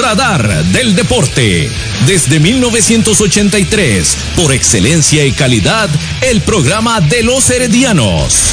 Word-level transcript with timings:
Radar 0.00 0.64
del 0.66 0.94
Deporte. 0.96 1.70
Desde 2.06 2.40
1983, 2.40 4.16
por 4.36 4.52
excelencia 4.52 5.24
y 5.26 5.32
calidad, 5.32 5.90
el 6.22 6.40
programa 6.40 7.00
de 7.00 7.22
los 7.22 7.50
heredianos. 7.50 8.52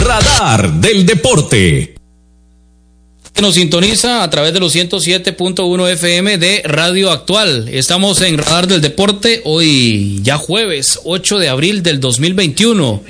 Radar 0.00 0.72
del 0.72 1.06
Deporte 1.06 1.97
nos 3.40 3.54
sintoniza 3.54 4.24
a 4.24 4.30
través 4.30 4.52
de 4.52 4.60
los 4.60 4.74
107.1 4.74 5.88
FM 5.92 6.38
de 6.38 6.62
Radio 6.64 7.10
Actual. 7.10 7.68
Estamos 7.70 8.20
en 8.20 8.36
Radar 8.36 8.66
del 8.66 8.80
Deporte 8.80 9.42
hoy 9.44 10.20
ya 10.22 10.38
jueves 10.38 10.98
8 11.04 11.38
de 11.38 11.48
abril 11.48 11.82
del 11.82 12.00
2021. 12.00 13.02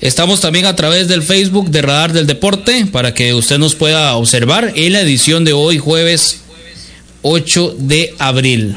Estamos 0.00 0.40
también 0.40 0.66
a 0.66 0.74
través 0.74 1.06
del 1.06 1.22
Facebook 1.22 1.70
de 1.70 1.82
Radar 1.82 2.12
del 2.12 2.26
Deporte 2.26 2.86
para 2.86 3.14
que 3.14 3.32
usted 3.34 3.58
nos 3.58 3.76
pueda 3.76 4.16
observar 4.16 4.72
en 4.74 4.92
la 4.92 5.02
edición 5.02 5.44
de 5.44 5.52
hoy 5.52 5.78
jueves 5.78 6.40
8 7.22 7.76
de 7.78 8.14
abril. 8.18 8.74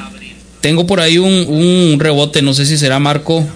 Tengo 0.61 0.85
por 0.85 0.99
ahí 0.99 1.17
un, 1.17 1.47
un 1.47 1.99
rebote, 1.99 2.43
no 2.43 2.53
sé 2.53 2.67
si 2.67 2.77
será 2.77 2.99
Marco. 2.99 3.47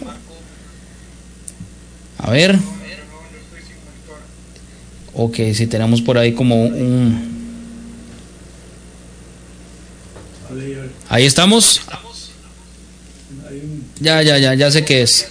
A 2.18 2.31
ver. 2.31 2.58
Ok, 5.22 5.36
si 5.53 5.67
tenemos 5.67 6.02
por 6.02 6.17
ahí 6.17 6.31
como 6.31 6.64
un... 6.64 7.38
Ahí 11.09 11.25
estamos. 11.25 11.81
Ya, 14.00 14.22
ya, 14.22 14.38
ya, 14.38 14.53
ya 14.53 14.72
sé 14.72 14.86
qué 14.86 15.02
es. 15.02 15.28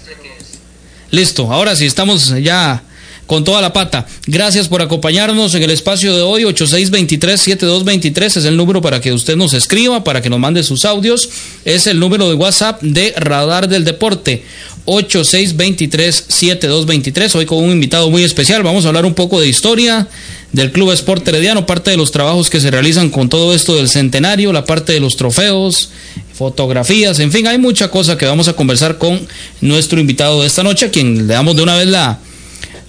Listo, 1.11 1.50
ahora 1.50 1.75
sí, 1.75 1.86
estamos 1.86 2.28
ya 2.42 2.83
con 3.29 3.45
toda 3.45 3.61
la 3.61 3.73
pata. 3.75 4.07
Gracias 4.27 4.67
por 4.69 4.81
acompañarnos 4.83 5.55
en 5.55 5.62
el 5.62 5.71
espacio 5.71 6.17
de 6.17 6.23
hoy. 6.23 6.45
8623-7223 6.45 8.39
es 8.39 8.47
el 8.47 8.57
número 8.57 8.81
para 8.81 9.03
que 9.03 9.12
usted 9.12 9.37
nos 9.37 9.53
escriba, 9.53 10.03
para 10.03 10.23
que 10.23 10.31
nos 10.31 10.39
mande 10.41 10.62
sus 10.65 10.87
audios. 10.87 11.29
Es 11.67 11.87
el 11.87 12.01
número 12.01 12.27
de 12.29 12.34
WhatsApp 12.34 12.81
de 12.83 13.12
Radar 13.17 13.69
del 13.69 13.84
Deporte. 13.84 14.43
8623-7223. 14.87 17.34
Hoy 17.34 17.45
con 17.45 17.59
un 17.59 17.73
invitado 17.73 18.11
muy 18.11 18.25
especial. 18.25 18.62
Vamos 18.62 18.87
a 18.87 18.89
hablar 18.89 19.05
un 19.05 19.12
poco 19.12 19.39
de 19.39 19.47
historia 19.47 20.09
del 20.53 20.73
Club 20.73 20.93
Sport 20.93 21.29
Herediano, 21.29 21.67
parte 21.67 21.91
de 21.91 21.99
los 21.99 22.11
trabajos 22.11 22.49
que 22.49 22.61
se 22.61 22.71
realizan 22.71 23.11
con 23.11 23.29
todo 23.29 23.55
esto 23.55 23.77
del 23.77 23.91
centenario, 23.91 24.55
la 24.55 24.65
parte 24.65 24.95
de 24.95 25.01
los 25.01 25.17
trofeos, 25.17 25.91
fotografías, 26.33 27.19
en 27.19 27.31
fin, 27.31 27.47
hay 27.47 27.59
mucha 27.59 27.91
cosa 27.91 28.17
que 28.17 28.25
vamos 28.25 28.49
a 28.49 28.55
conversar 28.55 28.97
con 28.97 29.21
nuestro 29.61 30.00
invitado 30.00 30.41
de 30.41 30.47
esta 30.47 30.62
noche, 30.62 30.87
a 30.87 30.91
quien 30.91 31.27
le 31.27 31.34
damos 31.34 31.55
de 31.55 31.62
una 31.62 31.77
vez 31.77 31.88
la, 31.88 32.19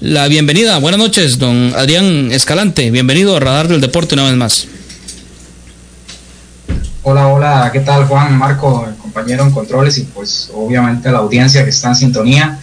la 0.01 0.27
bienvenida. 0.27 0.77
Buenas 0.79 0.99
noches, 0.99 1.39
don 1.39 1.73
Adrián 1.75 2.31
Escalante. 2.31 2.89
Bienvenido 2.89 3.35
a 3.35 3.39
Radar 3.39 3.67
del 3.67 3.81
Deporte 3.81 4.15
una 4.15 4.25
vez 4.25 4.35
más. 4.35 4.67
Hola, 7.03 7.27
hola, 7.27 7.69
¿qué 7.73 7.79
tal 7.81 8.05
Juan, 8.05 8.37
Marco, 8.37 8.87
compañero 9.01 9.43
en 9.43 9.51
controles 9.51 9.97
y 9.97 10.03
pues 10.03 10.51
obviamente 10.53 11.11
la 11.11 11.19
audiencia 11.19 11.63
que 11.63 11.69
está 11.69 11.89
en 11.89 11.95
sintonía? 11.95 12.59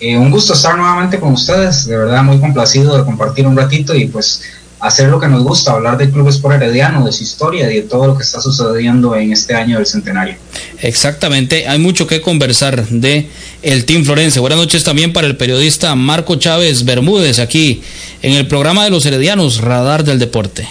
Eh, 0.00 0.16
un 0.16 0.30
gusto 0.30 0.54
estar 0.54 0.76
nuevamente 0.76 1.20
con 1.20 1.32
ustedes, 1.32 1.86
de 1.86 1.96
verdad 1.96 2.22
muy 2.24 2.38
complacido 2.40 2.96
de 2.96 3.04
compartir 3.04 3.46
un 3.46 3.56
ratito 3.56 3.94
y 3.94 4.06
pues 4.06 4.42
hacer 4.82 5.08
lo 5.08 5.20
que 5.20 5.28
nos 5.28 5.44
gusta, 5.44 5.72
hablar 5.72 5.96
del 5.96 6.10
Club 6.10 6.28
Sport 6.28 6.56
Herediano, 6.56 7.06
de 7.06 7.12
su 7.12 7.22
historia 7.22 7.70
y 7.70 7.76
de 7.76 7.82
todo 7.82 8.08
lo 8.08 8.16
que 8.16 8.24
está 8.24 8.40
sucediendo 8.40 9.14
en 9.14 9.32
este 9.32 9.54
año 9.54 9.76
del 9.76 9.86
centenario. 9.86 10.34
Exactamente, 10.80 11.68
hay 11.68 11.78
mucho 11.78 12.08
que 12.08 12.20
conversar 12.20 12.84
de 12.88 13.28
el 13.62 13.84
Team 13.84 14.04
Florense. 14.04 14.40
Buenas 14.40 14.58
noches 14.58 14.82
también 14.82 15.12
para 15.12 15.28
el 15.28 15.36
periodista 15.36 15.94
Marco 15.94 16.34
Chávez 16.34 16.84
Bermúdez 16.84 17.38
aquí 17.38 17.80
en 18.22 18.32
el 18.32 18.48
programa 18.48 18.82
de 18.82 18.90
los 18.90 19.06
Heredianos, 19.06 19.60
Radar 19.60 20.02
del 20.02 20.18
Deporte. 20.18 20.68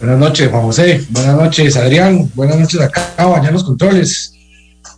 Buenas 0.00 0.18
noches, 0.18 0.48
Juan 0.48 0.62
José. 0.62 1.04
Buenas 1.10 1.36
noches, 1.36 1.76
Adrián. 1.76 2.30
Buenas 2.34 2.58
noches 2.58 2.80
acá, 2.80 3.12
allá 3.18 3.50
los 3.50 3.64
controles. 3.64 4.32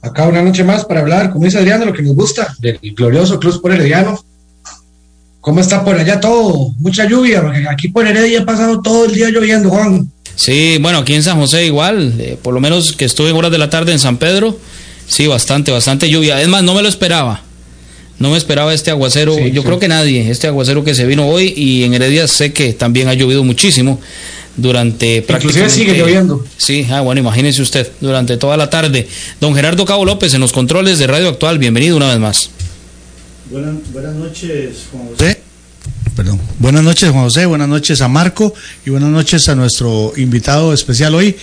Acá 0.02 0.28
una 0.28 0.40
noche 0.40 0.62
más 0.62 0.84
para 0.84 1.00
hablar, 1.00 1.30
como 1.30 1.46
dice 1.46 1.58
Adrián, 1.58 1.80
de 1.80 1.86
lo 1.86 1.92
que 1.92 2.02
nos 2.02 2.14
gusta, 2.14 2.54
del 2.60 2.78
glorioso 2.94 3.40
Club 3.40 3.54
Sport 3.54 3.74
Herediano 3.74 4.24
¿Cómo 5.40 5.60
está 5.60 5.84
por 5.84 5.98
allá 5.98 6.20
todo? 6.20 6.72
Mucha 6.78 7.08
lluvia, 7.08 7.40
porque 7.40 7.64
aquí 7.68 7.88
por 7.88 8.06
Heredia 8.06 8.42
ha 8.42 8.44
pasado 8.44 8.80
todo 8.82 9.06
el 9.06 9.14
día 9.14 9.30
lloviendo, 9.30 9.70
Juan. 9.70 10.10
Sí, 10.36 10.78
bueno, 10.80 10.98
aquí 10.98 11.14
en 11.14 11.22
San 11.22 11.38
José 11.38 11.64
igual, 11.64 12.14
eh, 12.18 12.38
por 12.40 12.52
lo 12.52 12.60
menos 12.60 12.92
que 12.92 13.06
estuve 13.06 13.30
en 13.30 13.36
horas 13.36 13.50
de 13.50 13.58
la 13.58 13.70
tarde 13.70 13.92
en 13.92 13.98
San 13.98 14.18
Pedro, 14.18 14.58
sí, 15.06 15.26
bastante, 15.26 15.70
bastante 15.70 16.10
lluvia. 16.10 16.40
Es 16.40 16.48
más, 16.48 16.62
no 16.62 16.74
me 16.74 16.82
lo 16.82 16.88
esperaba. 16.88 17.42
No 18.18 18.30
me 18.30 18.36
esperaba 18.36 18.74
este 18.74 18.90
aguacero, 18.90 19.38
yo 19.38 19.64
creo 19.64 19.78
que 19.78 19.88
nadie, 19.88 20.30
este 20.30 20.46
aguacero 20.46 20.84
que 20.84 20.94
se 20.94 21.06
vino 21.06 21.26
hoy 21.26 21.54
y 21.56 21.84
en 21.84 21.94
Heredia 21.94 22.28
sé 22.28 22.52
que 22.52 22.74
también 22.74 23.08
ha 23.08 23.14
llovido 23.14 23.42
muchísimo 23.44 23.98
durante 24.58 25.22
prácticamente... 25.22 25.74
sigue 25.74 25.96
lloviendo. 25.96 26.44
Sí, 26.58 26.86
ah, 26.90 27.00
bueno, 27.00 27.22
imagínese 27.22 27.62
usted, 27.62 27.90
durante 28.02 28.36
toda 28.36 28.58
la 28.58 28.68
tarde. 28.68 29.08
Don 29.40 29.54
Gerardo 29.54 29.86
Cabo 29.86 30.04
López 30.04 30.34
en 30.34 30.42
los 30.42 30.52
controles 30.52 30.98
de 30.98 31.06
Radio 31.06 31.30
Actual, 31.30 31.58
bienvenido 31.58 31.96
una 31.96 32.08
vez 32.08 32.18
más. 32.18 32.50
Buenas, 33.50 33.74
buenas 33.92 34.14
noches, 34.14 34.86
Juan 34.92 35.08
José. 35.08 35.40
Perdón. 36.14 36.40
Buenas 36.60 36.84
noches, 36.84 37.10
Juan 37.10 37.24
José. 37.24 37.46
Buenas 37.46 37.68
noches 37.68 38.00
a 38.00 38.06
Marco 38.06 38.54
y 38.86 38.90
buenas 38.90 39.10
noches 39.10 39.48
a 39.48 39.56
nuestro 39.56 40.12
invitado 40.16 40.72
especial 40.72 41.16
hoy 41.16 41.34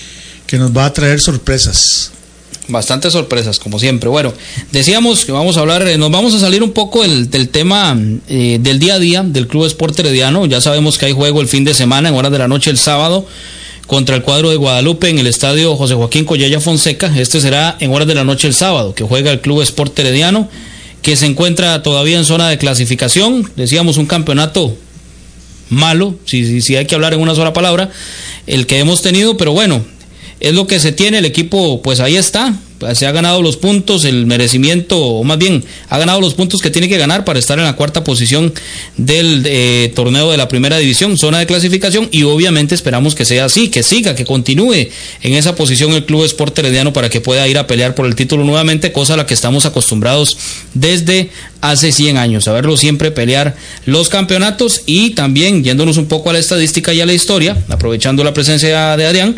que 0.45 0.57
nos 0.57 0.75
va 0.75 0.85
a 0.85 0.93
traer 0.93 1.19
sorpresas. 1.19 2.13
Bastantes 2.69 3.11
sorpresas, 3.11 3.59
como 3.59 3.77
siempre. 3.77 4.07
Bueno, 4.07 4.33
decíamos 4.71 5.25
que 5.25 5.33
vamos 5.33 5.57
a 5.57 5.59
hablar, 5.59 5.85
eh, 5.85 5.97
nos 5.97 6.09
vamos 6.09 6.33
a 6.33 6.39
salir 6.39 6.63
un 6.63 6.71
poco 6.71 7.03
del, 7.03 7.49
tema 7.49 7.97
eh, 8.29 8.57
del 8.61 8.79
día 8.79 8.93
a 8.93 8.99
día 8.99 9.23
del 9.23 9.49
Club 9.49 9.65
Sport 9.65 9.99
Herediano. 9.99 10.45
Ya 10.45 10.61
sabemos 10.61 10.97
que 10.97 11.07
hay 11.07 11.11
juego 11.11 11.41
el 11.41 11.49
fin 11.49 11.65
de 11.65 11.73
semana, 11.73 12.07
en 12.07 12.15
horas 12.15 12.31
de 12.31 12.39
la 12.39 12.47
noche 12.47 12.71
el 12.71 12.77
sábado, 12.77 13.27
contra 13.85 14.15
el 14.15 14.21
cuadro 14.21 14.49
de 14.49 14.55
Guadalupe 14.55 15.09
en 15.09 15.19
el 15.19 15.27
estadio 15.27 15.75
José 15.75 15.95
Joaquín 15.95 16.23
Collella 16.23 16.61
Fonseca. 16.61 17.13
Este 17.19 17.41
será 17.41 17.75
en 17.81 17.91
horas 17.91 18.07
de 18.07 18.15
la 18.15 18.23
noche 18.23 18.47
el 18.47 18.53
sábado, 18.53 18.95
que 18.95 19.03
juega 19.03 19.29
el 19.29 19.41
Club 19.41 19.61
Sport 19.61 19.99
Herediano 19.99 20.47
que 21.07 21.15
se 21.15 21.25
encuentra 21.25 21.81
todavía 21.83 22.17
en 22.17 22.25
zona 22.25 22.49
de 22.49 22.57
clasificación. 22.57 23.49
Decíamos 23.55 23.95
un 23.95 24.07
campeonato 24.07 24.75
malo, 25.69 26.19
si, 26.25 26.59
si, 26.59 26.75
hay 26.75 26.85
que 26.85 26.95
hablar 26.95 27.13
en 27.13 27.21
una 27.21 27.33
sola 27.33 27.53
palabra, 27.53 27.89
el 28.45 28.67
que 28.67 28.79
hemos 28.79 29.01
tenido, 29.01 29.37
pero 29.37 29.53
bueno, 29.53 29.85
es 30.41 30.53
lo 30.53 30.67
que 30.67 30.81
se 30.81 30.91
tiene, 30.91 31.19
el 31.19 31.25
equipo 31.25 31.81
pues 31.81 32.01
ahí 32.01 32.17
está, 32.17 32.53
se 32.93 33.07
ha 33.07 33.11
ganado 33.11 33.41
los 33.41 33.57
puntos, 33.57 34.05
el 34.05 34.25
merecimiento, 34.25 34.99
o 34.99 35.23
más 35.23 35.37
bien, 35.37 35.63
ha 35.89 35.97
ganado 35.97 36.21
los 36.21 36.33
puntos 36.33 36.61
que 36.61 36.69
tiene 36.69 36.87
que 36.89 36.97
ganar 36.97 37.25
para 37.25 37.39
estar 37.39 37.57
en 37.57 37.65
la 37.65 37.75
cuarta 37.75 38.03
posición 38.03 38.53
del 38.97 39.43
eh, 39.45 39.91
torneo 39.95 40.31
de 40.31 40.37
la 40.37 40.47
primera 40.47 40.77
división, 40.77 41.17
zona 41.17 41.39
de 41.39 41.45
clasificación, 41.45 42.09
y 42.11 42.23
obviamente 42.23 42.75
esperamos 42.75 43.15
que 43.15 43.25
sea 43.25 43.45
así, 43.45 43.69
que 43.69 43.83
siga, 43.83 44.15
que 44.15 44.25
continúe 44.25 44.89
en 45.21 45.33
esa 45.33 45.55
posición 45.55 45.93
el 45.93 46.05
Club 46.05 46.25
Sport 46.25 46.59
Herediano 46.59 46.93
para 46.93 47.09
que 47.09 47.21
pueda 47.21 47.47
ir 47.47 47.57
a 47.57 47.67
pelear 47.67 47.95
por 47.95 48.05
el 48.05 48.15
título 48.15 48.43
nuevamente, 48.43 48.91
cosa 48.91 49.13
a 49.13 49.17
la 49.17 49.25
que 49.25 49.33
estamos 49.33 49.65
acostumbrados 49.65 50.37
desde 50.73 51.29
hace 51.61 51.91
100 51.91 52.17
años, 52.17 52.47
a 52.47 52.53
verlo 52.53 52.77
siempre 52.77 53.11
pelear 53.11 53.55
los 53.85 54.09
campeonatos 54.09 54.83
y 54.85 55.11
también 55.11 55.63
yéndonos 55.63 55.97
un 55.97 56.07
poco 56.07 56.29
a 56.29 56.33
la 56.33 56.39
estadística 56.39 56.93
y 56.93 57.01
a 57.01 57.05
la 57.05 57.13
historia, 57.13 57.57
aprovechando 57.69 58.23
la 58.23 58.33
presencia 58.33 58.95
de 58.97 59.05
Adrián, 59.05 59.35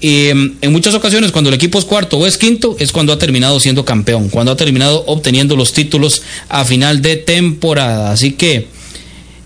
em, 0.00 0.56
en 0.60 0.72
muchas 0.72 0.94
ocasiones 0.94 1.32
cuando 1.32 1.48
el 1.48 1.54
equipo 1.54 1.78
es 1.78 1.84
cuarto 1.84 2.18
o 2.18 2.26
es 2.26 2.38
quinto 2.38 2.76
es 2.78 2.92
cuando 2.92 3.12
ha 3.12 3.18
terminado 3.18 3.58
siendo 3.60 3.84
campeón, 3.84 4.28
cuando 4.28 4.52
ha 4.52 4.56
terminado 4.56 5.04
obteniendo 5.06 5.56
los 5.56 5.72
títulos 5.72 6.22
a 6.48 6.64
final 6.64 7.02
de 7.02 7.16
temporada. 7.16 8.12
Así 8.12 8.32
que 8.32 8.66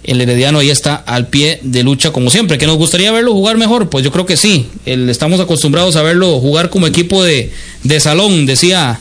el 0.04 0.20
Herediano 0.20 0.58
ahí 0.58 0.70
está 0.70 0.96
al 0.96 1.28
pie 1.28 1.60
de 1.62 1.82
lucha 1.82 2.12
como 2.12 2.31
siempre. 2.31 2.58
¿Que 2.58 2.66
nos 2.66 2.76
gustaría 2.76 3.12
verlo 3.12 3.32
jugar 3.32 3.56
mejor? 3.56 3.88
Pues 3.88 4.04
yo 4.04 4.10
creo 4.10 4.26
que 4.26 4.37
sí. 4.37 4.66
estamos 4.84 5.40
acostumbrados 5.40 5.96
a 5.96 6.02
verlo 6.02 6.40
jugar 6.40 6.70
como 6.70 6.87
equipo 6.87 7.22
de, 7.22 7.52
de 7.84 8.00
salón, 8.00 8.46
decía 8.46 9.00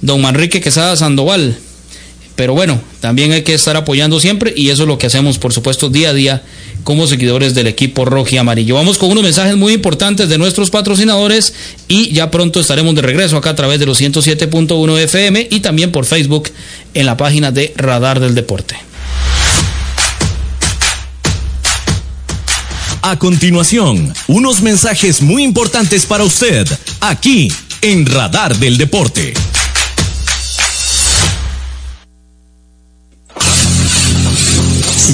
don 0.00 0.20
Manrique 0.20 0.60
Quesada 0.60 0.96
Sandoval. 0.96 1.56
Pero 2.36 2.54
bueno, 2.54 2.80
también 3.00 3.32
hay 3.32 3.42
que 3.42 3.54
estar 3.54 3.76
apoyando 3.76 4.18
siempre 4.18 4.54
y 4.56 4.70
eso 4.70 4.82
es 4.82 4.88
lo 4.88 4.98
que 4.98 5.06
hacemos, 5.06 5.38
por 5.38 5.52
supuesto, 5.52 5.90
día 5.90 6.10
a 6.10 6.14
día 6.14 6.42
como 6.84 7.06
seguidores 7.06 7.54
del 7.54 7.66
equipo 7.66 8.04
rojo 8.04 8.28
y 8.32 8.38
amarillo. 8.38 8.76
Vamos 8.76 8.98
con 8.98 9.10
unos 9.10 9.24
mensajes 9.24 9.56
muy 9.56 9.74
importantes 9.74 10.28
de 10.28 10.38
nuestros 10.38 10.70
patrocinadores 10.70 11.52
y 11.88 12.12
ya 12.12 12.30
pronto 12.30 12.60
estaremos 12.60 12.94
de 12.94 13.02
regreso 13.02 13.36
acá 13.36 13.50
a 13.50 13.56
través 13.56 13.78
de 13.78 13.86
los 13.86 14.00
107.1 14.00 14.98
FM 14.98 15.48
y 15.50 15.60
también 15.60 15.92
por 15.92 16.06
Facebook 16.06 16.50
en 16.94 17.06
la 17.06 17.16
página 17.16 17.52
de 17.52 17.72
Radar 17.76 18.20
del 18.20 18.34
Deporte. 18.34 18.76
A 23.02 23.18
continuación, 23.18 24.12
unos 24.28 24.60
mensajes 24.60 25.22
muy 25.22 25.42
importantes 25.42 26.04
para 26.04 26.22
usted, 26.22 26.66
aquí 27.00 27.50
en 27.80 28.04
Radar 28.04 28.56
del 28.56 28.76
Deporte. 28.76 29.32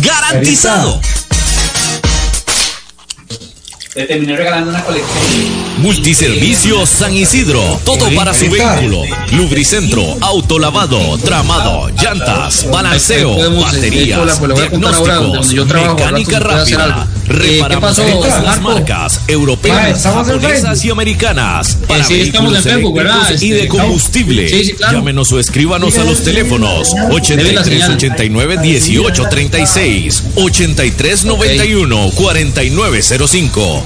Garantizado. 0.00 0.98
Te 3.96 4.04
terminé 4.04 4.36
regalando 4.36 4.68
una 4.68 4.84
colección. 4.84 5.08
Multiservicios 5.78 6.86
San 6.86 7.14
Isidro. 7.14 7.80
Todo 7.82 8.14
para 8.14 8.34
su 8.34 8.50
vehículo. 8.50 9.00
Lubricentro, 9.32 10.02
autolavado, 10.20 11.16
tramado, 11.16 11.88
llantas, 11.88 12.70
balanceo, 12.70 13.34
baterías, 13.58 14.38
diagnósticos, 14.54 15.54
mecánica 15.54 16.40
rápida. 16.40 17.08
Reparamos 17.26 17.96
todas 17.96 18.44
las 18.44 18.60
marcas 18.60 19.22
europeas, 19.28 20.02
japonesas 20.02 20.84
y 20.84 20.90
americanas. 20.90 21.78
Para 21.88 22.04
sí, 22.04 22.20
estamos 22.20 22.54
en 22.54 22.62
Facebook, 22.62 22.96
¿verdad? 22.96 23.30
y 23.40 23.50
de 23.50 23.66
combustible. 23.66 24.48
Sí, 24.48 24.64
sí, 24.64 24.72
claro. 24.74 24.98
Llámenos 24.98 25.32
o 25.32 25.40
escríbanos 25.40 25.96
a 25.96 26.04
los 26.04 26.22
teléfonos 26.22 26.94
8389 27.10 28.58
1836 28.58 30.22
8391 30.36 32.10
4905. 32.14 33.85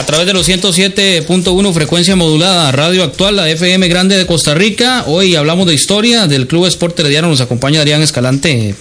A 0.00 0.06
través 0.06 0.26
de 0.26 0.32
los 0.32 0.48
107.1 0.48 1.74
frecuencia 1.74 2.16
modulada, 2.16 2.72
Radio 2.72 3.04
Actual, 3.04 3.36
la 3.36 3.50
FM 3.50 3.86
Grande 3.88 4.16
de 4.16 4.26
Costa 4.26 4.54
Rica. 4.54 5.04
Hoy 5.06 5.36
hablamos 5.36 5.66
de 5.66 5.74
historia 5.74 6.26
del 6.26 6.46
Club 6.46 6.64
Sport 6.64 6.98
Herediano. 7.00 7.28
Nos 7.28 7.42
acompaña 7.42 7.80
Adrián 7.80 8.00
Escalante. 8.00 8.74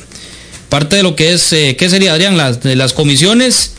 Parte 0.70 0.96
de 0.96 1.04
lo 1.04 1.18
que 1.18 1.34
es, 1.34 1.52
eh, 1.52 1.76
¿qué 1.78 1.90
sería 1.90 2.14
Adrián? 2.14 2.38
Las, 2.38 2.62
de 2.62 2.78
las 2.78 2.94
comisiones. 2.94 3.74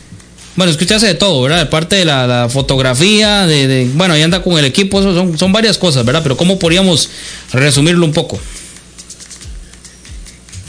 Bueno, 0.55 0.71
es 0.71 0.91
hace 0.91 1.07
de 1.07 1.15
todo, 1.15 1.41
¿verdad? 1.41 1.67
Parte 1.71 1.95
de 1.95 2.05
la, 2.05 2.47
fotografía, 2.47 3.47
de, 3.47 3.89
bueno, 3.95 4.13
ahí 4.13 4.21
anda 4.21 4.43
con 4.43 4.59
el 4.59 4.65
equipo, 4.65 4.99
eso 4.99 5.15
son, 5.15 5.35
son 5.35 5.51
varias 5.51 5.79
cosas, 5.79 6.05
¿verdad? 6.05 6.21
Pero 6.21 6.37
¿cómo 6.37 6.59
podríamos 6.59 7.09
resumirlo 7.53 8.05
un 8.05 8.13
poco? 8.13 8.37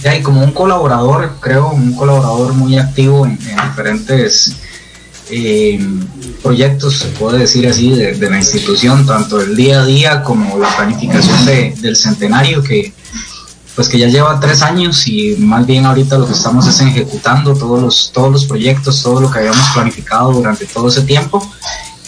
Ya, 0.02 0.16
y 0.16 0.22
como 0.22 0.42
un 0.42 0.52
colaborador, 0.52 1.34
creo, 1.38 1.68
un 1.68 1.92
colaborador 1.92 2.54
muy 2.54 2.78
activo 2.78 3.26
en 3.26 3.38
diferentes 3.38 4.56
eh, 5.30 5.78
proyectos, 6.42 6.98
se 6.98 7.06
puede 7.08 7.38
decir 7.40 7.66
así, 7.68 7.90
de, 7.90 8.14
de 8.14 8.30
la 8.30 8.38
institución, 8.38 9.06
tanto 9.06 9.40
el 9.40 9.54
día 9.56 9.82
a 9.82 9.86
día 9.86 10.22
como 10.22 10.58
la 10.58 10.74
planificación 10.76 11.44
de- 11.46 11.74
del 11.80 11.96
centenario 11.96 12.62
que, 12.62 12.92
pues 13.74 13.88
que 13.88 13.98
ya 13.98 14.08
lleva 14.08 14.38
tres 14.40 14.60
años 14.62 15.06
y 15.08 15.36
más 15.38 15.64
bien 15.66 15.86
ahorita 15.86 16.18
lo 16.18 16.26
que 16.26 16.32
estamos 16.34 16.66
es 16.66 16.80
ejecutando 16.80 17.54
todos 17.54 17.80
los, 17.82 18.10
todos 18.12 18.30
los 18.30 18.44
proyectos, 18.44 19.02
todo 19.02 19.20
lo 19.20 19.30
que 19.30 19.38
habíamos 19.38 19.66
planificado 19.72 20.32
durante 20.32 20.66
todo 20.66 20.88
ese 20.88 21.02
tiempo, 21.02 21.42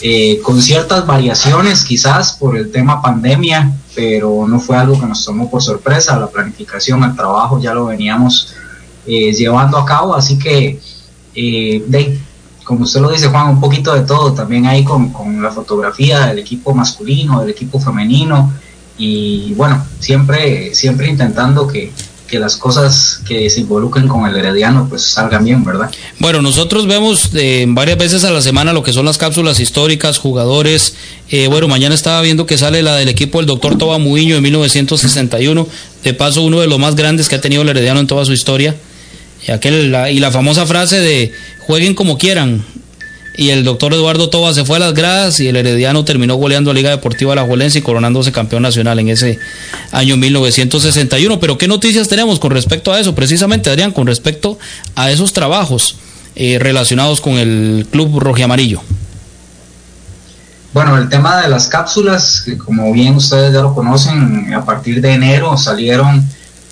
eh, 0.03 0.41
con 0.43 0.61
ciertas 0.61 1.07
variaciones 1.07 1.85
quizás 1.85 2.33
por 2.33 2.59
el 2.59 2.71
tema 2.71 3.01
pandemia, 3.01 3.73
pero 3.95 4.47
no 4.47 4.59
fue 4.61 4.77
algo 4.77 5.01
que 5.01 5.07
nos 5.07 5.25
tomó 5.25 5.49
por 5.51 5.63
sorpresa, 5.63 6.19
la 6.19 6.27
planificación, 6.27 7.03
el 7.05 7.15
trabajo 7.17 7.59
ya 7.61 7.73
lo 7.73 7.87
veníamos 7.87 8.53
eh, 9.07 9.33
llevando 9.33 9.79
a 9.79 9.87
cabo, 9.87 10.15
así 10.15 10.39
que 10.39 10.81
eh, 11.35 11.83
de, 11.87 12.19
como 12.65 12.85
usted 12.85 13.01
lo 13.01 13.11
dice 13.11 13.29
Juan, 13.29 13.51
un 13.51 13.61
poquito 13.61 13.95
de 13.95 14.03
todo, 14.03 14.33
también 14.33 14.67
ahí 14.67 14.83
con, 14.83 15.11
con 15.11 15.43
la 15.43 15.51
fotografía 15.51 16.27
del 16.27 16.39
equipo 16.39 16.75
masculino, 16.75 17.41
del 17.41 17.51
equipo 17.51 17.79
femenino, 17.79 18.53
y 18.97 19.53
bueno, 19.55 19.85
siempre, 20.01 20.75
siempre 20.75 21.09
intentando 21.09 21.67
que, 21.67 21.93
que 22.27 22.39
las 22.39 22.57
cosas 22.57 23.21
que 23.27 23.51
se 23.51 23.61
involucren 23.61 24.09
con 24.09 24.27
el 24.27 24.37
herediano 24.37 24.87
pues 24.89 25.03
salgan 25.03 25.45
bien, 25.45 25.65
¿verdad? 25.65 25.91
Bueno, 26.19 26.41
nosotros 26.43 26.87
vemos 26.87 27.31
eh, 27.35 27.65
varias 27.69 27.99
veces 27.99 28.25
a 28.25 28.31
la 28.31 28.41
semana 28.41 28.73
lo 28.73 28.83
que 28.83 28.93
son 28.93 29.05
las 29.05 29.19
cápsulas 29.19 29.61
históricas, 29.61 30.19
jugadores. 30.19 30.95
Eh, 31.31 31.49
bueno, 31.49 31.69
mañana 31.69 31.95
estaba 31.95 32.21
viendo 32.23 32.47
que 32.47 32.57
sale 32.57 32.83
la 32.83 32.97
del 32.97 33.09
equipo 33.09 33.39
del 33.39 33.47
doctor 33.47 33.77
Toba 33.77 33.99
Muiño 33.99 34.37
de 34.37 34.41
1961. 34.41 35.67
De 36.03 36.15
paso, 36.15 36.43
uno 36.43 36.61
de 36.61 36.67
los 36.67 36.79
más 36.79 36.95
grandes 36.95 37.29
que 37.29 37.37
ha 37.37 37.41
tenido 37.41 37.63
el 37.63 37.69
herediano 37.69 38.01
en 38.01 38.07
toda 38.07 38.25
su 38.25 38.33
historia. 38.33 38.75
Y, 39.47 39.51
aquel, 39.51 39.93
la, 39.93 40.11
y 40.11 40.19
la 40.19 40.31
famosa 40.31 40.67
frase 40.67 41.01
de 41.01 41.33
jueguen 41.61 41.95
como 41.95 42.19
quieran, 42.19 42.65
y 43.37 43.51
el 43.51 43.65
doctor 43.65 43.93
Eduardo 43.93 44.31
Toba 44.31 44.55
se 44.55 44.65
fue 44.65 44.77
a 44.77 44.81
las 44.81 44.95
gradas 44.95 45.41
y 45.41 45.49
el 45.49 45.57
Herediano 45.57 46.05
terminó 46.05 46.37
goleando 46.37 46.71
a 46.71 46.75
Liga 46.75 46.91
Deportiva 46.91 47.35
La 47.35 47.43
Juelense 47.43 47.81
y 47.81 47.83
coronándose 47.83 48.31
campeón 48.31 48.63
nacional 48.63 48.99
en 49.01 49.09
ese 49.09 49.41
año 49.91 50.17
1961. 50.17 51.41
Pero 51.41 51.59
¿qué 51.59 51.67
noticias 51.67 52.09
tenemos 52.09 52.39
con 52.39 52.53
respecto 52.53 52.93
a 52.93 53.01
eso? 53.01 53.15
Precisamente, 53.15 53.71
Adrián, 53.71 53.91
con 53.91 54.07
respecto 54.07 54.57
a 54.95 55.11
esos 55.11 55.33
trabajos 55.33 55.97
eh, 56.37 56.59
relacionados 56.61 57.21
con 57.21 57.35
el 57.35 57.87
Club 57.91 58.23
Amarillo. 58.43 58.81
Bueno, 60.73 60.97
el 60.97 61.09
tema 61.09 61.41
de 61.41 61.49
las 61.49 61.67
cápsulas, 61.69 62.43
que 62.45 62.57
como 62.57 62.93
bien 62.93 63.15
ustedes 63.15 63.53
ya 63.53 63.63
lo 63.63 63.75
conocen, 63.75 64.53
a 64.55 64.65
partir 64.65 65.01
de 65.01 65.13
enero 65.13 65.57
salieron 65.57 66.25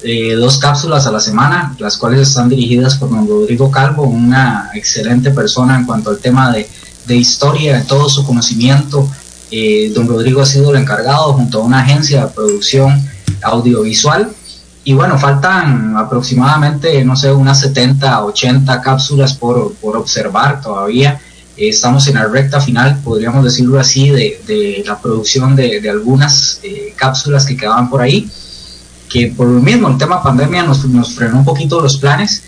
eh, 0.04 0.34
dos 0.34 0.58
cápsulas 0.58 1.06
a 1.06 1.12
la 1.12 1.20
semana, 1.20 1.76
las 1.78 1.96
cuales 1.96 2.28
están 2.28 2.48
dirigidas 2.48 2.96
por 2.96 3.10
don 3.10 3.28
Rodrigo 3.28 3.70
Calvo, 3.70 4.02
una 4.02 4.70
excelente 4.74 5.30
persona 5.30 5.76
en 5.76 5.84
cuanto 5.84 6.10
al 6.10 6.18
tema 6.18 6.50
de, 6.50 6.68
de 7.06 7.16
historia, 7.16 7.78
de 7.78 7.84
todo 7.84 8.08
su 8.08 8.26
conocimiento. 8.26 9.08
Eh, 9.50 9.92
don 9.94 10.08
Rodrigo 10.08 10.40
ha 10.40 10.46
sido 10.46 10.74
el 10.74 10.80
encargado 10.80 11.34
junto 11.34 11.60
a 11.60 11.64
una 11.64 11.80
agencia 11.82 12.24
de 12.24 12.32
producción 12.32 13.00
audiovisual. 13.42 14.32
Y 14.84 14.94
bueno, 14.94 15.16
faltan 15.18 15.96
aproximadamente, 15.96 17.04
no 17.04 17.14
sé, 17.14 17.30
unas 17.30 17.60
70, 17.60 18.24
80 18.24 18.80
cápsulas 18.80 19.34
por, 19.34 19.74
por 19.74 19.96
observar 19.96 20.60
todavía. 20.60 21.20
Eh, 21.56 21.68
estamos 21.68 22.08
en 22.08 22.16
la 22.16 22.26
recta 22.26 22.60
final, 22.60 22.98
podríamos 23.04 23.44
decirlo 23.44 23.78
así, 23.78 24.10
de, 24.10 24.42
de 24.48 24.82
la 24.84 24.98
producción 25.00 25.54
de, 25.54 25.80
de 25.80 25.90
algunas 25.90 26.60
cápsulas 26.96 27.46
que 27.46 27.56
quedaban 27.56 27.88
por 27.88 28.02
ahí 28.02 28.28
que 29.12 29.26
por 29.36 29.46
lo 29.46 29.60
mismo 29.60 29.88
el 29.88 29.98
tema 29.98 30.22
pandemia 30.22 30.62
nos, 30.62 30.84
nos 30.86 31.12
frenó 31.12 31.38
un 31.38 31.44
poquito 31.44 31.80
los 31.80 31.98
planes, 31.98 32.42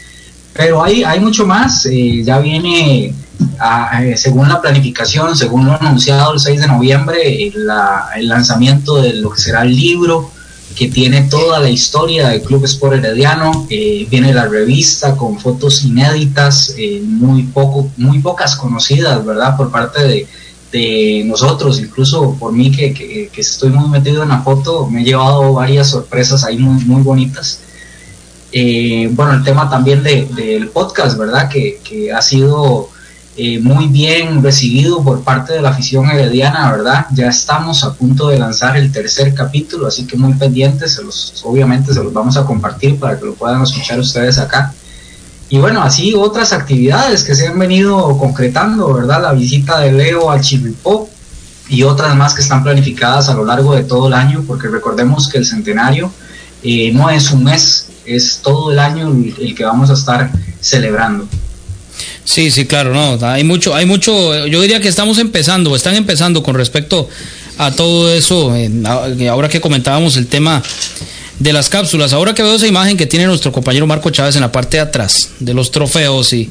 pero 0.55 0.83
hay, 0.83 1.05
hay 1.05 1.21
mucho 1.21 1.47
más, 1.47 1.85
eh, 1.87 2.23
ya 2.25 2.39
viene, 2.39 3.13
a, 3.59 3.99
a, 3.99 4.17
según 4.17 4.49
la 4.49 4.63
planificación, 4.63 5.37
según 5.37 5.67
lo 5.67 5.73
anunciado 5.73 6.33
el 6.33 6.41
6 6.41 6.61
de 6.63 6.67
noviembre, 6.69 7.53
la, 7.55 8.09
el 8.17 8.29
lanzamiento 8.29 9.03
de 9.03 9.15
lo 9.15 9.31
que 9.31 9.41
será 9.41 9.63
el 9.63 9.77
libro, 9.77 10.31
que 10.75 10.89
tiene 10.89 11.23
toda 11.23 11.61
la 11.61 11.69
historia 11.69 12.29
del 12.29 12.43
Club 12.43 12.65
Sport 12.65 12.95
Herediano, 12.95 13.67
eh, 13.69 14.07
viene 14.11 14.33
la 14.33 14.47
revista 14.47 15.17
con 15.17 15.39
fotos 15.39 15.85
inéditas, 15.85 16.75
eh, 16.79 17.03
muy, 17.05 17.43
poco, 17.45 17.91
muy 17.97 18.21
pocas 18.21 18.57
conocidas, 18.57 19.25
¿verdad? 19.25 19.57
Por 19.57 19.71
parte 19.71 20.03
de, 20.03 20.27
de 20.75 21.23
nosotros, 21.25 21.79
incluso 21.79 22.35
por 22.35 22.53
mí 22.53 22.73
que, 22.73 22.93
que, 22.93 23.31
que, 23.33 23.41
estoy 23.41 23.71
muy 23.71 23.89
metido 23.89 24.25
en 24.25 24.31
la 24.31 24.43
foto, 24.43 24.89
me 24.89 25.03
he 25.03 25.05
llevado 25.05 25.53
varias 25.53 25.91
sorpresas 25.91 26.43
ahí 26.43 26.59
muy, 26.59 26.85
muy 26.85 27.01
bonitas. 27.01 27.61
Eh, 28.51 29.09
bueno, 29.13 29.35
el 29.35 29.45
tema 29.45 29.71
también 29.71 30.03
del 30.03 30.35
de, 30.35 30.69
podcast, 30.73 31.17
¿verdad? 31.17 31.49
Que, 31.49 31.81
que 31.85 32.13
ha 32.13 32.21
sido 32.21 32.89
eh, 33.37 33.61
muy 33.61 33.87
bien 33.87 34.43
recibido 34.43 35.01
por 35.05 35.23
parte 35.23 35.53
de 35.53 35.63
la 35.63 35.69
afición 35.69 36.11
herediana, 36.11 36.73
¿verdad? 36.73 37.07
Ya 37.13 37.29
estamos 37.29 37.85
a 37.85 37.95
punto 37.95 38.27
de 38.27 38.41
lanzar 38.41 38.77
el 38.77 38.91
tercer 38.91 39.33
capítulo, 39.33 39.87
así 39.87 40.09
que 40.09 40.17
muy 40.17 40.35
pendientes, 40.35 40.95
se 40.95 41.05
los, 41.05 41.41
obviamente 41.45 41.95
se 41.95 42.03
los 42.03 42.13
vamos 42.13 42.37
a 42.37 42.45
compartir 42.45 42.99
para 42.99 43.17
que 43.17 43.27
lo 43.27 43.35
puedan 43.35 43.63
escuchar 43.63 44.01
ustedes 44.01 44.39
acá. 44.39 44.75
Y 45.51 45.59
bueno, 45.59 45.83
así 45.83 46.15
otras 46.15 46.53
actividades 46.53 47.23
que 47.23 47.35
se 47.35 47.47
han 47.47 47.59
venido 47.59 48.17
concretando, 48.19 48.93
¿verdad? 48.93 49.23
La 49.23 49.33
visita 49.33 49.81
de 49.81 49.93
Leo 49.93 50.31
al 50.31 50.41
Chivipó 50.41 51.09
y 51.69 51.83
otras 51.83 52.15
más 52.17 52.35
que 52.35 52.43
están 52.43 52.63
planificadas 52.63 53.29
a 53.29 53.35
lo 53.35 53.45
largo 53.45 53.75
de 53.75 53.85
todo 53.85 54.09
el 54.09 54.15
año, 54.15 54.45
porque 54.47 54.69
recordemos 54.69 55.29
que 55.29 55.39
el 55.39 55.47
centenario 55.47 56.11
eh, 56.63 56.93
no 56.93 57.11
es 57.11 57.31
un 57.31 57.45
mes, 57.45 57.87
es 58.07 58.41
todo 58.43 58.73
el 58.73 58.79
año 58.79 59.09
el, 59.09 59.55
que 59.55 59.65
vamos 59.65 59.91
a 59.91 59.95
estar 59.95 60.31
celebrando. 60.61 61.27
Sí, 62.25 62.51
sí, 62.51 62.67
claro, 62.67 62.95
no, 62.95 63.19
hay 63.27 63.45
mucho, 63.45 63.75
hay 63.75 63.85
mucho, 63.85 64.47
yo 64.47 64.63
diría 64.63 64.81
que 64.81 64.89
estamos 64.89 65.19
empezando, 65.19 65.77
están 65.77 65.95
empezando 65.95 66.43
con 66.43 66.55
respecto 66.55 67.09
a 67.59 67.71
todo 67.71 68.13
eso, 68.13 68.53
ahora 69.31 69.49
que 69.49 69.61
comentábamos 69.61 70.17
el 70.17 70.27
tema 70.27 70.63
de 71.39 71.53
las 71.53 71.69
cápsulas. 71.69 72.13
Ahora 72.13 72.35
que 72.35 72.43
veo 72.43 72.55
esa 72.55 72.67
imagen 72.67 72.97
que 72.97 73.07
tiene 73.07 73.27
nuestro 73.27 73.53
compañero 73.53 73.87
Marco 73.87 74.11
Chávez 74.11 74.37
en 74.37 74.43
la 74.43 74.53
parte 74.53 74.77
de 74.77 74.83
atrás 74.83 75.31
de 75.41 75.55
los 75.55 75.71
trofeos 75.71 76.33
y 76.33 76.51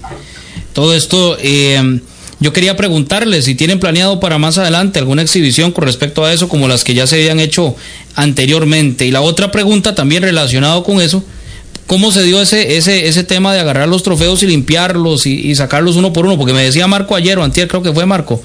todo 0.74 0.94
esto, 0.96 1.38
eh, 1.40 2.00
yo 2.40 2.52
quería 2.52 2.76
preguntarle 2.76 3.42
si 3.42 3.56
tienen 3.56 3.80
planeado 3.80 4.20
para 4.20 4.38
más 4.38 4.58
adelante 4.58 5.00
alguna 5.00 5.22
exhibición 5.22 5.72
con 5.72 5.86
respecto 5.86 6.26
a 6.26 6.34
eso, 6.34 6.50
como 6.50 6.68
las 6.68 6.84
que 6.84 6.94
ya 6.94 7.08
se 7.08 7.16
habían 7.16 7.40
hecho 7.40 7.76
anteriormente. 8.16 9.06
Y 9.06 9.12
la 9.12 9.22
otra 9.22 9.52
pregunta 9.52 9.96
también 9.96 10.24
relacionado 10.24 10.84
con 10.84 11.00
eso, 11.00 11.24
¿cómo 11.88 12.12
se 12.12 12.24
dio 12.24 12.42
ese, 12.42 12.76
ese, 12.76 13.08
ese 13.08 13.24
tema 13.24 13.54
de 13.54 13.62
agarrar 13.62 13.88
los 13.88 14.04
trofeos 14.04 14.44
y 14.44 14.48
limpiarlos 14.48 15.26
y, 15.26 15.56
sacarlos 15.56 15.96
uno 15.96 16.12
por 16.12 16.26
uno? 16.26 16.38
Porque 16.38 16.54
me 16.54 16.64
decía 16.64 16.86
Marco 16.88 17.16
ayer 17.16 17.38
o 17.40 17.44
antier, 17.44 17.68
creo 17.68 17.82
que 17.82 17.94
fue 17.94 18.06
Marco, 18.06 18.44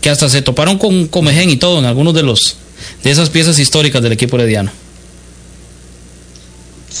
que 0.00 0.10
hasta 0.10 0.28
se 0.28 0.42
toparon 0.42 0.78
con 0.78 1.08
Comején 1.08 1.50
y 1.50 1.56
todo 1.56 1.80
en 1.80 1.86
algunos 1.86 2.14
de 2.14 2.22
los 2.22 2.56
de 3.02 3.10
esas 3.10 3.30
piezas 3.30 3.58
históricas 3.58 4.00
del 4.02 4.12
equipo 4.12 4.36
herediano. 4.36 4.70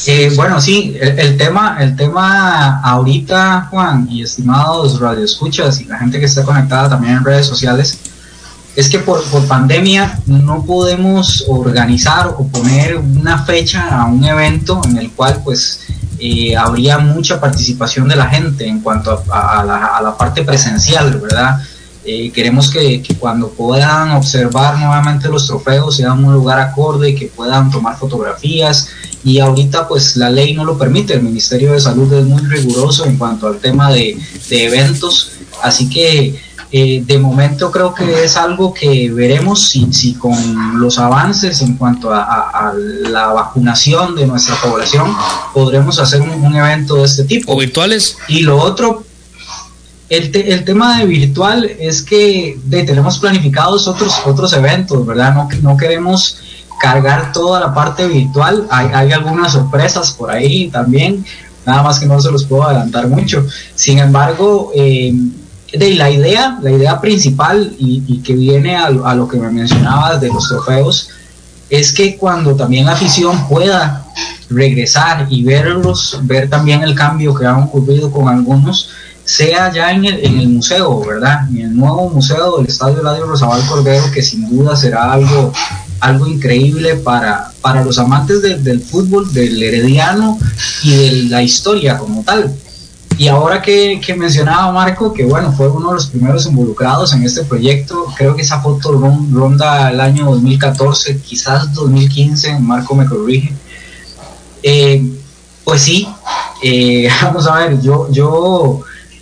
Eh, 0.06 0.32
bueno, 0.36 0.60
sí, 0.60 0.96
el, 1.00 1.36
tema, 1.36 1.78
el 1.80 1.96
tema 1.96 2.80
ahorita, 2.80 3.68
Juan, 3.70 4.08
y 4.08 4.22
estimados 4.22 5.00
radioescuchas 5.00 5.80
y 5.80 5.84
la 5.84 5.98
gente 5.98 6.20
que 6.20 6.26
está 6.26 6.44
conectada 6.44 6.90
también 6.90 7.16
en 7.18 7.24
redes 7.24 7.46
sociales, 7.46 7.98
es 8.76 8.88
que 8.88 9.00
por, 9.00 9.22
por 9.24 9.44
pandemia 9.46 10.20
no 10.26 10.64
podemos 10.64 11.44
organizar 11.48 12.28
o 12.28 12.46
poner 12.46 12.96
una 12.96 13.44
fecha 13.44 13.88
a 14.00 14.06
un 14.06 14.24
evento 14.24 14.80
en 14.84 14.96
el 14.96 15.10
cual 15.10 15.40
pues 15.44 15.80
eh, 16.18 16.56
habría 16.56 16.98
mucha 16.98 17.40
participación 17.40 18.06
de 18.06 18.14
la 18.14 18.26
gente 18.26 18.66
en 18.66 18.80
cuanto 18.80 19.24
a, 19.30 19.64
la, 19.64 19.96
a 19.96 20.02
la, 20.02 20.16
parte 20.16 20.44
presencial, 20.44 21.18
¿verdad? 21.18 21.60
Eh, 22.12 22.32
queremos 22.32 22.68
que, 22.68 23.00
que, 23.00 23.14
cuando 23.14 23.50
puedan 23.50 24.10
observar 24.10 24.76
nuevamente 24.76 25.28
los 25.28 25.46
trofeos 25.46 25.94
sean 25.94 26.24
un 26.24 26.32
lugar 26.32 26.58
acorde, 26.58 27.14
que 27.14 27.26
puedan 27.26 27.70
tomar 27.70 27.96
fotografías 27.96 28.88
y 29.22 29.38
ahorita 29.38 29.86
pues 29.86 30.16
la 30.16 30.28
ley 30.28 30.52
no 30.52 30.64
lo 30.64 30.76
permite, 30.76 31.14
el 31.14 31.22
Ministerio 31.22 31.72
de 31.72 31.78
Salud 31.78 32.12
es 32.12 32.24
muy 32.24 32.42
riguroso 32.42 33.04
en 33.04 33.16
cuanto 33.16 33.46
al 33.46 33.58
tema 33.58 33.92
de, 33.92 34.18
de 34.48 34.64
eventos, 34.64 35.34
así 35.62 35.88
que 35.88 36.34
eh, 36.72 37.04
de 37.06 37.18
momento 37.20 37.70
creo 37.70 37.94
que 37.94 38.24
es 38.24 38.36
algo 38.36 38.74
que 38.74 39.08
veremos 39.12 39.68
si, 39.68 39.92
si 39.92 40.14
con 40.14 40.80
los 40.80 40.98
avances 40.98 41.62
en 41.62 41.76
cuanto 41.76 42.12
a, 42.12 42.24
a, 42.24 42.70
a, 42.70 42.74
la 42.74 43.28
vacunación 43.28 44.16
de 44.16 44.26
nuestra 44.26 44.56
población 44.60 45.14
podremos 45.54 46.00
hacer 46.00 46.22
un, 46.22 46.30
un 46.30 46.56
evento 46.56 46.96
de 46.96 47.04
este 47.04 47.22
tipo. 47.22 47.52
¿O 47.52 47.56
virtuales? 47.56 48.16
Y 48.26 48.40
lo 48.40 48.58
otro, 48.58 49.04
el, 50.10 50.32
te, 50.32 50.52
el, 50.52 50.64
tema 50.64 50.98
de 50.98 51.06
virtual 51.06 51.64
es 51.78 52.02
que 52.02 52.58
tenemos 52.68 53.18
planificados 53.20 53.86
otros, 53.86 54.20
otros 54.26 54.52
eventos, 54.52 55.06
¿verdad? 55.06 55.32
No, 55.34 55.48
no 55.62 55.76
queremos 55.76 56.38
cargar 56.80 57.30
toda 57.32 57.60
la 57.60 57.72
parte 57.72 58.08
virtual. 58.08 58.66
Hay, 58.70 59.12
algunas 59.12 59.52
sorpresas 59.52 60.12
por 60.12 60.30
ahí 60.30 60.68
también, 60.68 61.24
nada 61.64 61.84
más 61.84 62.00
que 62.00 62.06
no 62.06 62.20
se 62.20 62.32
los 62.32 62.44
puedo 62.44 62.64
adelantar 62.64 63.06
mucho. 63.06 63.46
Sin 63.76 63.98
embargo, 63.98 64.72
eh, 64.74 65.14
de 65.72 65.94
la 65.94 66.10
idea, 66.10 66.58
la 66.60 66.72
idea 66.72 67.00
principal 67.00 67.72
y, 67.78 68.18
que 68.18 68.34
viene 68.34 68.76
a, 68.76 68.86
a, 68.86 69.14
lo 69.14 69.28
que 69.28 69.38
me 69.38 69.50
mencionabas 69.50 70.20
de 70.20 70.28
los 70.28 70.48
trofeos, 70.48 71.10
es 71.68 71.92
que 71.92 72.16
cuando 72.16 72.56
también 72.56 72.86
la 72.86 72.92
afición 72.92 73.46
pueda 73.46 74.04
regresar 74.48 75.28
y 75.30 75.44
verlos, 75.44 76.18
ver 76.22 76.50
también 76.50 76.82
el 76.82 76.96
cambio 76.96 77.32
que 77.32 77.46
ha 77.46 77.56
ocurrido 77.56 78.10
con 78.10 78.28
algunos, 78.28 78.88
sea 79.30 79.72
ya 79.72 79.92
en 79.92 80.04
el, 80.04 80.26
en 80.26 80.40
el 80.40 80.48
museo, 80.48 81.04
¿verdad? 81.06 81.48
En 81.50 81.58
el 81.58 81.76
nuevo 81.76 82.10
museo 82.10 82.58
del 82.58 82.66
Estadio 82.66 82.98
Eladio 82.98 83.26
Rosabal 83.26 83.64
Cordero, 83.68 84.10
que 84.10 84.22
sin 84.22 84.50
duda 84.50 84.74
será 84.74 85.12
algo 85.12 85.52
algo 86.00 86.26
increíble 86.26 86.96
para, 86.96 87.52
para 87.60 87.84
los 87.84 87.98
amantes 87.98 88.42
del 88.42 88.80
fútbol, 88.80 89.32
del 89.32 89.62
herediano 89.62 90.36
y 90.82 90.96
de 90.96 91.12
la 91.28 91.42
historia 91.42 91.96
como 91.96 92.24
tal. 92.24 92.52
Y 93.18 93.28
ahora 93.28 93.62
que, 93.62 94.00
que, 94.04 94.14
mencionaba 94.14 94.72
Marco, 94.72 95.12
que 95.12 95.24
bueno, 95.24 95.52
fue 95.52 95.68
uno 95.68 95.90
de 95.90 95.94
los 95.94 96.06
primeros 96.06 96.46
involucrados 96.46 97.12
en 97.12 97.22
este 97.22 97.44
proyecto, 97.44 98.06
creo 98.16 98.34
que 98.34 98.42
esa 98.42 98.60
foto 98.60 98.92
ronda 99.30 99.90
el 99.90 100.00
año 100.00 100.24
2014, 100.24 101.20
quizás 101.20 101.72
2015, 101.74 102.58
Marco 102.58 102.96
me 102.96 103.06
corrige. 103.06 103.52
Eh, 104.62 105.06
pues 105.62 105.82
sí, 105.82 106.08
eh, 106.64 107.08
vamos 107.22 107.46
a 107.46 107.54
ver, 107.56 107.80
yo, 107.80 108.10
yo 108.10 108.80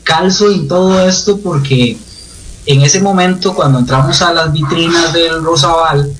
calzo 0.08 0.50
en 0.50 0.66
todo 0.66 1.06
esto 1.06 1.38
porque 1.38 1.98
en 2.64 2.80
ese 2.80 3.00
momento 3.00 3.54
cuando 3.54 3.78
entramos 3.78 4.22
a 4.22 4.32
las 4.32 4.50
vitrinas 4.50 5.12
del 5.12 5.44
Rosabal, 5.44 6.10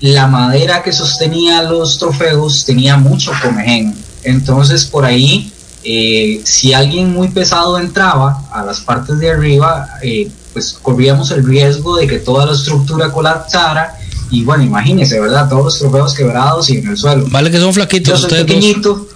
la 0.00 0.26
madera 0.26 0.82
que 0.82 0.92
sostenía 0.92 1.62
los 1.62 1.98
trofeos 1.98 2.64
tenía 2.64 2.96
mucho 2.96 3.32
comején. 3.42 3.94
Entonces 4.22 4.86
por 4.86 5.04
ahí, 5.04 5.52
eh, 5.84 6.40
si 6.44 6.72
alguien 6.72 7.12
muy 7.12 7.28
pesado 7.28 7.78
entraba 7.78 8.44
a 8.50 8.64
las 8.64 8.80
partes 8.80 9.18
de 9.18 9.30
arriba, 9.30 9.86
eh, 10.02 10.30
pues 10.54 10.72
corríamos 10.72 11.30
el 11.30 11.44
riesgo 11.44 11.96
de 11.96 12.06
que 12.06 12.20
toda 12.20 12.46
la 12.46 12.52
estructura 12.52 13.12
colapsara. 13.12 13.98
Y 14.30 14.42
bueno, 14.42 14.64
imagínese, 14.64 15.20
¿verdad? 15.20 15.48
Todos 15.48 15.64
los 15.64 15.78
trofeos 15.78 16.14
quebrados 16.14 16.70
y 16.70 16.78
en 16.78 16.88
el 16.88 16.96
suelo. 16.96 17.26
Vale 17.30 17.50
que 17.50 17.58
son 17.58 17.74
flaquitos. 17.74 18.22
Yo 18.22 18.28
soy 18.28 18.38
pequeñito. 18.44 19.06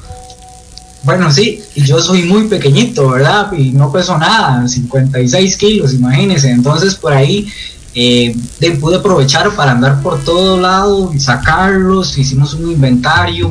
Bueno, 1.04 1.32
sí, 1.32 1.60
y 1.74 1.84
yo 1.84 2.00
soy 2.00 2.22
muy 2.22 2.46
pequeñito, 2.46 3.08
¿verdad? 3.10 3.52
Y 3.52 3.70
no 3.70 3.90
peso 3.90 4.16
nada, 4.18 4.68
56 4.68 5.56
kilos, 5.56 5.94
imagínense. 5.94 6.50
Entonces 6.50 6.94
por 6.94 7.12
ahí 7.12 7.48
eh, 7.94 8.36
pude 8.80 8.96
aprovechar 8.96 9.50
para 9.54 9.72
andar 9.72 10.00
por 10.00 10.22
todo 10.24 10.60
lado, 10.60 11.12
sacarlos, 11.18 12.16
hicimos 12.16 12.54
un 12.54 12.70
inventario, 12.70 13.50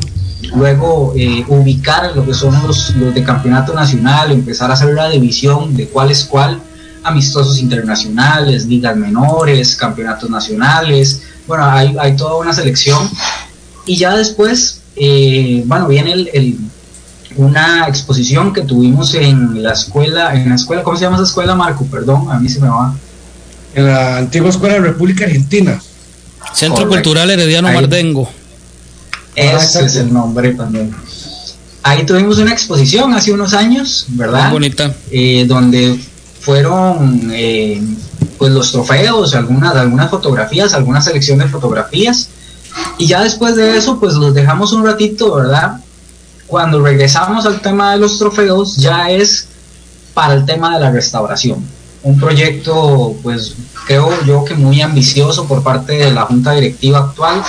luego 0.54 1.12
eh, 1.16 1.44
ubicar 1.46 2.16
lo 2.16 2.24
que 2.24 2.32
son 2.34 2.54
los, 2.66 2.96
los, 2.96 3.14
de 3.14 3.22
campeonato 3.22 3.74
nacional, 3.74 4.32
empezar 4.32 4.70
a 4.70 4.74
hacer 4.74 4.94
la 4.94 5.10
división 5.10 5.76
de 5.76 5.88
cuál 5.88 6.10
es 6.10 6.24
cuál, 6.24 6.58
amistosos 7.04 7.58
internacionales, 7.58 8.66
ligas 8.66 8.96
menores, 8.96 9.76
campeonatos 9.76 10.30
nacionales, 10.30 11.22
bueno, 11.46 11.64
hay, 11.66 11.94
hay 12.00 12.16
toda 12.16 12.36
una 12.36 12.52
selección. 12.52 13.08
Y 13.84 13.96
ya 13.96 14.16
después, 14.16 14.80
eh, 14.96 15.62
bueno, 15.66 15.88
viene 15.88 16.12
el, 16.12 16.58
una 17.36 17.86
exposición 17.88 18.52
que 18.52 18.62
tuvimos 18.62 19.14
en 19.14 19.62
la 19.62 19.72
escuela, 19.72 20.34
en 20.34 20.48
la 20.48 20.54
escuela, 20.54 20.82
¿cómo 20.82 20.96
se 20.96 21.04
llama 21.04 21.16
esa 21.16 21.24
escuela, 21.24 21.54
Marco? 21.54 21.84
Perdón, 21.86 22.30
a 22.30 22.38
mí 22.38 22.48
se 22.48 22.60
me 22.60 22.68
va 22.68 22.94
en 23.74 23.86
la 23.86 24.18
antigua 24.18 24.50
Escuela 24.50 24.74
de 24.74 24.80
República 24.80 25.24
Argentina. 25.24 25.80
Centro 26.52 26.88
Cultural 26.88 27.30
Herediano 27.30 27.72
Mardengo. 27.72 28.28
Ese 29.34 29.84
es 29.86 29.96
el 29.96 30.12
nombre 30.12 30.54
también. 30.54 30.94
Ahí 31.82 32.04
tuvimos 32.04 32.38
una 32.38 32.52
exposición 32.52 33.12
hace 33.14 33.32
unos 33.32 33.54
años, 33.54 34.06
¿verdad? 34.08 34.44
Muy 34.44 34.52
bonita. 34.52 34.94
Eh, 35.10 35.46
donde 35.48 35.98
fueron 36.40 37.30
eh, 37.32 37.82
pues 38.38 38.52
los 38.52 38.70
trofeos, 38.70 39.34
algunas, 39.34 39.74
algunas 39.74 40.10
fotografías, 40.10 40.74
alguna 40.74 41.00
selección 41.00 41.38
de 41.38 41.48
fotografías. 41.48 42.28
Y 42.98 43.06
ya 43.06 43.22
después 43.22 43.56
de 43.56 43.76
eso, 43.76 43.98
pues 43.98 44.14
los 44.14 44.34
dejamos 44.34 44.72
un 44.72 44.84
ratito, 44.84 45.34
¿verdad? 45.34 45.81
Cuando 46.52 46.82
regresamos 46.82 47.46
al 47.46 47.62
tema 47.62 47.92
de 47.92 47.98
los 47.98 48.18
trofeos, 48.18 48.76
ya 48.76 49.10
es 49.10 49.48
para 50.12 50.34
el 50.34 50.44
tema 50.44 50.74
de 50.74 50.80
la 50.80 50.90
restauración 50.90 51.64
un 52.02 52.18
proyecto, 52.18 53.16
pues 53.22 53.54
creo 53.86 54.10
yo 54.26 54.44
que 54.44 54.52
muy 54.52 54.82
ambicioso 54.82 55.46
por 55.46 55.62
parte 55.62 55.94
de 55.94 56.10
la 56.10 56.26
junta 56.26 56.52
directiva 56.52 56.98
actual, 56.98 57.42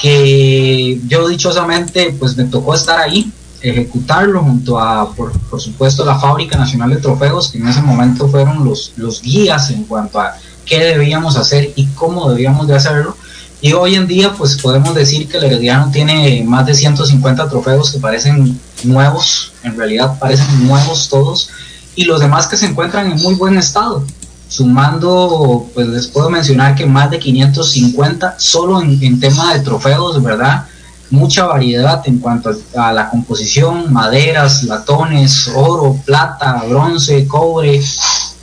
que 0.00 1.00
yo 1.06 1.28
dichosamente 1.28 2.16
pues 2.18 2.36
me 2.36 2.44
tocó 2.46 2.74
estar 2.74 2.98
ahí, 2.98 3.30
ejecutarlo 3.60 4.42
junto 4.42 4.76
a, 4.76 5.14
por, 5.14 5.30
por, 5.42 5.60
supuesto, 5.60 6.04
la 6.04 6.18
Fábrica 6.18 6.58
Nacional 6.58 6.90
de 6.90 6.96
Trofeos, 6.96 7.52
que 7.52 7.58
en 7.58 7.68
ese 7.68 7.80
momento 7.80 8.26
fueron 8.26 8.64
los, 8.64 8.92
los 8.96 9.22
guías 9.22 9.70
en 9.70 9.84
cuanto 9.84 10.18
a 10.20 10.34
qué 10.66 10.80
debíamos 10.80 11.36
hacer 11.36 11.72
y 11.76 11.86
cómo 11.94 12.28
debíamos 12.28 12.66
de 12.66 12.74
hacerlo. 12.74 13.16
Y 13.64 13.74
hoy 13.74 13.94
en 13.94 14.08
día, 14.08 14.34
pues 14.36 14.60
podemos 14.60 14.92
decir 14.92 15.28
que 15.28 15.36
el 15.36 15.44
Herediano 15.44 15.88
tiene 15.92 16.42
más 16.44 16.66
de 16.66 16.74
150 16.74 17.48
trofeos 17.48 17.92
que 17.92 18.00
parecen 18.00 18.60
nuevos, 18.82 19.52
en 19.62 19.76
realidad 19.76 20.18
parecen 20.18 20.66
nuevos 20.66 21.08
todos, 21.08 21.48
y 21.94 22.04
los 22.04 22.18
demás 22.18 22.48
que 22.48 22.56
se 22.56 22.66
encuentran 22.66 23.12
en 23.12 23.22
muy 23.22 23.34
buen 23.34 23.56
estado. 23.56 24.04
Sumando, 24.48 25.70
pues 25.74 25.86
les 25.86 26.08
puedo 26.08 26.28
mencionar 26.28 26.74
que 26.74 26.86
más 26.86 27.08
de 27.12 27.20
550 27.20 28.34
solo 28.36 28.82
en, 28.82 29.20
tema 29.20 29.54
de 29.54 29.60
trofeos, 29.60 30.20
¿verdad? 30.20 30.66
Mucha 31.10 31.46
variedad 31.46 32.02
en 32.06 32.18
cuanto 32.18 32.50
a, 32.74 32.92
la 32.92 33.10
composición, 33.10 33.92
maderas, 33.92 34.64
latones, 34.64 35.48
oro, 35.54 35.96
plata, 36.04 36.64
bronce, 36.68 37.28
cobre 37.28 37.80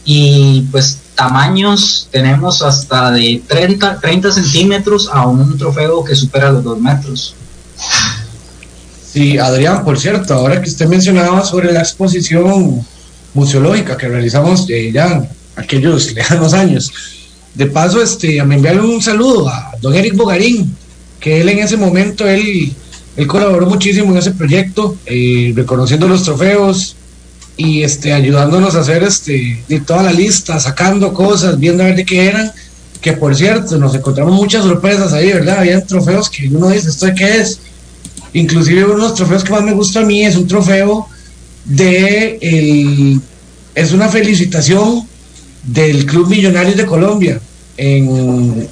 y 0.06 0.62
pues 0.72 0.99
tamaños 1.20 2.08
tenemos 2.10 2.62
hasta 2.62 3.12
de 3.12 3.42
30, 3.46 4.00
30 4.00 4.32
centímetros 4.32 5.10
a 5.12 5.28
un 5.28 5.58
trofeo 5.58 6.02
que 6.02 6.16
supera 6.16 6.50
los 6.50 6.64
2 6.64 6.80
metros. 6.80 7.36
Sí, 9.12 9.38
Adrián, 9.38 9.84
por 9.84 10.00
cierto, 10.00 10.34
ahora 10.34 10.62
que 10.62 10.70
usted 10.70 10.88
mencionaba 10.88 11.44
sobre 11.44 11.74
la 11.74 11.82
exposición 11.82 12.86
museológica 13.34 13.98
que 13.98 14.08
realizamos 14.08 14.66
eh, 14.70 14.92
ya 14.94 15.30
aquellos 15.58 16.14
lejanos 16.16 16.54
años. 16.54 16.90
De 17.54 17.66
paso, 17.66 18.02
este, 18.02 18.42
me 18.46 18.56
enviaron 18.56 18.90
un 18.90 19.02
saludo 19.02 19.50
a 19.50 19.74
don 19.82 19.94
Eric 19.94 20.16
Bogarín, 20.16 20.74
que 21.20 21.42
él 21.42 21.50
en 21.50 21.60
ese 21.60 21.76
momento, 21.76 22.30
él, 22.30 22.74
él 23.18 23.28
colaboró 23.28 23.66
muchísimo 23.66 24.12
en 24.12 24.20
ese 24.20 24.32
proyecto, 24.32 24.96
eh, 25.06 25.52
reconociendo 25.54 26.08
los 26.08 26.24
trofeos 26.24 26.96
y 27.60 27.84
este, 27.84 28.14
ayudándonos 28.14 28.74
a 28.76 28.80
hacer 28.80 29.04
este, 29.04 29.62
de 29.68 29.82
toda 29.82 30.02
la 30.02 30.14
lista, 30.14 30.58
sacando 30.62 31.14
cosas, 31.14 31.60
viendo 31.60 31.84
a 31.84 31.88
ver 31.88 31.98
de 31.98 32.06
qué 32.06 32.26
eran, 32.26 32.54
que 33.02 33.12
por 33.12 33.36
cierto, 33.36 33.78
nos 33.78 33.94
encontramos 33.94 34.34
muchas 34.34 34.64
sorpresas 34.64 35.12
ahí, 35.12 35.34
¿verdad? 35.34 35.60
Había 35.60 35.84
trofeos 35.86 36.30
que 36.30 36.48
uno 36.48 36.70
dice, 36.70 36.88
¿esto 36.88 37.08
de 37.08 37.16
qué 37.16 37.42
es? 37.42 37.60
Inclusive 38.32 38.86
uno 38.86 38.94
de 38.94 39.02
los 39.02 39.14
trofeos 39.14 39.44
que 39.44 39.52
más 39.52 39.64
me 39.64 39.74
gusta 39.74 40.00
a 40.00 40.06
mí 40.06 40.24
es 40.24 40.38
un 40.38 40.48
trofeo 40.48 41.10
de 41.66 42.38
el, 42.42 43.20
es 43.76 43.92
una 43.92 44.08
felicitación 44.08 45.06
del 45.64 46.06
Club 46.06 46.30
Millonarios 46.30 46.78
de 46.78 46.86
Colombia 46.86 47.42
en, 47.76 48.70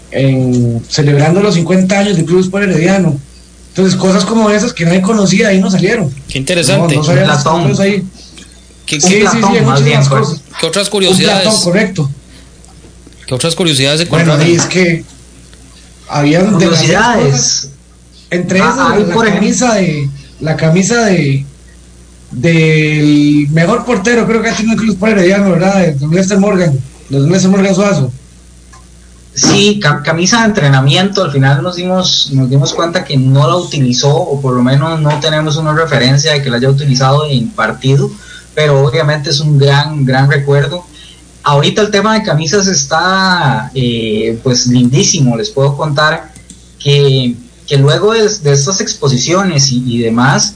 celebrando 0.88 1.42
los 1.42 1.56
50 1.56 2.00
años 2.00 2.16
del 2.16 2.26
Club 2.26 2.40
Sport 2.40 2.70
Herediano. 2.70 3.20
Entonces, 3.70 4.00
cosas 4.00 4.24
como 4.24 4.50
esas 4.50 4.72
que 4.72 4.86
nadie 4.86 5.02
conocía 5.02 5.50
ahí 5.50 5.60
no 5.60 5.70
salieron. 5.70 6.10
Qué 6.30 6.38
interesante. 6.40 6.96
No, 6.96 7.68
no 7.68 7.80
ahí. 7.82 8.02
¿Qué, 8.88 9.02
sí, 9.02 9.20
sí, 9.20 9.28
sí, 9.34 9.66
más 9.66 9.84
bien, 9.84 10.04
cosas. 10.06 10.42
¿Qué 10.60 10.66
otras 10.66 10.90
curiosidades? 10.90 11.54
correcto. 11.56 12.10
¿Qué 13.28 13.34
otras 13.34 13.54
curiosidades 13.54 14.00
se 14.00 14.06
Bueno, 14.06 14.36
es 14.38 14.66
que 14.66 15.04
habían 16.08 16.54
curiosidades. 16.54 17.70
Entre 18.30 18.60
esas, 18.60 18.78
ah, 18.78 18.98
la, 18.98 19.16
camisa 19.16 19.74
de 19.76 20.10
la 20.40 20.58
camisa 20.58 21.06
de 21.06 21.46
del 22.32 23.48
mejor 23.52 23.86
portero, 23.86 24.26
creo 24.26 24.42
que 24.42 24.50
ha 24.50 24.56
tenido 24.56 24.74
el 24.74 24.80
Club 24.80 24.94
Sport 24.94 25.12
Herediano, 25.14 25.52
¿verdad? 25.52 25.94
De 25.94 26.08
Lester 26.08 26.38
Morgan, 26.38 26.78
de 27.10 27.20
Lester 27.20 27.50
Morgan 27.50 27.76
Suazo. 27.76 28.12
Sí, 29.34 29.80
camisa 30.04 30.40
de 30.40 30.46
entrenamiento, 30.48 31.24
al 31.24 31.32
final 31.32 31.62
nos 31.62 31.76
dimos, 31.76 32.32
nos 32.34 32.50
dimos 32.50 32.74
cuenta 32.74 33.04
que 33.04 33.18
no 33.18 33.48
la 33.48 33.56
utilizó, 33.56 34.14
o 34.16 34.42
por 34.42 34.56
lo 34.56 34.64
menos 34.64 35.00
no 35.00 35.20
tenemos 35.20 35.58
una 35.58 35.74
referencia 35.74 36.34
de 36.34 36.42
que 36.42 36.50
la 36.50 36.58
haya 36.58 36.70
utilizado 36.70 37.28
en 37.30 37.50
partido, 37.52 38.10
pero 38.58 38.84
obviamente 38.84 39.30
es 39.30 39.40
un 39.40 39.60
gran, 39.60 40.04
gran 40.04 40.32
recuerdo. 40.32 40.84
Ahorita 41.44 41.84
el 41.84 41.92
tema 41.92 42.16
de 42.16 42.24
camisas 42.24 42.66
está 42.66 43.70
eh, 43.76 44.40
pues 44.42 44.66
lindísimo, 44.66 45.38
les 45.38 45.52
puedo 45.52 45.78
contar 45.78 46.34
que, 46.80 47.36
que 47.68 47.78
luego 47.78 48.14
de, 48.14 48.26
estas 48.26 48.82
exposiciones 48.82 49.72
y, 49.72 49.84
y 49.86 50.00
demás, 50.00 50.56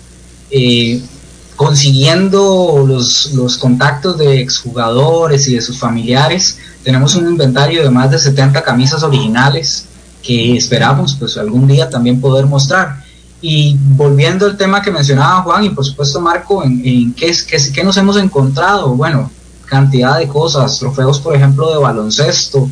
eh, 0.49 0.99
consiguiendo 1.55 2.83
los, 2.87 3.33
los 3.33 3.55
contactos 3.57 4.17
de 4.17 4.41
exjugadores 4.41 5.47
y 5.47 5.53
de 5.53 5.61
sus 5.61 5.77
familiares. 5.77 6.57
Tenemos 6.83 7.13
un 7.13 7.29
inventario 7.29 7.83
de 7.83 7.91
más 7.91 8.09
de 8.09 8.17
70 8.17 8.63
camisas 8.63 9.03
originales 9.03 9.85
que 10.23 10.57
esperamos 10.57 11.15
pues 11.19 11.37
algún 11.37 11.67
día 11.67 11.87
también 11.87 12.19
poder 12.19 12.47
mostrar. 12.47 13.00
Y 13.41 13.75
volviendo 13.77 14.45
al 14.45 14.55
tema 14.55 14.81
que 14.81 14.91
mencionaba 14.91 15.41
Juan 15.41 15.63
y 15.63 15.69
por 15.69 15.83
supuesto 15.83 16.21
Marco, 16.21 16.63
en, 16.63 16.81
en 16.85 17.13
qué, 17.13 17.33
qué, 17.47 17.57
qué, 17.73 17.83
nos 17.83 17.97
hemos 17.97 18.17
encontrado, 18.17 18.95
bueno, 18.95 19.31
cantidad 19.65 20.19
de 20.19 20.27
cosas, 20.27 20.77
trofeos 20.77 21.19
por 21.19 21.35
ejemplo 21.35 21.71
de 21.71 21.77
baloncesto, 21.77 22.69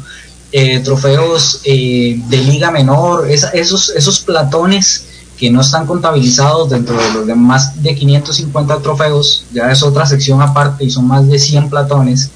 eh, 0.52 0.80
trofeos 0.80 1.62
eh, 1.64 2.20
de 2.28 2.38
liga 2.38 2.72
menor, 2.72 3.30
esos, 3.30 3.90
esos 3.90 4.20
platones 4.20 5.06
que 5.38 5.50
no 5.50 5.62
están 5.62 5.86
contabilizados 5.86 6.70
dentro 6.70 6.98
de 6.98 7.26
los 7.26 7.38
más 7.38 7.82
de 7.82 7.96
550 7.96 8.80
trofeos, 8.80 9.46
ya 9.54 9.72
es 9.72 9.82
otra 9.84 10.06
sección 10.06 10.42
aparte 10.42 10.84
y 10.84 10.90
son 10.90 11.08
más 11.08 11.26
de 11.28 11.40
100 11.40 11.70
platones. 11.70 12.32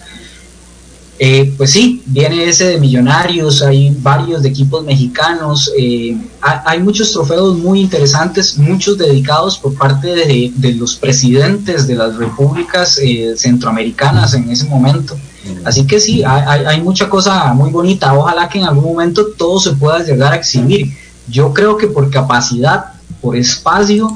Eh, 1.20 1.54
pues 1.58 1.72
sí, 1.72 2.02
viene 2.08 2.46
ese 2.46 2.66
de 2.70 2.80
Millonarios, 2.80 3.62
hay 3.62 3.96
varios 4.02 4.42
de 4.42 4.50
equipos 4.50 4.84
mexicanos, 4.84 5.72
eh, 5.78 6.18
hay, 6.42 6.80
muchos 6.82 7.12
trofeos 7.12 7.56
muy 7.58 7.82
interesantes, 7.82 8.58
muchos 8.58 8.98
dedicados 8.98 9.60
por 9.60 9.76
parte 9.76 10.08
de, 10.08 10.74
los 10.74 10.96
presidentes 10.96 11.86
de 11.86 11.96
las 11.96 12.16
repúblicas 12.18 12.98
eh, 12.98 13.36
centroamericanas 13.38 14.34
en 14.34 14.50
ese 14.50 14.66
momento. 14.66 15.16
Así 15.64 15.86
que 15.86 16.00
sí, 16.00 16.24
hay, 16.26 16.66
hay, 16.66 16.82
mucha 16.82 17.10
cosa 17.10 17.54
muy 17.54 17.70
bonita, 17.70 18.14
ojalá 18.14 18.50
que 18.50 18.60
en 18.60 18.66
algún 18.66 18.86
momento 18.86 19.28
todo 19.38 19.60
se 19.60 19.74
pueda 19.74 20.04
llegar 20.04 20.34
a 20.34 20.38
exhibir. 20.38 20.98
Yo 21.28 21.54
creo 21.54 21.78
que 21.78 21.88
por 21.88 22.10
capacidad, 22.10 22.86
por 23.22 23.38
espacio, 23.38 24.14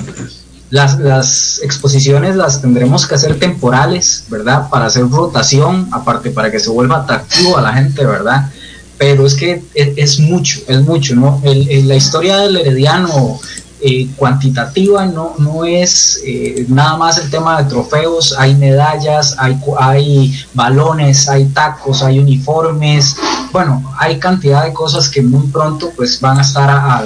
las, 0.70 1.00
las, 1.00 1.60
exposiciones 1.64 2.36
las 2.36 2.62
tendremos 2.62 3.08
que 3.08 3.16
hacer 3.16 3.40
temporales, 3.40 4.26
¿verdad? 4.30 4.70
Para 4.70 4.88
hacer 4.88 5.10
rotación, 5.10 5.88
aparte 5.92 6.32
para 6.32 6.52
que 6.52 6.60
se 6.60 6.70
vuelva 6.70 6.98
atractivo 6.98 7.58
a 7.58 7.62
la 7.62 7.74
gente, 7.74 8.06
¿verdad? 8.06 8.50
Pero 8.98 9.26
es 9.26 9.36
que 9.36 9.64
es, 9.74 10.20
mucho, 10.20 10.60
es 10.68 10.82
mucho, 10.82 11.16
¿no? 11.16 11.40
El, 11.44 11.88
la 11.88 11.96
historia 11.96 12.38
del 12.38 12.58
herediano 12.58 13.40
eh, 13.80 14.08
cuantitativa 14.16 15.06
no, 15.06 15.36
no 15.38 15.64
es 15.64 16.20
eh, 16.26 16.66
nada 16.68 16.98
más 16.98 17.20
el 17.20 17.30
tema 17.30 17.62
de 17.62 17.70
trofeos, 17.70 18.36
hay 18.38 18.56
medallas, 18.56 19.36
hay, 19.38 19.58
hay 19.80 20.36
balones, 20.54 21.30
hay 21.30 21.46
tacos, 21.46 22.02
hay 22.02 22.20
uniformes, 22.20 23.16
bueno, 23.54 23.94
hay 24.00 24.20
cantidad 24.20 24.66
de 24.66 24.74
cosas 24.74 25.08
que 25.08 25.22
muy 25.22 25.48
pronto 25.48 25.92
pues 25.96 26.20
van 26.20 26.40
a 26.40 26.42
estar 26.42 26.70
a, 26.70 27.04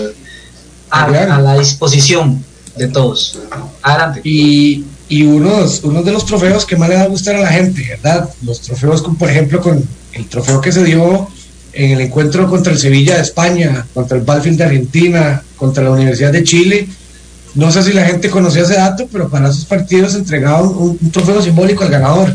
a 0.89 1.07
la 1.41 1.53
disposición 1.55 2.43
de 2.75 2.87
todos. 2.87 3.39
Adelante. 3.81 4.21
Y, 4.23 4.85
y 5.09 5.23
unos, 5.23 5.83
unos 5.83 6.05
de 6.05 6.11
los 6.11 6.25
trofeos 6.25 6.65
que 6.65 6.75
más 6.75 6.89
le 6.89 6.95
va 6.95 7.01
a 7.01 7.07
gustar 7.07 7.35
a 7.35 7.41
la 7.41 7.49
gente, 7.51 7.85
¿verdad? 7.89 8.29
Los 8.43 8.61
trofeos, 8.61 9.01
como 9.01 9.17
por 9.17 9.29
ejemplo, 9.29 9.61
con 9.61 9.83
el 10.13 10.25
trofeo 10.27 10.61
que 10.61 10.71
se 10.71 10.83
dio 10.83 11.27
en 11.73 11.91
el 11.91 12.01
encuentro 12.01 12.49
contra 12.49 12.73
el 12.73 12.79
Sevilla 12.79 13.15
de 13.15 13.21
España, 13.21 13.85
contra 13.93 14.17
el 14.17 14.23
Balfin 14.23 14.57
de 14.57 14.63
Argentina, 14.63 15.43
contra 15.55 15.83
la 15.83 15.91
Universidad 15.91 16.31
de 16.31 16.43
Chile. 16.43 16.87
No 17.55 17.71
sé 17.71 17.83
si 17.83 17.93
la 17.93 18.05
gente 18.05 18.29
conocía 18.29 18.63
ese 18.63 18.75
dato, 18.75 19.07
pero 19.11 19.29
para 19.29 19.49
esos 19.49 19.65
partidos 19.65 20.15
entregaban 20.15 20.65
un, 20.65 20.97
un 21.01 21.11
trofeo 21.11 21.41
simbólico 21.41 21.83
al 21.83 21.91
ganador. 21.91 22.33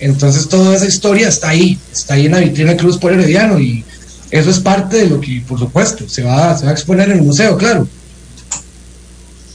Entonces 0.00 0.48
toda 0.48 0.76
esa 0.76 0.86
historia 0.86 1.28
está 1.28 1.48
ahí, 1.48 1.78
está 1.92 2.14
ahí 2.14 2.26
en 2.26 2.32
la 2.32 2.38
vitrina 2.38 2.76
Cruz 2.76 2.98
por 2.98 3.12
Herediano 3.12 3.58
y 3.58 3.84
eso 4.30 4.50
es 4.50 4.60
parte 4.60 4.98
de 4.98 5.06
lo 5.06 5.20
que, 5.20 5.42
por 5.46 5.58
supuesto, 5.58 6.08
se 6.08 6.22
va, 6.22 6.56
se 6.56 6.64
va 6.64 6.70
a 6.70 6.74
exponer 6.74 7.10
en 7.10 7.18
el 7.18 7.24
museo, 7.24 7.56
claro. 7.56 7.88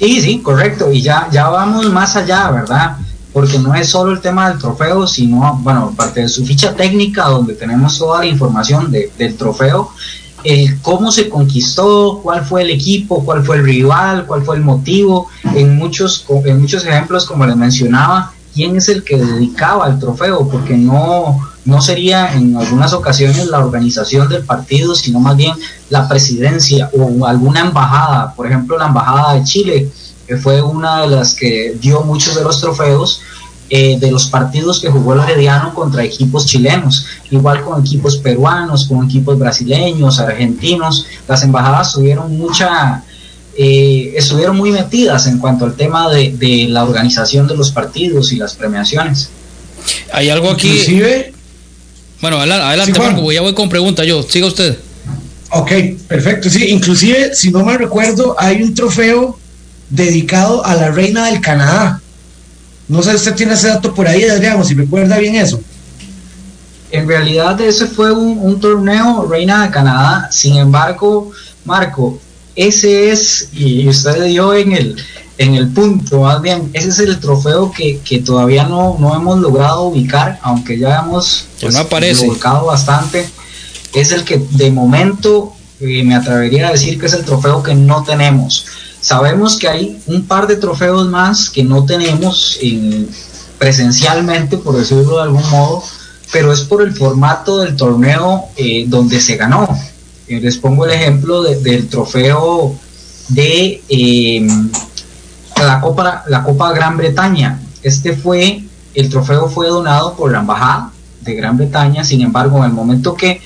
Sí, 0.04 0.20
sí, 0.20 0.40
correcto. 0.40 0.92
Y 0.92 1.02
ya, 1.02 1.30
ya 1.32 1.48
vamos 1.48 1.90
más 1.90 2.18
allá, 2.18 2.52
¿verdad? 2.52 2.98
Porque 3.32 3.58
no 3.58 3.74
es 3.74 3.88
solo 3.88 4.12
el 4.12 4.20
tema 4.20 4.50
del 4.50 4.60
trofeo, 4.60 5.08
sino, 5.08 5.58
bueno, 5.64 5.94
parte 5.96 6.20
de 6.20 6.28
su 6.28 6.46
ficha 6.46 6.76
técnica, 6.76 7.30
donde 7.30 7.54
tenemos 7.54 7.98
toda 7.98 8.20
la 8.20 8.26
información 8.26 8.92
del 8.92 9.38
trofeo, 9.38 9.92
el 10.44 10.82
cómo 10.82 11.10
se 11.10 11.30
conquistó, 11.30 12.20
cuál 12.22 12.44
fue 12.44 12.64
el 12.64 12.72
equipo, 12.72 13.24
cuál 13.24 13.46
fue 13.46 13.56
el 13.56 13.64
rival, 13.64 14.26
cuál 14.26 14.44
fue 14.44 14.58
el 14.58 14.62
motivo. 14.62 15.30
En 15.56 15.78
muchos, 15.78 16.26
en 16.44 16.60
muchos 16.60 16.86
ejemplos, 16.86 17.26
como 17.26 17.46
les 17.46 17.56
mencionaba, 17.56 18.34
quién 18.54 18.76
es 18.76 18.90
el 18.90 19.06
que 19.06 19.16
dedicaba 19.16 19.88
el 19.88 20.00
trofeo, 20.00 20.50
porque 20.50 20.76
no, 20.76 21.40
no 21.66 21.82
sería 21.82 22.34
en 22.34 22.56
algunas 22.58 22.94
ocasiones 22.94 23.48
la 23.48 23.60
organización 23.60 24.28
del 24.28 24.44
partido, 24.44 24.96
sino 24.96 25.20
más 25.20 25.38
bien 25.38 25.54
la 25.90 26.08
presidencia 26.08 26.90
o 26.98 27.26
alguna 27.26 27.62
embajada, 27.62 28.34
por 28.34 28.48
ejemplo 28.48 28.78
la 28.78 28.88
embajada 28.88 29.36
de 29.36 29.44
Chile, 29.44 29.90
que 30.28 30.38
fue 30.38 30.62
una 30.62 31.02
de 31.02 31.16
las 31.16 31.34
que 31.34 31.78
dio 31.80 32.02
muchos 32.02 32.36
de 32.36 32.44
los 32.44 32.60
trofeos 32.60 33.22
eh, 33.70 33.98
de 34.00 34.12
los 34.12 34.28
partidos 34.28 34.80
que 34.80 34.90
jugó 34.90 35.14
el 35.14 35.22
Herediano 35.22 35.74
contra 35.74 36.04
equipos 36.04 36.46
chilenos, 36.46 37.06
igual 37.32 37.64
con 37.64 37.82
equipos 37.82 38.18
peruanos, 38.18 38.88
con 38.88 39.06
equipos 39.06 39.40
brasileños, 39.40 40.20
argentinos, 40.20 41.06
las 41.28 41.44
embajadas 41.44 41.94
tuvieron 41.94 42.38
mucha 42.38 43.04
eh, 43.56 44.14
estuvieron 44.16 44.58
muy 44.58 44.72
metidas 44.72 45.28
en 45.28 45.38
cuanto 45.38 45.66
al 45.66 45.76
tema 45.76 46.10
de, 46.10 46.66
la 46.70 46.84
organización 46.84 47.48
de 47.48 47.56
los 47.56 47.72
partidos 47.72 48.32
y 48.34 48.38
las 48.38 48.56
premiaciones. 48.56 49.30
Hay 50.12 50.30
algo 50.30 50.50
aquí. 50.50 50.70
Inclusive, 50.70 51.34
bueno, 52.24 52.40
adelante, 52.40 52.98
Marco, 52.98 53.34
ya 53.34 53.42
voy 53.42 53.54
con 53.54 53.68
pregunta 53.68 54.06
yo. 54.06 54.24
Siga 54.24 54.48
usted. 54.48 54.78
Ok, 55.50 55.72
perfecto. 56.08 56.50
Sí, 56.50 56.70
inclusive, 56.70 57.36
si 57.36 57.52
no 57.52 57.66
mal 57.66 57.78
recuerdo, 57.78 58.36
hay 58.40 58.64
un 58.64 58.74
trofeo 58.74 59.38
dedicado 59.90 60.66
a 60.66 60.74
la 60.76 60.90
reina 60.90 61.26
del 61.26 61.42
Canadá. 61.42 62.02
No 62.88 63.04
sé 63.04 63.10
si 63.12 63.16
usted 63.18 63.36
tiene 63.36 63.54
ese 63.56 63.68
dato 63.68 63.94
por 63.94 64.08
ahí, 64.08 64.24
Adrián, 64.24 64.64
si 64.64 64.74
recuerda 64.74 65.18
bien 65.18 65.36
eso. 65.36 65.60
En 66.92 67.10
realidad 67.10 67.60
ese 67.60 67.88
fue 67.88 68.14
un, 68.14 68.38
un 68.40 68.58
torneo 68.58 69.28
Reina 69.30 69.66
de 69.66 69.72
Canadá. 69.72 70.30
Sin 70.32 70.56
embargo, 70.56 71.30
Marco, 71.66 72.22
ese 72.56 73.12
es, 73.12 73.50
y 73.52 73.86
usted 73.90 74.24
dio 74.24 74.54
en 74.54 74.72
el, 74.72 74.96
en 75.38 75.56
el 75.56 75.70
punto, 75.70 76.22
más 76.22 76.42
bien, 76.42 76.70
ese 76.74 76.90
es 76.90 77.00
el 77.00 77.20
trofeo 77.20 77.72
que, 77.72 78.24
todavía 78.26 78.66
no, 78.66 78.98
no, 79.00 79.16
hemos 79.16 79.40
logrado 79.40 79.84
ubicar, 79.84 80.40
aunque 80.44 80.78
ya 80.78 81.00
hemos 81.00 81.46
pues, 81.60 81.76
ubicado 82.22 82.66
bastante. 82.66 83.28
Es 83.94 84.12
el 84.12 84.24
que 84.24 84.38
de 84.52 84.72
momento 84.72 85.54
eh, 85.80 86.04
me 86.04 86.16
atrevería 86.16 86.68
a 86.68 86.72
decir 86.72 87.00
que 87.00 87.08
es 87.08 87.14
el 87.14 87.26
trofeo 87.26 87.64
que 87.64 87.74
no 87.74 88.04
tenemos. 88.04 88.66
Sabemos 89.02 89.58
que 89.58 89.68
hay 89.68 90.02
un 90.08 90.26
par 90.26 90.48
de 90.48 90.56
trofeos 90.56 91.08
más 91.10 91.50
que 91.50 91.64
no 91.64 91.86
tenemos 91.86 92.58
presencialmente, 93.58 94.58
por 94.58 94.78
decirlo 94.78 95.18
de 95.18 95.24
algún 95.24 95.50
modo, 95.50 95.84
pero 96.32 96.54
es 96.54 96.62
por 96.62 96.82
el 96.82 96.94
formato 96.96 97.60
del 97.60 97.76
torneo 97.76 98.46
eh, 98.56 98.86
donde 98.88 99.20
se 99.20 99.36
ganó. 99.36 99.68
Eh, 100.28 100.40
les 100.40 100.58
pongo 100.58 100.86
el 100.86 100.92
ejemplo 100.92 101.44
del 101.44 101.88
trofeo 101.90 102.76
de 103.30 103.82
la, 105.66 105.82
Copa, 105.82 106.24
la 106.28 106.44
Copa 106.44 106.72
Gran 106.74 106.98
Bretaña. 106.98 107.60
Este 107.82 108.14
fue, 108.14 108.64
el 108.94 109.10
trofeo 109.10 109.50
fue 109.50 109.68
donado 109.68 110.16
por 110.16 110.32
la 110.32 110.40
Embajada 110.40 110.92
de 111.22 111.34
Gran 111.36 111.58
Bretaña, 111.58 112.04
sin 112.04 112.22
embargo, 112.22 112.58
en 112.60 112.66
el 112.66 112.72
momento 112.72 113.16
que 113.16 113.42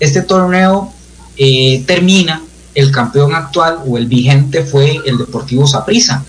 este 0.00 0.22
torneo 0.22 0.92
eh, 1.36 1.82
termina, 1.86 2.42
el 2.74 2.92
campeón 2.92 3.34
actual 3.34 3.78
o 3.86 3.98
el 3.98 4.06
vigente 4.06 4.62
fue 4.62 5.00
el 5.04 5.18
Deportivo 5.18 5.66
Saprissa. 5.66 6.24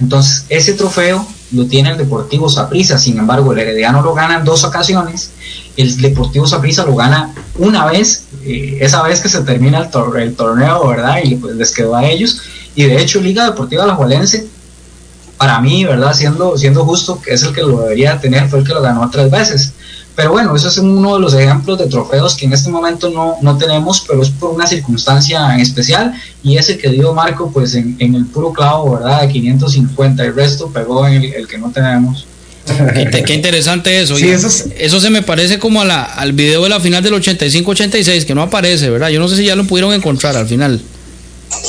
Entonces, 0.00 0.44
ese 0.48 0.74
trofeo 0.74 1.26
lo 1.52 1.66
tiene 1.66 1.90
el 1.90 1.96
Deportivo 1.96 2.48
Saprissa, 2.48 2.98
sin 2.98 3.18
embargo, 3.18 3.52
el 3.52 3.58
Herediano 3.58 4.02
lo 4.02 4.12
gana 4.14 4.36
en 4.36 4.44
dos 4.44 4.64
ocasiones, 4.64 5.30
el 5.76 5.96
Deportivo 6.00 6.46
Saprissa 6.46 6.84
lo 6.84 6.94
gana 6.94 7.34
una 7.56 7.86
vez, 7.86 8.24
eh, 8.44 8.78
esa 8.80 9.02
vez 9.02 9.20
que 9.20 9.28
se 9.28 9.40
termina 9.42 9.78
el, 9.78 10.20
el, 10.20 10.34
torneo, 10.34 10.86
¿verdad? 10.88 11.18
Y 11.24 11.36
pues 11.36 11.56
les 11.56 11.72
quedó 11.72 11.96
a 11.96 12.06
ellos. 12.06 12.42
Y 12.74 12.84
de 12.84 13.00
hecho, 13.00 13.20
Liga 13.20 13.44
Deportiva 13.44 13.86
La 13.86 13.94
Juelense, 13.94 14.46
para 15.38 15.60
mí, 15.60 15.84
¿verdad? 15.84 16.12
Siendo, 16.12 16.58
siendo 16.58 16.84
justo, 16.84 17.22
que 17.22 17.32
es 17.32 17.42
el 17.44 17.54
que 17.54 17.62
lo 17.62 17.80
debería 17.80 18.20
tener, 18.20 18.48
fue 18.48 18.58
el 18.58 18.66
que 18.66 18.74
lo 18.74 18.82
ganó 18.82 19.08
tres 19.08 19.30
veces. 19.30 19.72
Pero 20.18 20.32
bueno, 20.32 20.54
eso 20.56 20.66
es 20.66 20.76
uno 20.78 21.14
de 21.14 21.20
los 21.20 21.32
ejemplos 21.32 21.78
de 21.78 21.86
trofeos 21.86 22.34
que 22.34 22.46
en 22.46 22.52
este 22.52 22.70
momento 22.70 23.08
no, 23.08 23.36
no 23.40 23.56
tenemos, 23.56 24.04
pero 24.06 24.20
es 24.20 24.30
por 24.30 24.50
una 24.50 24.66
circunstancia 24.66 25.54
en 25.54 25.60
especial 25.60 26.12
y 26.42 26.56
ese 26.56 26.76
que 26.76 26.88
dio 26.88 27.14
Marco 27.14 27.52
pues 27.52 27.76
en, 27.76 27.96
el 28.00 28.26
puro 28.26 28.52
clavo, 28.52 28.98
¿verdad? 28.98 29.22
De 29.22 29.28
550, 29.28 30.24
el 30.24 30.34
resto 30.34 30.72
pegó 30.72 31.06
en 31.06 31.22
el, 31.22 31.46
que 31.46 31.56
no 31.56 31.70
tenemos. 31.70 32.26
Qué, 32.66 33.32
interesante 33.32 34.00
eso. 34.00 34.16
eso, 34.16 35.00
se 35.00 35.10
me 35.10 35.22
parece 35.22 35.60
como 35.60 35.82
a 35.82 35.84
la, 35.84 36.02
al 36.02 36.32
video 36.32 36.64
de 36.64 36.68
la 36.68 36.80
final 36.80 37.00
del 37.00 37.14
85-86, 37.14 38.24
que 38.24 38.34
no 38.34 38.42
aparece, 38.42 38.90
¿verdad? 38.90 39.10
Yo 39.10 39.20
no 39.20 39.28
sé 39.28 39.36
si 39.36 39.44
ya 39.44 39.54
lo 39.54 39.64
pudieron 39.68 39.92
encontrar 39.92 40.36
al 40.36 40.48
final. 40.48 40.82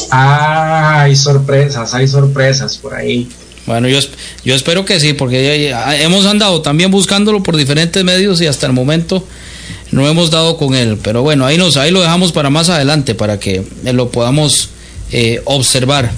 Ah, 0.09 1.01
hay 1.01 1.15
sorpresas, 1.15 1.93
hay 1.93 2.07
sorpresas 2.07 2.79
por 2.79 2.95
ahí. 2.95 3.29
Bueno, 3.69 3.87
yo, 3.87 3.99
yo 4.43 4.55
espero 4.55 4.83
que 4.83 4.99
sí, 4.99 5.13
porque 5.13 5.71
hemos 6.01 6.25
andado 6.25 6.63
también 6.63 6.89
buscándolo 6.89 7.43
por 7.43 7.55
diferentes 7.55 8.03
medios 8.03 8.41
y 8.41 8.47
hasta 8.47 8.65
el 8.65 8.73
momento 8.73 9.23
no 9.91 10.07
hemos 10.07 10.31
dado 10.31 10.57
con 10.57 10.73
él. 10.73 10.97
Pero 11.03 11.21
bueno, 11.21 11.45
ahí, 11.45 11.59
nos, 11.59 11.77
ahí 11.77 11.91
lo 11.91 12.01
dejamos 12.01 12.31
para 12.31 12.49
más 12.49 12.69
adelante, 12.69 13.13
para 13.13 13.39
que 13.39 13.63
lo 13.83 14.09
podamos 14.09 14.69
eh, 15.11 15.43
observar. 15.45 16.11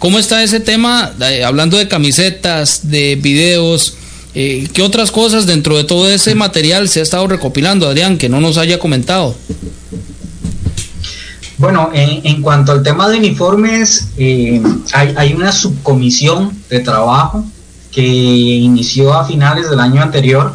¿Cómo 0.00 0.18
está 0.18 0.42
ese 0.42 0.58
tema? 0.58 1.14
Eh, 1.20 1.44
hablando 1.44 1.78
de 1.78 1.86
camisetas, 1.86 2.90
de 2.90 3.14
videos, 3.14 3.94
eh, 4.34 4.66
¿qué 4.72 4.82
otras 4.82 5.12
cosas 5.12 5.46
dentro 5.46 5.76
de 5.76 5.84
todo 5.84 6.10
ese 6.10 6.34
material 6.34 6.88
se 6.88 6.98
ha 6.98 7.04
estado 7.04 7.28
recopilando, 7.28 7.86
Adrián, 7.86 8.18
que 8.18 8.28
no 8.28 8.40
nos 8.40 8.58
haya 8.58 8.80
comentado? 8.80 9.36
Bueno, 11.58 11.90
en, 11.92 12.40
cuanto 12.40 12.70
al 12.70 12.84
tema 12.84 13.08
de 13.08 13.18
uniformes, 13.18 14.10
eh, 14.16 14.62
hay, 14.92 15.32
una 15.32 15.50
subcomisión 15.50 16.52
de 16.70 16.78
trabajo 16.78 17.44
que 17.90 18.06
inició 18.06 19.12
a 19.12 19.24
finales 19.24 19.68
del 19.68 19.80
año 19.80 20.00
anterior 20.00 20.54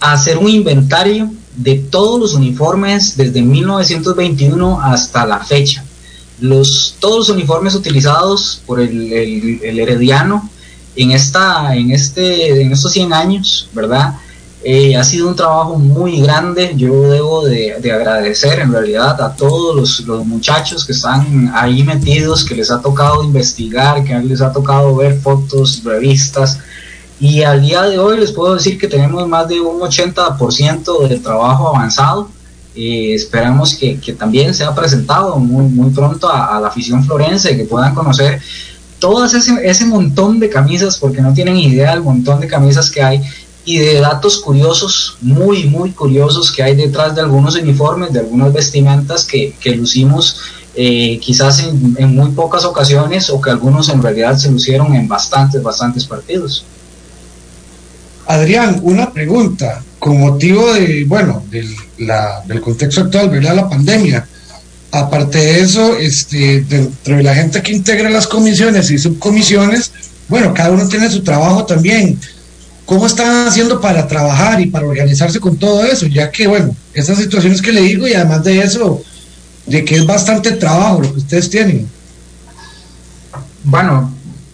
a 0.00 0.12
hacer 0.12 0.36
un 0.38 0.48
inventario 0.50 1.30
de 1.54 1.76
todos 1.76 2.18
los 2.18 2.34
uniformes 2.34 3.16
desde 3.16 3.40
1921 3.40 4.80
hasta 4.82 5.24
la 5.24 5.38
fecha. 5.44 5.84
Los, 6.40 6.96
todos 6.98 7.28
los 7.28 7.28
uniformes 7.28 7.76
utilizados 7.76 8.60
por 8.66 8.80
el, 8.80 9.12
Herediano 9.62 10.50
en, 10.96 11.12
esta, 11.12 11.76
en, 11.76 11.92
este, 11.92 12.62
en 12.62 12.72
estos 12.72 12.92
100 12.92 13.12
años, 13.12 13.68
¿verdad? 13.72 14.16
Eh, 14.68 14.96
ha 14.96 15.04
sido 15.04 15.28
un 15.28 15.36
trabajo 15.36 15.78
muy 15.78 16.20
grande, 16.22 16.72
yo 16.74 17.02
debo 17.02 17.46
de, 17.46 17.74
agradecer 17.74 18.58
en 18.58 18.72
realidad 18.72 19.22
a 19.22 19.36
todos 19.36 20.00
los, 20.00 20.26
muchachos 20.26 20.84
que 20.84 20.90
están 20.90 21.52
ahí 21.54 21.84
metidos, 21.84 22.44
que 22.44 22.56
les 22.56 22.72
ha 22.72 22.80
tocado 22.80 23.22
investigar, 23.22 24.02
que 24.02 24.18
les 24.18 24.40
ha 24.40 24.52
tocado 24.52 24.96
ver 24.96 25.20
fotos, 25.20 25.84
revistas, 25.84 26.58
y 27.20 27.44
al 27.44 27.62
día 27.62 27.82
de 27.82 28.00
hoy 28.00 28.18
les 28.18 28.32
puedo 28.32 28.56
decir 28.56 28.76
que 28.76 28.88
tenemos 28.88 29.28
más 29.28 29.46
de 29.46 29.60
un 29.60 29.78
80% 29.78 31.06
de 31.06 31.18
trabajo 31.20 31.68
avanzado. 31.68 32.28
Eh, 32.74 33.14
esperamos 33.14 33.72
que, 33.72 33.94
también 34.18 34.52
sea 34.52 34.74
presentado 34.74 35.36
muy, 35.38 35.90
pronto 35.90 36.28
a, 36.28 36.58
la 36.58 36.66
afición 36.66 37.04
florense, 37.04 37.56
que 37.56 37.66
puedan 37.66 37.94
conocer 37.94 38.40
todo 38.98 39.26
ese, 39.26 39.38
ese 39.62 39.86
montón 39.86 40.40
de 40.40 40.50
camisas, 40.50 40.98
porque 40.98 41.22
no 41.22 41.32
tienen 41.32 41.56
idea 41.56 41.92
del 41.92 42.02
montón 42.02 42.40
de 42.40 42.48
camisas 42.48 42.90
que 42.90 43.00
hay 43.00 43.22
y 43.66 43.78
de 43.78 44.00
datos 44.00 44.38
curiosos, 44.38 45.18
muy, 45.20 45.64
muy 45.64 45.90
curiosos 45.90 46.52
que 46.52 46.62
hay 46.62 46.76
detrás 46.76 47.16
de 47.16 47.20
algunos 47.20 47.56
uniformes, 47.56 48.12
de 48.12 48.20
algunas 48.20 48.52
vestimentas 48.52 49.24
que, 49.24 49.54
que 49.60 49.74
lucimos 49.74 50.40
eh, 50.76 51.18
quizás 51.20 51.64
en, 51.64 52.14
muy 52.14 52.30
pocas 52.30 52.64
ocasiones 52.64 53.28
o 53.28 53.40
que 53.40 53.50
algunos 53.50 53.88
en 53.88 54.00
realidad 54.00 54.36
se 54.36 54.50
lucieron 54.52 54.94
en 54.94 55.08
bastantes, 55.08 55.60
bastantes 55.62 56.04
partidos. 56.04 56.64
Adrián, 58.28 58.78
una 58.82 59.12
pregunta 59.12 59.82
con 59.98 60.20
motivo 60.20 60.72
de, 60.72 61.04
bueno, 61.04 61.42
del, 61.50 61.74
del 62.46 62.60
contexto 62.60 63.00
actual, 63.00 63.30
¿verdad? 63.30 63.56
La 63.56 63.68
pandemia. 63.68 64.28
Aparte 64.92 65.38
de 65.38 65.60
eso, 65.60 65.96
este, 65.96 66.60
dentro 66.60 67.16
de 67.16 67.22
la 67.24 67.34
gente 67.34 67.60
que 67.62 67.72
integra 67.72 68.08
las 68.10 68.28
comisiones 68.28 68.90
y 68.92 68.98
subcomisiones, 68.98 69.90
bueno, 70.28 70.54
cada 70.54 70.70
uno 70.70 70.86
tiene 70.86 71.10
su 71.10 71.22
trabajo 71.22 71.64
también. 71.66 72.18
¿Cómo 72.86 73.06
están 73.06 73.48
haciendo 73.48 73.80
para 73.80 74.06
trabajar 74.06 74.60
y 74.60 74.66
para 74.66 74.86
organizarse 74.86 75.40
con 75.40 75.56
todo 75.56 75.84
eso? 75.84 76.06
Ya 76.06 76.30
que, 76.30 76.46
bueno, 76.46 76.74
esas 76.94 77.18
situaciones 77.18 77.60
que 77.60 77.72
le 77.72 77.82
digo 77.82 78.06
y 78.06 78.14
además 78.14 78.44
de 78.44 78.60
eso, 78.60 79.02
de 79.66 79.84
que 79.84 79.96
es 79.96 80.06
bastante 80.06 80.52
trabajo 80.52 81.00
lo 81.00 81.12
que 81.12 81.18
ustedes 81.18 81.50
tienen. 81.50 81.88
Bueno, 83.64 84.12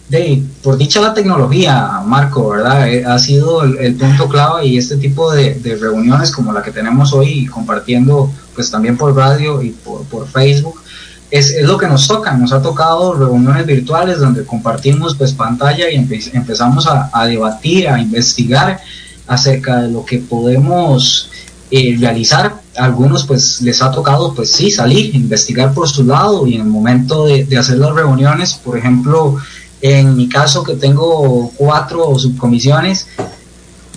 de, 0.09 0.41
por 0.63 0.77
dicha 0.77 0.99
la 0.99 1.13
tecnología, 1.13 2.01
Marco, 2.07 2.49
¿verdad? 2.49 2.89
Eh, 2.89 3.05
ha 3.05 3.19
sido 3.19 3.63
el, 3.63 3.95
punto 3.95 4.27
clave 4.27 4.65
y 4.65 4.77
este 4.79 4.97
tipo 4.97 5.31
de, 5.31 5.77
reuniones 5.79 6.31
como 6.31 6.51
la 6.51 6.63
que 6.63 6.71
tenemos 6.71 7.13
hoy, 7.13 7.45
compartiendo 7.45 8.31
pues 8.55 8.71
también 8.71 8.97
por 8.97 9.15
radio 9.15 9.61
y 9.61 9.69
por, 9.69 10.03
por 10.05 10.27
Facebook, 10.27 10.81
es, 11.31 11.51
es, 11.51 11.65
lo 11.65 11.77
que 11.77 11.87
nos 11.87 12.07
toca. 12.07 12.33
Nos 12.33 12.53
ha 12.53 12.61
tocado 12.61 13.13
reuniones 13.13 13.65
virtuales 13.65 14.19
donde 14.19 14.45
compartimos 14.45 15.15
pues 15.15 15.33
pantalla 15.33 15.89
y 15.89 15.95
empezamos 15.95 16.87
a, 16.87 17.09
a, 17.13 17.25
debatir, 17.25 17.89
a 17.89 17.99
investigar 17.99 18.79
acerca 19.27 19.81
de 19.81 19.89
lo 19.89 20.05
que 20.05 20.19
podemos 20.19 21.29
eh, 21.71 21.95
realizar. 21.99 22.61
algunos 22.75 23.23
pues 23.25 23.61
les 23.61 23.81
ha 23.81 23.91
tocado 23.91 24.33
pues 24.33 24.51
sí 24.51 24.69
salir, 24.69 25.15
investigar 25.15 25.73
por 25.73 25.87
su 25.87 26.03
lado 26.03 26.45
y 26.45 26.55
en 26.55 26.61
el 26.61 26.67
momento 26.67 27.25
de, 27.25 27.45
de 27.45 27.57
hacer 27.57 27.77
las 27.77 27.93
reuniones, 27.93 28.53
por 28.53 28.77
ejemplo, 28.77 29.37
en 29.81 30.15
mi 30.15 30.29
caso, 30.29 30.63
que 30.63 30.75
tengo 30.75 31.51
cuatro 31.57 32.17
subcomisiones, 32.17 33.07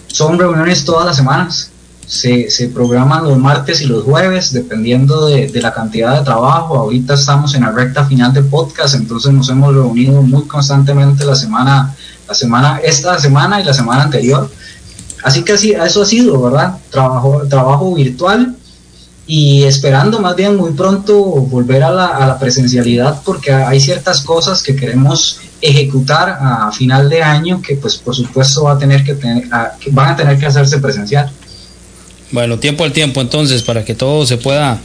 son 0.08 0.38
reuniones 0.38 0.84
todas 0.84 1.06
las 1.06 1.16
semanas. 1.16 1.70
Se, 2.06 2.50
se 2.50 2.68
programan 2.68 3.24
los 3.24 3.36
martes 3.36 3.80
y 3.82 3.86
los 3.86 4.04
jueves, 4.04 4.52
dependiendo 4.52 5.26
de, 5.26 5.48
de, 5.48 5.60
la 5.60 5.74
cantidad 5.74 6.16
de 6.16 6.24
trabajo. 6.24 6.76
Ahorita 6.76 7.14
estamos 7.14 7.54
en 7.54 7.62
la 7.62 7.72
recta 7.72 8.04
final 8.04 8.32
de 8.32 8.42
podcast, 8.42 8.94
entonces 8.94 9.32
nos 9.32 9.48
hemos 9.50 9.74
reunido 9.74 10.22
muy 10.22 10.44
constantemente 10.46 11.24
la 11.24 11.34
semana, 11.34 11.96
la 12.28 12.34
semana, 12.34 12.80
esta 12.82 13.18
semana 13.18 13.60
y 13.60 13.64
la 13.64 13.74
semana 13.74 14.04
anterior. 14.04 14.48
Así 15.24 15.42
que 15.42 15.54
eso 15.54 16.02
ha 16.02 16.06
sido, 16.06 16.40
¿verdad? 16.40 16.78
Trabajo, 16.90 17.42
trabajo 17.48 17.94
virtual 17.94 18.54
y 19.26 19.64
esperando 19.64 20.20
más 20.20 20.36
bien 20.36 20.56
muy 20.56 20.72
pronto 20.72 21.16
volver 21.20 21.82
a 21.82 21.90
la, 21.90 22.06
a 22.06 22.26
la, 22.28 22.38
presencialidad 22.38 23.22
porque 23.24 23.52
hay 23.52 23.80
ciertas 23.80 24.20
cosas 24.20 24.62
que 24.62 24.76
queremos 24.76 25.40
ejecutar 25.60 26.38
a 26.40 26.70
final 26.70 27.08
de 27.08 27.22
año 27.22 27.60
que 27.60 27.74
pues 27.74 27.96
por 27.96 28.14
supuesto 28.14 28.64
va 28.64 28.72
a 28.72 28.78
tener 28.78 29.02
que, 29.02 29.14
tener, 29.14 29.48
van 29.90 30.10
a 30.10 30.16
tener 30.16 30.38
que 30.38 30.46
hacerse 30.46 30.78
presencial. 30.78 31.30
Bueno, 32.32 32.58
tiempo 32.58 32.84
al 32.84 32.92
tiempo 32.92 33.20
entonces 33.20 33.62
para 33.62 33.84
que 33.84 33.94
todo 33.94 34.26
se 34.26 34.36
pueda, 34.36 34.80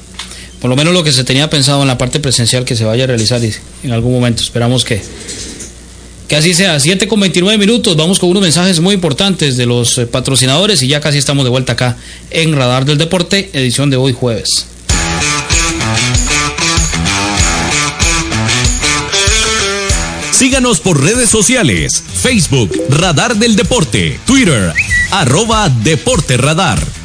por 0.60 0.69
lo 0.69 0.75
menos 0.75 0.93
lo 0.93 1.04
que 1.04 1.12
se 1.12 1.23
tenía 1.23 1.49
pensado 1.49 1.82
en 1.82 1.88
la 1.88 1.97
parte 1.97 2.19
presencial 2.19 2.65
que 2.65 2.75
se 2.75 2.86
vaya 2.86 3.06
a 3.06 3.08
realizar 3.08 3.41
en 3.84 3.91
algún 3.91 4.13
momento. 4.13 4.43
Esperamos 4.43 4.86
que, 4.86 5.01
que 6.27 6.36
así 6.36 6.54
sea. 6.54 6.80
7 6.80 7.08
con 7.08 7.19
29 7.19 7.58
minutos. 7.58 7.95
Vamos 7.97 8.19
con 8.19 8.30
unos 8.30 8.43
mensajes 8.43 8.80
muy 8.80 8.93
importantes 8.93 9.58
de 9.58 9.65
los 9.65 9.97
eh, 9.97 10.06
patrocinadores 10.06 10.82
y 10.84 10.88
ya 10.88 11.01
casi 11.01 11.17
estamos 11.17 11.43
de 11.43 11.49
vuelta 11.49 11.73
acá 11.73 11.97
en 12.30 12.56
Radar 12.56 12.86
del 12.86 12.97
Deporte, 12.97 13.49
edición 13.54 13.89
de 13.89 13.97
hoy 13.97 14.13
jueves. 14.13 14.67
Síganos 20.32 20.80
por 20.80 21.04
redes 21.04 21.30
sociales, 21.30 22.04
Facebook, 22.21 22.71
Radar 22.89 23.36
del 23.36 23.56
Deporte, 23.56 24.19
Twitter, 24.25 24.73
arroba 25.12 25.69
Deporte 25.69 26.38
Radar. 26.38 27.01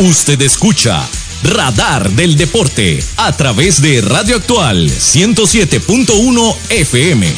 Usted 0.00 0.40
escucha 0.42 1.08
Radar 1.42 2.10
del 2.10 2.36
Deporte 2.36 3.02
a 3.16 3.36
través 3.36 3.82
de 3.82 4.00
Radio 4.00 4.36
Actual 4.36 4.88
107.1 4.88 6.56
FM. 6.70 7.34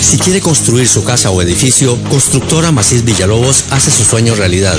Si 0.00 0.16
quiere 0.16 0.40
construir 0.40 0.88
su 0.88 1.04
casa 1.04 1.30
o 1.30 1.42
edificio, 1.42 2.02
Constructora 2.04 2.72
Macís 2.72 3.04
Villalobos 3.04 3.66
hace 3.70 3.90
su 3.90 4.04
sueño 4.04 4.34
realidad. 4.34 4.78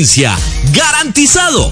garantizado. 0.73 1.71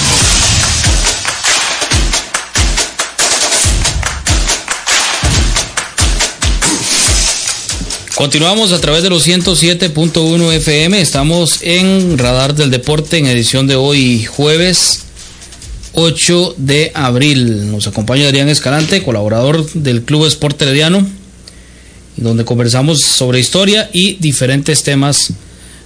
Continuamos 8.21 8.71
a 8.71 8.79
través 8.79 9.01
de 9.01 9.09
los 9.09 9.27
107.1 9.27 10.53
FM. 10.53 11.01
Estamos 11.01 11.57
en 11.63 12.19
Radar 12.19 12.53
del 12.53 12.69
Deporte 12.69 13.17
en 13.17 13.25
edición 13.25 13.65
de 13.65 13.75
hoy, 13.75 14.25
jueves 14.25 15.05
8 15.93 16.53
de 16.55 16.91
abril. 16.93 17.71
Nos 17.71 17.87
acompaña 17.87 18.27
Adrián 18.27 18.47
Escalante, 18.47 19.01
colaborador 19.01 19.67
del 19.73 20.03
Club 20.03 20.27
Sport 20.27 20.61
Herediano, 20.61 21.03
donde 22.15 22.45
conversamos 22.45 23.01
sobre 23.01 23.39
historia 23.39 23.89
y 23.91 24.17
diferentes 24.17 24.83
temas 24.83 25.33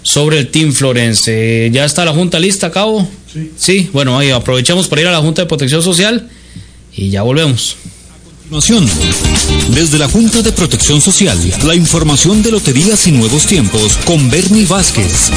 sobre 0.02 0.40
el 0.40 0.50
Team 0.50 0.74
Florence. 0.74 1.70
¿Ya 1.72 1.86
está 1.86 2.04
la 2.04 2.12
Junta 2.12 2.38
lista, 2.38 2.70
Cabo? 2.70 3.08
Sí. 3.32 3.52
Sí, 3.56 3.90
bueno, 3.94 4.20
ahí 4.20 4.32
aprovechamos 4.32 4.90
para 4.90 5.04
ir 5.04 5.08
a 5.08 5.12
la 5.12 5.20
Junta 5.22 5.44
de 5.44 5.48
Protección 5.48 5.82
Social 5.82 6.28
y 6.94 7.12
ya 7.12 7.22
volvemos. 7.22 7.78
Desde 9.70 9.98
la 9.98 10.08
Junta 10.08 10.42
de 10.44 10.52
Protección 10.52 11.02
Social, 11.02 11.38
la 11.64 11.74
información 11.74 12.44
de 12.44 12.52
Loterías 12.52 13.08
y 13.08 13.12
Nuevos 13.12 13.48
Tiempos 13.48 13.98
con 14.06 14.30
Bernie 14.30 14.68
Vázquez. 14.68 15.32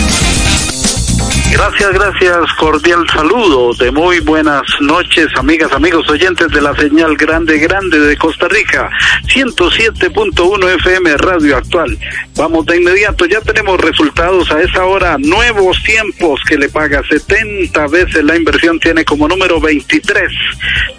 Gracias, 1.50 1.92
gracias, 1.92 2.52
cordial 2.58 3.08
saludo. 3.10 3.72
De 3.74 3.90
muy 3.90 4.20
buenas 4.20 4.62
noches, 4.80 5.28
amigas, 5.36 5.72
amigos 5.72 6.08
oyentes 6.08 6.48
de 6.48 6.60
la 6.60 6.74
señal 6.76 7.16
grande, 7.16 7.58
grande 7.58 7.98
de 7.98 8.16
Costa 8.16 8.48
Rica, 8.48 8.90
107.1 9.26 10.74
FM 10.76 11.16
Radio 11.16 11.56
Actual. 11.56 11.98
Vamos 12.36 12.66
de 12.66 12.76
inmediato, 12.76 13.24
ya 13.24 13.40
tenemos 13.40 13.80
resultados 13.80 14.50
a 14.52 14.60
esa 14.60 14.84
hora, 14.84 15.16
nuevos 15.18 15.82
tiempos 15.82 16.40
que 16.46 16.58
le 16.58 16.68
paga. 16.68 17.02
70 17.08 17.86
veces 17.88 18.22
la 18.24 18.36
inversión, 18.36 18.78
tiene 18.78 19.04
como 19.04 19.26
número 19.26 19.60
23. 19.60 20.30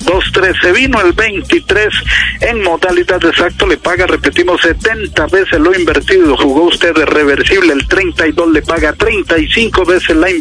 2-3 0.05 0.62
se 0.62 0.71
vino 0.71 0.99
el 1.01 1.13
23 1.13 1.88
en 2.41 2.63
modalidad 2.63 3.23
exacto, 3.23 3.67
le 3.67 3.77
paga, 3.77 4.07
repetimos, 4.07 4.62
70 4.62 5.27
veces 5.27 5.59
lo 5.59 5.77
invertido, 5.77 6.35
jugó 6.38 6.63
usted 6.63 6.93
de 6.95 7.05
reversible, 7.05 7.73
el 7.73 7.88
32 7.88 8.51
le 8.51 8.62
paga. 8.63 8.93
35 8.93 9.85
veces 9.85 10.15
la 10.15 10.29
inversión. 10.29 10.38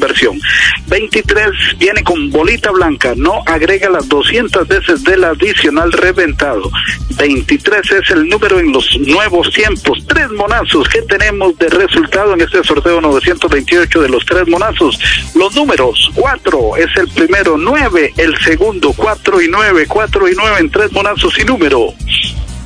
23 0.87 1.51
viene 1.79 2.03
con 2.03 2.31
bolita 2.31 2.71
blanca, 2.71 3.15
no 3.17 3.43
agrega 3.47 3.91
las 3.91 4.09
200 4.09 4.67
veces 4.67 5.05
del 5.05 5.25
adicional 5.25 5.93
reventado. 5.93 6.71
23 7.17 7.91
es 7.91 8.11
el 8.11 8.29
número 8.29 8.59
en 8.59 8.73
los 8.73 8.87
nuevos 9.01 9.53
tiempos. 9.53 9.99
Tres 10.07 10.31
monazos 10.31 10.89
que 10.89 11.03
tenemos 11.03 11.59
de 11.59 11.69
resultado 11.69 12.35
en 12.35 12.41
este 12.41 12.63
sorteo 12.63 13.01
928 13.01 14.03
de 14.03 14.09
los 14.09 14.25
tres 14.25 14.47
monazos. 14.49 14.99
Los 15.35 15.55
números, 15.55 16.11
4 16.15 16.77
es 16.77 16.97
el 16.97 17.09
primero, 17.09 17.57
9 17.57 18.15
el 18.17 18.39
segundo, 18.39 18.93
4 18.97 19.43
y 19.43 19.49
9, 19.49 19.87
4 19.89 20.29
y 20.29 20.33
9 20.37 20.57
en 20.61 20.71
tres 20.71 20.93
monazos 20.93 21.39
y 21.39 21.45
número. 21.45 21.95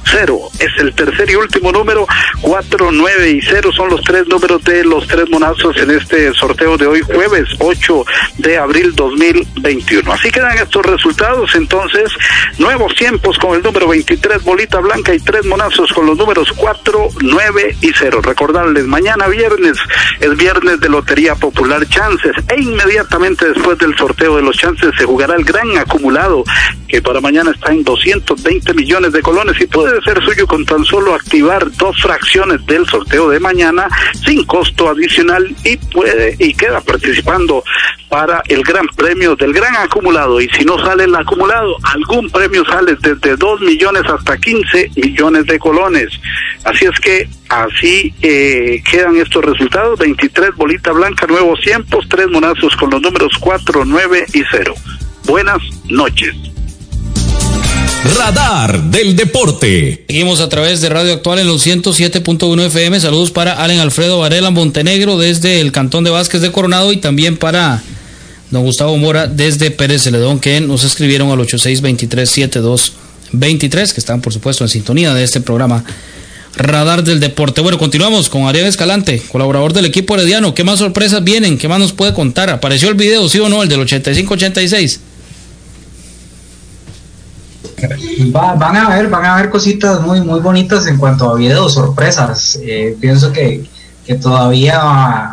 0 0.05 0.39
es 0.59 0.71
el 0.79 0.95
tercer 0.95 1.31
y 1.31 1.37
último 1.37 1.73
número, 1.73 2.07
4, 2.41 2.91
9 2.93 3.31
y 3.31 3.41
0 3.41 3.71
son 3.73 3.91
los 3.91 4.03
tres 4.03 4.27
números 4.27 4.63
de 4.65 4.85
los 4.85 5.07
tres 5.07 5.29
monazos 5.31 5.77
en 5.77 5.91
este 5.91 6.33
sorteo 6.35 6.77
de 6.77 6.87
hoy, 6.87 7.01
jueves 7.01 7.49
8 7.59 8.05
de 8.39 8.59
abril 8.59 8.95
2021. 8.95 10.13
Así 10.13 10.31
quedan 10.31 10.57
estos 10.59 10.85
resultados, 10.85 11.55
entonces, 11.55 12.11
nuevos 12.59 12.95
tiempos 12.95 13.39
con 13.39 13.57
el 13.57 13.63
número 13.63 13.89
23, 13.89 14.43
bolita 14.43 14.81
blanca 14.81 15.15
y 15.15 15.21
tres 15.21 15.45
monazos 15.47 15.93
con 15.93 16.07
los 16.07 16.17
números 16.17 16.53
4, 16.57 17.09
9 17.21 17.77
y 17.81 17.93
0. 17.97 18.21
Recordarles, 18.23 18.85
mañana 18.87 19.29
viernes 19.29 19.79
es 20.21 20.37
viernes 20.37 20.81
de 20.81 20.89
Lotería 20.89 21.35
Popular 21.35 21.87
Chances 21.89 22.33
e 22.49 22.61
inmediatamente 22.61 23.49
después 23.49 23.79
del 23.79 23.97
sorteo 23.97 24.37
de 24.37 24.43
los 24.43 24.57
chances 24.57 24.91
se 24.97 25.05
jugará 25.05 25.35
el 25.35 25.45
gran 25.45 25.77
acumulado 25.77 26.45
que 26.89 27.01
para 27.01 27.21
mañana 27.21 27.51
está 27.53 27.73
en 27.73 27.83
220 27.85 28.75
millones 28.75 29.13
de 29.13 29.23
colones 29.23 29.59
y 29.61 29.67
puede 29.67 29.92
ser 30.01 30.23
suyo 30.25 30.47
con 30.47 30.65
tan 30.65 30.85
solo 30.85 31.15
activar 31.15 31.71
dos 31.73 32.01
fracciones 32.01 32.65
del 32.67 32.87
sorteo 32.87 33.29
de 33.29 33.41
mañana 33.41 33.89
sin 34.27 34.45
costo 34.45 34.89
adicional 34.89 35.55
y 35.65 35.77
puede 35.77 36.37
y 36.39 36.55
queda 36.55 36.81
participando 36.81 37.63
para 38.09 38.43
el 38.49 38.63
gran 38.63 38.87
premio 38.97 39.37
del 39.37 39.53
gran 39.53 39.75
acumulado. 39.77 40.41
Y 40.41 40.49
si 40.51 40.65
no 40.65 40.79
sale 40.79 41.05
el 41.05 41.15
acumulado 41.15 41.77
algún 41.83 42.31
premio 42.31 42.65
sale 42.65 42.97
desde 43.01 43.37
2 43.37 43.61
millones 43.63 44.03
hasta 44.07 44.37
15 44.37 44.91
millones 44.97 45.47
de 45.47 45.59
colones. 45.59 46.09
Así 46.65 46.85
es 46.85 46.99
que 47.01 47.29
así 47.49 48.15
eh, 48.23 48.83
quedan 48.91 49.17
estos 49.17 49.45
resultados. 49.45 49.99
23 49.99 50.55
bolita 50.57 50.93
blanca 50.93 51.27
nuevos 51.27 51.61
tiempos 51.61 52.07
tres 52.09 52.29
monazos 52.29 52.77
con 52.77 52.91
los 52.91 53.01
números 53.01 53.33
4 53.41 53.85
9 53.85 54.27
y 54.35 54.43
0 54.51 54.75
buenas 55.25 55.59
noches 55.89 56.52
Radar 58.05 58.91
del 58.91 59.15
Deporte. 59.15 60.05
Seguimos 60.09 60.41
a 60.41 60.49
través 60.49 60.81
de 60.81 60.89
Radio 60.89 61.13
Actual 61.13 61.39
en 61.39 61.47
los 61.47 61.65
107.1 61.65 62.67
FM. 62.67 62.99
Saludos 62.99 63.31
para 63.31 63.63
Allen 63.63 63.79
Alfredo 63.79 64.19
Varela 64.19 64.51
Montenegro 64.51 65.19
desde 65.19 65.61
el 65.61 65.71
Cantón 65.71 66.03
de 66.03 66.11
Vázquez 66.11 66.41
de 66.41 66.51
Coronado 66.51 66.93
y 66.93 66.97
también 66.97 67.37
para 67.37 67.81
don 68.51 68.65
Gustavo 68.65 68.97
Mora 68.97 69.29
desde 69.29 69.71
Pérez 69.71 70.03
Celedón 70.03 70.41
que 70.41 70.61
nos 70.61 70.83
escribieron 70.83 71.31
al 71.31 71.39
86237223 71.39 73.93
que 73.93 74.01
están 74.01 74.21
por 74.21 74.33
supuesto 74.33 74.65
en 74.65 74.69
sintonía 74.69 75.15
de 75.15 75.23
este 75.23 75.41
programa 75.41 75.85
Radar 76.57 77.05
del 77.05 77.21
Deporte. 77.21 77.61
Bueno, 77.61 77.79
continuamos 77.79 78.29
con 78.29 78.49
Ariel 78.49 78.67
Escalante, 78.67 79.23
colaborador 79.31 79.75
del 79.75 79.85
equipo 79.85 80.17
herediano. 80.17 80.55
¿Qué 80.55 80.65
más 80.65 80.81
sorpresas 80.81 81.23
vienen? 81.23 81.57
¿Qué 81.57 81.69
más 81.69 81.79
nos 81.79 81.93
puede 81.93 82.15
contar? 82.15 82.51
¿Apareció 82.51 82.89
el 82.89 82.97
video, 82.97 83.29
sí 83.29 83.39
o 83.39 83.49
no, 83.49 83.63
el 83.63 83.69
del 83.69 83.79
85-86? 83.81 85.12
Va, 88.35 88.55
van 88.55 88.77
a 88.77 88.89
ver, 88.91 89.09
van 89.09 89.25
a 89.25 89.37
ver 89.37 89.51
cositas 89.51 90.01
muy, 90.01 90.21
muy 90.21 90.41
bonitas 90.41 90.87
en 90.87 90.97
cuanto 90.97 91.31
a 91.31 91.35
videos, 91.35 91.75
sorpresas. 91.75 92.59
Eh, 92.63 92.97
pienso 93.01 93.33
que, 93.33 93.65
que 94.07 94.15
todavía 94.15 94.81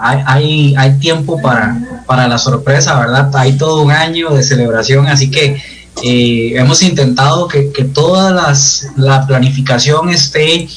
hay, 0.02 0.76
hay, 0.78 0.94
tiempo 1.00 1.42
para, 1.42 2.04
para 2.06 2.28
la 2.28 2.38
sorpresa, 2.38 3.00
¿verdad? 3.00 3.30
Hay 3.36 3.54
todo 3.54 3.82
un 3.82 3.92
año 3.92 4.32
de 4.32 4.44
celebración, 4.44 5.08
así 5.08 5.30
que 5.32 5.62
eh, 6.04 6.54
hemos 6.56 6.82
intentado 6.82 7.48
que, 7.48 7.72
que 7.72 7.84
toda 7.86 8.32
las, 8.32 8.88
la 8.96 9.26
planificación 9.26 10.10
esté 10.10 10.68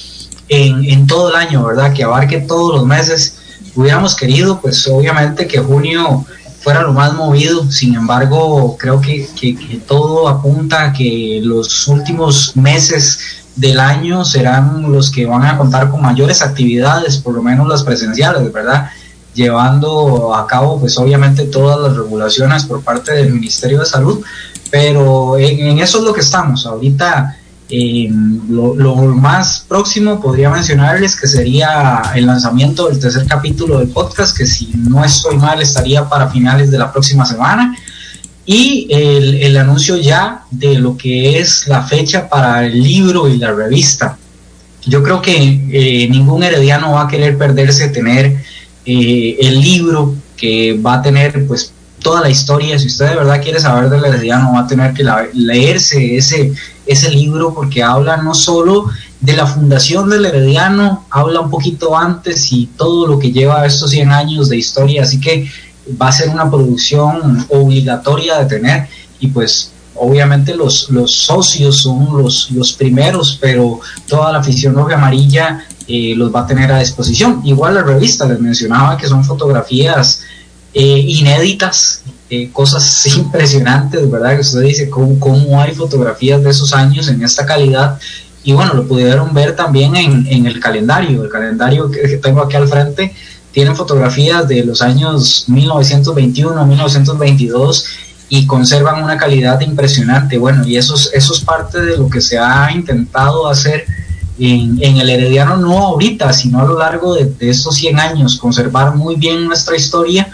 en, 0.49 0.85
en 0.85 1.07
todo 1.07 1.31
el 1.31 1.37
año, 1.37 1.65
¿verdad? 1.65 1.93
Que 1.93 2.05
abarque 2.05 2.39
todos 2.41 2.75
los 2.75 2.87
meses. 2.87 3.37
Hubiéramos 3.75 4.15
querido, 4.15 4.61
pues 4.61 4.87
obviamente 4.89 5.47
que 5.47 5.59
junio 5.59 6.27
fuera 6.63 6.83
lo 6.83 6.93
más 6.93 7.13
movido. 7.15 7.71
Sin 7.71 7.95
embargo, 7.95 8.77
creo 8.79 9.01
que, 9.01 9.29
que, 9.39 9.81
todo 9.87 10.29
apunta 10.29 10.85
a 10.85 10.93
que 10.93 11.41
los 11.43 11.89
últimos 11.89 12.57
meses 12.57 13.19
del 13.57 13.81
año 13.81 14.25
serán 14.25 14.91
los 14.91 15.11
que 15.11 15.27
van 15.27 15.45
a 15.45 15.59
contar 15.59 15.91
con 15.91 16.01
mayores 16.01 16.41
actividades, 16.41 17.19
por 17.19 17.35
lo 17.35 17.43
menos 17.43 17.69
las 17.69 17.83
presenciales, 17.83 18.51
¿verdad? 18.53 18.91
Llevando 19.35 20.35
a 20.35 20.47
cabo, 20.47 20.79
pues 20.79 20.97
obviamente 20.99 21.45
todas 21.45 21.81
las 21.81 21.97
regulaciones 21.97 22.65
por 22.65 22.83
parte 22.83 23.13
del 23.13 23.33
Ministerio 23.33 23.81
de 23.81 23.87
Salud, 23.87 24.23
pero 24.71 25.37
en, 25.37 25.59
en 25.67 25.79
eso 25.81 25.99
es 25.99 26.05
lo 26.05 26.13
que 26.15 26.21
estamos. 26.21 26.65
Ahorita 26.65 27.37
eh, 27.75 28.11
lo, 28.51 28.75
más 29.15 29.65
próximo 29.67 30.21
podría 30.21 30.51
mencionarles 30.51 31.17
que 31.17 31.27
sería 31.27 32.03
el 32.15 32.27
lanzamiento 32.27 32.91
del 32.91 32.99
tercer 32.99 33.27
capítulo 33.27 33.79
del 33.79 33.89
podcast, 33.89 34.37
que 34.37 34.45
si 34.45 34.67
no 34.75 35.03
estoy 35.03 35.39
mal 35.39 35.63
estaría 35.63 36.07
para 36.07 36.29
finales 36.29 36.71
de 36.71 36.77
la 36.77 36.93
próxima 36.93 37.25
semana. 37.25 37.75
Y 38.45 38.89
el, 38.91 39.57
anuncio 39.57 39.97
ya 39.97 40.45
de 40.51 40.79
lo 40.79 40.99
que 40.99 41.39
es 41.39 41.67
la 41.67 41.83
fecha 41.83 42.29
para 42.29 42.67
el 42.67 42.83
libro 42.83 43.27
y 43.27 43.39
la 43.39 43.53
revista. 43.53 44.19
Yo 44.85 45.03
creo 45.03 45.23
que 45.23 45.33
eh, 45.35 46.09
ningún 46.11 46.43
herediano 46.43 46.93
va 46.93 47.05
a 47.05 47.09
querer 47.09 47.39
perderse 47.39 47.89
tener 47.89 48.37
eh, 48.85 49.37
el 49.41 49.63
libro 49.63 50.15
que 50.37 50.75
va 50.75 50.95
a 50.95 51.03
tener 51.03 51.47
pues 51.47 51.72
toda 52.03 52.21
la 52.21 52.31
historia. 52.31 52.79
Si 52.79 52.87
usted 52.87 53.11
de 53.11 53.17
verdad 53.17 53.43
quiere 53.43 53.61
saber 53.61 53.89
del 53.89 54.05
herediano, 54.05 54.53
va 54.55 54.61
a 54.61 54.67
tener 54.67 54.93
que 54.93 55.05
leerse 55.35 56.17
ese, 56.17 56.53
ese 56.87 57.11
libro 57.11 57.55
porque 57.55 57.83
habla 57.83 58.17
no 58.19 58.35
solo 58.35 58.87
de 59.21 59.35
la 59.35 59.47
fundación 59.47 60.11
del 60.11 60.25
Herediano, 60.25 61.07
habla 61.09 61.41
un 61.41 61.51
poquito 61.51 61.97
antes 61.97 62.53
y 62.53 62.67
todo 62.77 63.07
lo 63.07 63.21
que 63.21 63.31
lleva 63.31 63.65
estos 63.65 63.91
100 63.93 64.11
años 64.11 64.49
de 64.49 64.57
historia, 64.57 65.03
así 65.03 65.21
que 65.21 65.49
va 66.01 66.09
a 66.09 66.13
ser 66.13 66.29
una 66.29 66.51
producción 66.51 67.47
obligatoria 67.49 68.39
de 68.39 68.47
tener 68.47 68.89
y 69.21 69.29
pues 69.29 69.71
obviamente 69.95 70.57
los, 70.57 70.91
los 70.91 71.13
socios 71.13 71.83
son 71.83 72.21
los, 72.21 72.51
los 72.51 72.73
primeros, 72.73 73.39
pero 73.41 73.81
toda 74.09 74.33
la 74.33 74.41
afición 74.41 74.75
roja 74.75 74.97
amarilla 74.97 75.65
eh, 75.87 76.15
los 76.17 76.35
va 76.35 76.41
a 76.41 76.47
tener 76.47 76.73
a 76.73 76.81
disposición. 76.81 77.43
Igual 77.45 77.75
la 77.75 77.83
revista, 77.83 78.27
les 78.27 78.41
mencionaba 78.41 78.97
que 78.97 79.07
son 79.07 79.25
fotografías 79.25 80.23
eh, 80.75 81.05
inéditas 81.07 82.03
eh, 82.31 82.51
cosas 82.51 83.05
impresionantes, 83.17 84.11
¿verdad? 84.11 84.37
Que 84.37 84.41
usted 84.41 84.63
dice 84.63 84.89
cómo, 84.89 85.21
cómo 85.21 85.61
hay 85.61 85.75
fotografías 85.75 86.43
de 86.43 86.49
esos 86.49 86.73
años 86.73 87.09
en 87.09 87.23
esta 87.23 87.45
calidad. 87.45 87.99
Y 88.43 88.55
bueno, 88.55 88.73
lo 88.73 88.89
pudieron 88.89 89.35
ver 89.35 89.55
también 89.55 89.95
en, 89.97 90.27
en 90.27 90.47
el 90.47 90.59
calendario. 90.59 91.25
El 91.25 91.29
calendario 91.29 91.91
que, 91.91 92.17
tengo 92.17 92.41
aquí 92.41 92.57
al 92.57 92.69
frente 92.69 93.15
tiene 93.53 93.75
fotografías 93.75 94.49
de 94.49 94.65
los 94.65 94.81
años 94.81 95.45
1921, 95.49 96.67
1922 96.67 97.87
y 98.31 98.47
conservan 98.47 99.05
una 99.05 99.19
calidad 99.19 99.61
impresionante. 99.61 100.39
Bueno, 100.39 100.67
y 100.67 100.79
eso 100.79 100.95
es, 100.95 101.11
eso 101.13 101.35
es 101.35 101.41
parte 101.41 101.83
de 101.83 101.99
lo 101.99 102.09
que 102.09 102.23
se 102.23 102.39
ha 102.39 102.73
intentado 102.73 103.47
hacer 103.47 103.85
en, 104.39 104.79
en, 104.81 104.97
el 104.97 105.11
Herediano, 105.11 105.59
no 105.59 105.79
ahorita, 105.79 106.33
sino 106.33 106.61
a 106.61 106.65
lo 106.65 106.79
largo 106.79 107.15
de, 107.15 107.27
de, 107.27 107.51
estos 107.51 107.75
100 107.75 108.01
años, 108.01 108.39
conservar 108.39 108.97
muy 108.97 109.17
bien 109.17 109.45
nuestra 109.45 109.77
historia 109.77 110.33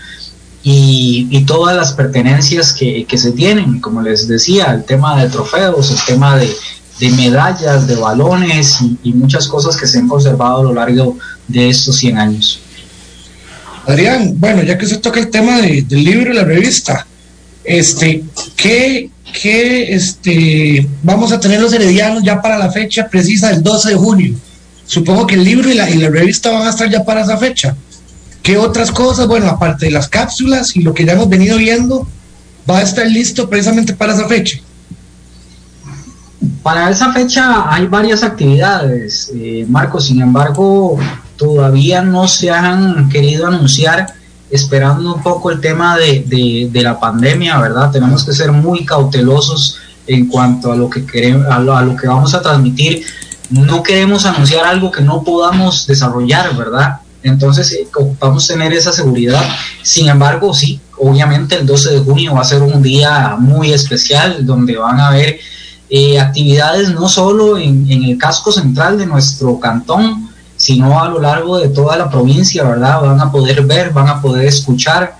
y, 0.70 1.44
todas 1.46 1.74
las 1.74 1.92
pertenencias 1.92 2.74
que, 2.74 3.06
se 3.16 3.32
tienen, 3.32 3.80
como 3.80 4.02
les 4.02 4.28
decía, 4.28 4.66
el 4.74 4.84
tema 4.84 5.22
de 5.22 5.30
trofeos, 5.30 5.90
el 5.90 6.04
tema 6.06 6.36
de, 6.36 7.10
medallas, 7.10 7.86
de 7.86 7.96
balones 7.96 8.78
y, 9.02 9.12
muchas 9.14 9.48
cosas 9.48 9.76
que 9.76 9.86
se 9.86 9.98
han 9.98 10.08
conservado 10.08 10.58
a 10.58 10.62
lo 10.64 10.74
largo 10.74 11.16
de 11.46 11.70
estos 11.70 11.96
100 11.96 12.18
años. 12.18 12.60
Adrián, 13.86 14.34
bueno, 14.36 14.62
ya 14.62 14.76
que 14.76 14.84
se 14.84 14.98
toca 14.98 15.20
el 15.20 15.30
tema 15.30 15.56
del 15.58 16.04
libro 16.04 16.32
y 16.32 16.36
la 16.36 16.44
revista, 16.44 17.06
este, 17.64 18.24
¿qué, 18.54 19.10
qué 19.40 19.94
este, 19.94 20.86
vamos 21.02 21.32
a 21.32 21.40
tener 21.40 21.62
los 21.62 21.72
heredianos 21.72 22.22
ya 22.22 22.42
para 22.42 22.58
la 22.58 22.70
fecha 22.70 23.08
precisa 23.08 23.48
del 23.48 23.62
12 23.62 23.88
de 23.88 23.94
junio? 23.94 24.34
Supongo 24.84 25.26
que 25.26 25.36
el 25.36 25.44
libro 25.44 25.70
y 25.70 25.74
la, 25.74 25.88
y 25.88 25.94
la 25.94 26.10
revista 26.10 26.50
van 26.50 26.66
a 26.66 26.70
estar 26.70 26.90
ya 26.90 27.04
para 27.04 27.22
esa 27.22 27.38
fecha. 27.38 27.74
¿Qué 28.48 28.56
otras 28.56 28.90
cosas? 28.90 29.26
Bueno, 29.26 29.46
aparte 29.46 29.84
de 29.84 29.92
las 29.92 30.08
cápsulas 30.08 30.74
y 30.74 30.80
lo 30.80 30.94
que 30.94 31.04
ya 31.04 31.12
hemos 31.12 31.28
venido 31.28 31.58
viendo, 31.58 32.08
va 32.68 32.78
a 32.78 32.82
estar 32.82 33.06
listo 33.06 33.46
precisamente 33.46 33.92
para 33.92 34.14
esa 34.14 34.26
fecha. 34.26 34.58
Para 36.62 36.88
esa 36.88 37.12
fecha 37.12 37.70
hay 37.70 37.86
varias 37.88 38.22
actividades, 38.22 39.30
eh, 39.34 39.66
Marco, 39.68 40.00
sin 40.00 40.22
embargo, 40.22 40.98
todavía 41.36 42.00
no 42.00 42.26
se 42.26 42.50
han 42.50 43.10
querido 43.10 43.46
anunciar, 43.46 44.14
esperando 44.48 45.16
un 45.16 45.22
poco 45.22 45.50
el 45.50 45.60
tema 45.60 45.98
de, 45.98 46.70
la 46.72 46.98
pandemia, 46.98 47.58
¿verdad? 47.58 47.90
Tenemos 47.90 48.24
que 48.24 48.32
ser 48.32 48.50
muy 48.50 48.86
cautelosos 48.86 49.76
en 50.06 50.26
cuanto 50.26 50.72
a 50.72 50.76
lo 50.76 50.88
que 50.88 51.04
queremos, 51.04 51.46
a 51.50 51.60
lo 51.60 51.94
que 51.94 52.08
vamos 52.08 52.32
a 52.32 52.40
transmitir. 52.40 53.04
No 53.50 53.82
queremos 53.82 54.24
anunciar 54.24 54.64
algo 54.64 54.90
que 54.90 55.02
no 55.02 55.22
podamos 55.22 55.86
desarrollar, 55.86 56.56
¿verdad? 56.56 57.00
Entonces, 57.22 57.72
eh, 57.72 57.88
ocupamos 57.94 58.46
tener 58.46 58.72
esa 58.72 58.92
seguridad. 58.92 59.42
Sin 59.82 60.08
embargo, 60.08 60.54
sí, 60.54 60.80
obviamente 60.98 61.56
el 61.56 61.66
12 61.66 61.90
de 61.90 62.00
junio 62.00 62.34
va 62.34 62.40
a 62.40 62.44
ser 62.44 62.62
un 62.62 62.82
día 62.82 63.36
muy 63.38 63.72
especial 63.72 64.46
donde 64.46 64.76
van 64.76 65.00
a 65.00 65.08
haber 65.08 65.38
eh, 65.90 66.20
actividades 66.20 66.90
no 66.90 67.08
solo 67.08 67.58
en, 67.58 67.90
en, 67.90 68.04
el 68.04 68.18
casco 68.18 68.52
central 68.52 68.98
de 68.98 69.06
nuestro 69.06 69.58
cantón, 69.58 70.30
sino 70.56 71.00
a 71.00 71.08
lo 71.08 71.20
largo 71.20 71.58
de 71.58 71.68
toda 71.68 71.96
la 71.96 72.10
provincia, 72.10 72.64
¿verdad? 72.64 73.00
Van 73.00 73.20
a 73.20 73.32
poder 73.32 73.64
ver, 73.64 73.92
van 73.92 74.08
a 74.08 74.20
poder 74.20 74.46
escuchar 74.46 75.16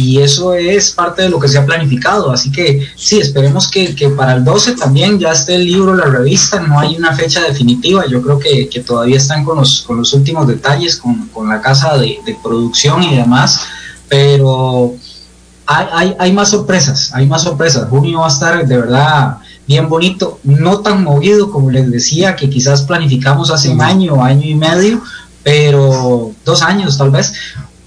y 0.00 0.18
eso 0.18 0.54
es 0.54 0.92
parte 0.92 1.22
de 1.22 1.28
lo 1.28 1.38
que 1.38 1.46
se 1.46 1.58
ha 1.58 1.66
planificado. 1.66 2.30
Así 2.32 2.50
que 2.50 2.88
sí, 2.96 3.18
esperemos 3.18 3.68
que, 3.68 3.94
para 4.16 4.34
el 4.34 4.44
12 4.44 4.76
también 4.76 5.18
ya 5.18 5.32
esté 5.32 5.56
el 5.56 5.66
libro, 5.66 5.94
la 5.94 6.06
revista, 6.06 6.58
no 6.58 6.80
hay 6.80 6.96
una 6.96 7.14
fecha 7.14 7.42
definitiva, 7.42 8.06
yo 8.06 8.22
creo 8.22 8.38
que, 8.38 8.68
todavía 8.80 9.18
están 9.18 9.44
con 9.44 9.58
los, 9.58 9.82
con 9.82 9.98
los 9.98 10.14
últimos 10.14 10.46
detalles, 10.46 10.96
con, 10.96 11.48
la 11.48 11.60
casa 11.60 11.98
de, 11.98 12.18
producción 12.42 13.02
y 13.02 13.16
demás, 13.16 13.60
pero 14.08 14.94
hay, 15.66 16.14
hay, 16.18 16.32
más 16.32 16.48
sorpresas, 16.48 17.10
hay 17.12 17.26
más 17.26 17.42
sorpresas. 17.42 17.88
Junio 17.90 18.20
va 18.20 18.26
a 18.26 18.30
estar 18.30 18.66
de 18.66 18.76
verdad 18.76 19.36
bien 19.66 19.88
bonito, 19.88 20.40
no 20.44 20.80
tan 20.80 21.04
movido 21.04 21.50
como 21.50 21.70
les 21.70 21.90
decía, 21.90 22.36
que 22.36 22.48
quizás 22.48 22.82
planificamos 22.82 23.50
hace 23.50 23.68
un 23.68 23.82
año, 23.82 24.24
año 24.24 24.46
y 24.46 24.54
medio, 24.54 25.02
pero 25.42 26.32
dos 26.44 26.62
años 26.62 26.96
tal 26.96 27.10
vez, 27.10 27.34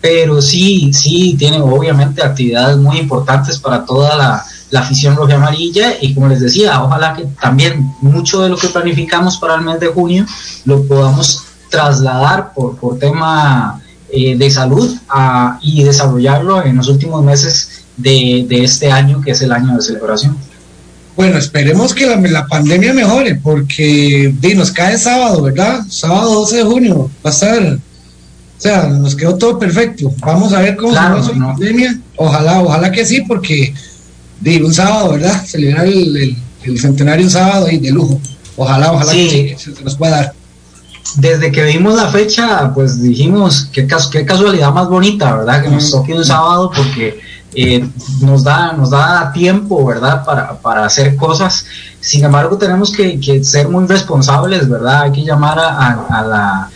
pero 0.04 0.41
sí, 0.41 0.91
sí, 0.91 1.34
tiene 1.39 1.62
obviamente 1.62 2.22
actividades 2.22 2.76
muy 2.76 2.97
importantes 2.97 3.58
para 3.58 3.86
toda 3.86 4.18
la, 4.18 4.45
afición 4.78 5.16
roja 5.16 5.36
amarilla 5.36 5.93
y 6.01 6.14
como 6.14 6.28
les 6.28 6.41
decía, 6.41 6.84
ojalá 6.84 7.14
que 7.14 7.26
también 7.39 7.93
mucho 8.01 8.41
de 8.41 8.49
lo 8.49 8.58
que 8.58 8.68
planificamos 8.68 9.38
para 9.38 9.56
el 9.56 9.62
mes 9.62 9.80
de 9.80 9.88
junio 9.88 10.26
lo 10.66 10.84
podamos 10.88 11.43
trasladar 11.70 12.54
por, 12.54 12.76
por 12.78 12.97
tema 12.97 13.80
eh, 14.10 14.36
de 14.36 14.49
salud 14.49 14.93
y 15.62 15.84
desarrollarlo 15.84 16.66
en 16.66 16.76
los 16.76 16.89
últimos 16.89 17.24
meses 17.24 17.86
de, 17.95 18.47
este 18.49 18.91
año 18.91 19.22
que 19.22 19.32
es 19.32 19.41
el 19.43 19.51
año 19.51 19.76
de 19.76 19.84
celebración. 19.84 20.36
Bueno, 21.16 21.38
esperemos 21.38 21.93
que 21.93 22.08
la, 22.08 22.47
pandemia 22.47 22.93
mejore 22.93 23.36
porque 23.36 24.34
nos 24.56 24.72
cae 24.72 24.97
sábado, 24.97 25.43
¿verdad? 25.43 25.86
Sábado 25.88 26.34
12 26.34 26.58
de 26.58 26.64
junio 26.64 27.12
va 27.24 27.30
a 27.30 27.34
estar 27.34 27.80
sea, 28.64 28.84
nos 28.88 29.16
quedó 29.16 29.36
todo 29.36 29.59
perfecto. 29.59 30.14
Vamos 30.20 30.53
a 30.53 30.61
ver 30.61 30.78
cómo 30.78 30.93
se 30.93 30.99
va 30.99 31.09
la 31.09 31.47
pandemia. 31.47 31.99
Ojalá, 32.16 32.61
ojalá 32.61 32.91
que 32.91 33.05
sí, 33.05 33.22
porque 33.28 33.74
de 34.39 34.64
un 34.64 34.74
sábado, 34.74 35.11
¿verdad? 35.11 35.45
Celebrar 35.45 35.86
el, 35.86 36.38
el, 36.64 36.80
centenario 36.80 37.26
un 37.26 37.32
sábado 37.32 37.70
y 37.70 37.78
de 37.78 37.91
lujo. 37.91 38.22
Ojalá, 38.55 38.93
ojalá 38.93 39.11
que, 39.11 39.57
se 39.59 39.84
nos 39.84 39.95
pueda 39.97 40.16
dar. 40.16 40.34
Desde 41.18 41.51
que 41.51 41.64
vimos 41.66 41.95
la 41.95 42.07
fecha, 42.07 42.74
pues 42.74 43.01
dijimos 43.01 43.68
qué, 43.72 43.86
qué 44.11 44.26
casualidad 44.26 44.72
más 44.72 44.88
bonita, 44.88 45.36
¿verdad? 45.36 45.61
Que 45.61 45.70
nos 45.70 45.91
toque 45.91 46.14
un 46.14 46.24
sábado 46.24 46.72
porque 46.74 47.20
eh, 47.53 47.86
nos, 48.22 48.45
da, 48.45 48.72
nos 48.72 48.91
da 48.91 49.30
tiempo, 49.34 49.86
¿verdad? 49.86 50.24
Para, 50.24 50.53
para 50.53 50.86
hacer 50.86 51.18
cosas. 51.18 51.66
Sin 51.99 52.24
embargo, 52.24 52.57
tenemos 52.57 52.93
que, 52.93 53.20
que, 53.20 53.43
ser 53.43 53.68
muy 53.68 53.86
responsables, 53.88 54.70
¿verdad? 54.70 55.01
Hay 55.03 55.11
que 55.11 55.24
llamar 55.24 55.59
a, 55.59 56.05
a 56.09 56.24
la 56.24 56.70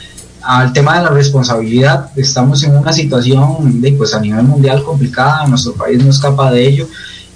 al 0.48 0.72
tema 0.72 0.98
de 0.98 1.04
la 1.04 1.10
responsabilidad, 1.10 2.10
estamos 2.16 2.64
en 2.64 2.78
una 2.78 2.94
situación 2.94 3.82
de, 3.82 3.92
pues 3.92 4.14
a 4.14 4.20
nivel 4.22 4.44
mundial 4.44 4.82
complicada, 4.82 5.46
nuestro 5.46 5.74
país 5.74 6.02
no 6.02 6.10
escapa 6.10 6.50
de 6.52 6.66
ello. 6.66 6.88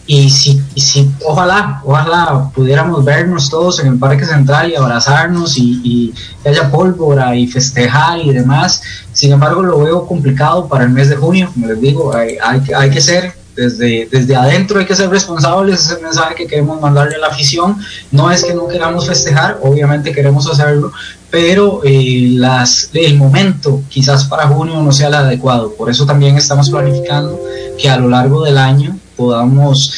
Y 0.08 0.30
si, 0.30 0.62
si 0.78 1.12
ojalá, 1.26 1.82
ojalá 1.84 2.50
pudiéramos 2.56 3.04
vernos 3.04 3.50
todos 3.50 3.82
en 3.82 3.88
el 3.88 4.00
Parque 4.00 4.26
Central 4.26 4.72
y 4.72 4.76
abrazarnos 4.76 5.58
y, 5.58 6.14
que 6.42 6.50
haya 6.50 6.72
pólvora 6.72 7.36
y 7.36 7.48
festejar 7.48 8.20
y 8.20 8.32
demás. 8.32 8.82
Sin 9.12 9.34
embargo, 9.34 9.62
lo 9.62 9.80
veo 9.80 10.08
complicado 10.08 10.68
para 10.68 10.86
el 10.86 10.92
mes 10.92 11.10
de 11.10 11.18
junio. 11.18 11.50
Como 11.54 11.68
les 11.68 11.82
digo, 11.82 12.16
hay, 12.16 12.38
hay, 12.42 12.62
hay 12.74 12.90
que 12.90 13.02
ser 13.02 13.34
desde, 13.56 14.08
desde 14.10 14.36
adentro 14.36 14.80
hay 14.80 14.86
que 14.86 14.96
ser 14.96 15.10
responsables, 15.10 15.80
ese 15.80 15.92
es 15.92 15.98
el 15.98 16.04
mensaje 16.04 16.36
que 16.36 16.48
queremos 16.48 16.80
mandarle 16.80 17.16
a 17.16 17.20
la 17.20 17.28
afición. 17.28 17.78
No 18.12 18.32
es 18.32 18.44
que 18.44 18.54
no 18.54 18.68
queramos 18.68 19.08
festejar, 19.08 19.60
obviamente 19.62 20.14
queremos 20.14 20.50
hacerlo, 20.50 20.92
pero 21.32 21.82
eh, 21.86 22.28
las, 22.30 22.90
el 22.94 23.18
momento 23.18 23.82
quizás 23.90 24.26
para 24.26 24.48
junio 24.48 24.82
no 24.84 24.92
sea 24.92 25.08
el 25.08 25.14
adecuado. 25.16 25.74
Por 25.74 25.90
eso 25.90 26.06
también 26.06 26.38
estamos 26.38 26.70
planificando 26.70 27.40
que 27.80 27.90
a 27.90 27.98
lo 27.98 28.10
largo 28.10 28.44
del 28.44 28.58
año 28.58 28.98
podamos 29.16 29.94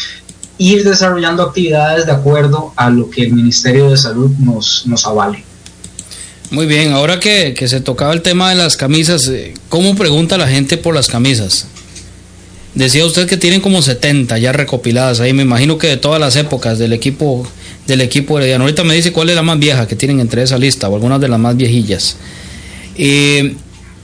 ir 0.59 0.83
desarrollando 0.83 1.41
actividades 1.41 2.05
de 2.05 2.11
acuerdo 2.11 2.71
a 2.75 2.91
lo 2.91 3.09
que 3.09 3.23
el 3.23 3.33
Ministerio 3.33 3.89
de 3.89 3.97
Salud 3.97 4.29
nos, 4.37 4.85
nos 4.85 5.05
avale. 5.07 5.43
Muy 6.51 6.67
bien, 6.67 6.93
ahora 6.93 7.19
que, 7.19 7.55
que 7.57 7.67
se 7.67 7.81
tocaba 7.81 8.13
el 8.13 8.21
tema 8.21 8.51
de 8.51 8.55
las 8.55 8.77
camisas, 8.77 9.27
eh, 9.27 9.55
¿cómo 9.69 9.95
pregunta 9.95 10.37
la 10.37 10.47
gente 10.47 10.77
por 10.77 10.93
las 10.93 11.07
camisas? 11.07 11.65
Decía 12.75 13.05
usted 13.07 13.27
que 13.27 13.37
tienen 13.37 13.59
como 13.59 13.81
70 13.81 14.37
ya 14.37 14.51
recopiladas 14.51 15.19
ahí, 15.19 15.33
me 15.33 15.41
imagino 15.41 15.79
que 15.79 15.87
de 15.87 15.97
todas 15.97 16.19
las 16.19 16.35
épocas 16.35 16.77
del 16.77 16.93
equipo 16.93 17.47
del 17.87 18.01
equipo 18.01 18.37
herediano. 18.37 18.63
Ahorita 18.63 18.83
me 18.83 18.93
dice 18.93 19.11
cuál 19.11 19.29
es 19.29 19.35
la 19.35 19.43
más 19.43 19.59
vieja 19.59 19.87
que 19.87 19.95
tienen 19.95 20.19
entre 20.19 20.43
esa 20.43 20.57
lista 20.57 20.89
o 20.89 20.95
algunas 20.95 21.19
de 21.19 21.27
las 21.27 21.39
más 21.39 21.55
viejillas. 21.55 22.17
Eh, 22.97 23.55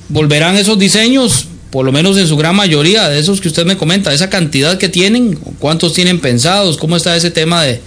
¿Volverán 0.09 0.57
esos 0.57 0.77
diseños? 0.79 1.47
Por 1.69 1.85
lo 1.85 1.91
menos 1.91 2.17
en 2.17 2.27
su 2.27 2.35
gran 2.35 2.55
mayoría 2.55 3.09
de 3.09 3.19
esos 3.19 3.41
que 3.41 3.47
usted 3.47 3.65
me 3.65 3.77
comenta, 3.77 4.11
esa 4.11 4.29
cantidad 4.29 4.77
que 4.77 4.89
tienen, 4.89 5.35
cuántos 5.59 5.93
tienen 5.93 6.19
pensados, 6.19 6.77
cómo 6.77 6.97
está 6.97 7.15
ese 7.15 7.29
tema 7.29 7.63
de, 7.63 7.79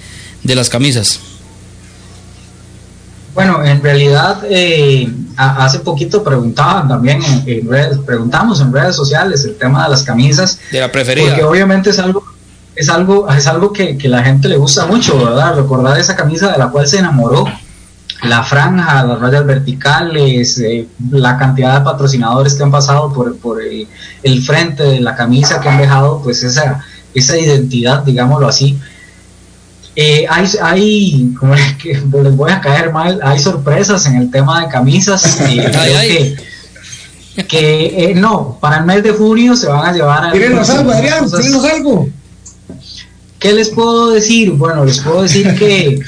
de 0.44 0.54
las 0.54 0.68
camisas. 0.68 1.18
Bueno, 3.34 3.64
en 3.64 3.82
realidad 3.82 4.42
eh, 4.48 5.10
hace 5.36 5.78
poquito 5.78 6.22
preguntaban 6.22 6.86
también 6.86 7.20
en, 7.46 7.68
redes, 7.68 7.98
preguntamos 8.04 8.60
en 8.60 8.72
redes 8.72 8.94
sociales 8.94 9.44
el 9.46 9.56
tema 9.56 9.84
de 9.84 9.90
las 9.90 10.02
camisas. 10.02 10.58
De 10.70 10.80
la 10.80 10.92
preferida. 10.92 11.28
Porque 11.28 11.44
obviamente 11.44 11.90
es 11.90 11.98
algo, 11.98 12.24
es 12.74 12.88
algo, 12.88 13.28
es 13.30 13.46
algo 13.46 13.72
que, 13.72 13.96
que 13.98 14.08
la 14.08 14.22
gente 14.22 14.48
le 14.48 14.56
gusta 14.56 14.86
mucho, 14.86 15.18
¿verdad? 15.24 15.56
Recordar 15.56 15.98
esa 15.98 16.16
camisa 16.16 16.52
de 16.52 16.58
la 16.58 16.68
cual 16.68 16.86
se 16.86 16.98
enamoró, 16.98 17.44
la 18.22 18.42
franja, 18.42 19.02
las 19.04 19.18
rayas 19.18 19.44
verticales, 19.44 20.58
eh, 20.58 20.86
la 21.10 21.36
cantidad 21.36 21.78
de 21.78 21.84
patrocinadores 21.84 22.54
que 22.54 22.62
han 22.62 22.70
pasado 22.70 23.12
por, 23.12 23.36
por 23.38 23.62
el, 23.62 23.88
el, 24.22 24.42
frente 24.42 24.84
de 24.84 25.00
la 25.00 25.16
camisa 25.16 25.60
que 25.60 25.68
han 25.68 25.78
dejado, 25.78 26.22
pues 26.22 26.42
esa, 26.42 26.84
esa 27.14 27.36
identidad, 27.36 28.04
digámoslo 28.04 28.48
así. 28.48 28.78
Eh, 29.94 30.24
hay, 30.28 30.48
hay 30.62 31.34
como 31.38 31.54
que 31.80 31.94
les 32.22 32.36
voy 32.36 32.50
a 32.50 32.60
caer 32.60 32.92
mal, 32.92 33.20
hay 33.22 33.38
sorpresas 33.38 34.06
en 34.06 34.16
el 34.16 34.30
tema 34.30 34.62
de 34.62 34.68
camisas. 34.68 35.40
Eh, 35.52 35.70
creo 35.70 36.00
que, 36.00 37.46
que 37.48 38.04
eh, 38.04 38.14
no, 38.14 38.58
para 38.60 38.78
el 38.78 38.84
mes 38.84 39.02
de 39.02 39.12
junio 39.12 39.56
se 39.56 39.66
van 39.66 39.86
a 39.86 39.92
llevar 39.92 40.24
a. 40.24 40.30
algo, 40.70 40.92
Adrián, 40.92 41.26
algo. 41.74 42.08
¿Qué 43.42 43.52
les 43.52 43.70
puedo 43.70 44.10
decir? 44.10 44.52
Bueno, 44.52 44.84
les 44.84 45.00
puedo 45.00 45.22
decir 45.22 45.58
que. 45.58 46.00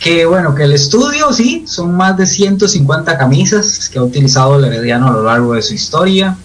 que 0.00 0.24
bueno, 0.24 0.54
que 0.54 0.62
el 0.62 0.72
estudio 0.72 1.32
sí, 1.32 1.64
son 1.66 1.96
más 1.96 2.16
de 2.16 2.26
150 2.26 3.18
camisas 3.18 3.88
que 3.88 3.98
ha 3.98 4.02
utilizado 4.02 4.56
el 4.56 4.64
Herediano 4.64 5.08
a 5.08 5.12
lo 5.12 5.24
largo 5.24 5.54
de 5.54 5.62
su 5.62 5.74
historia 5.74 6.38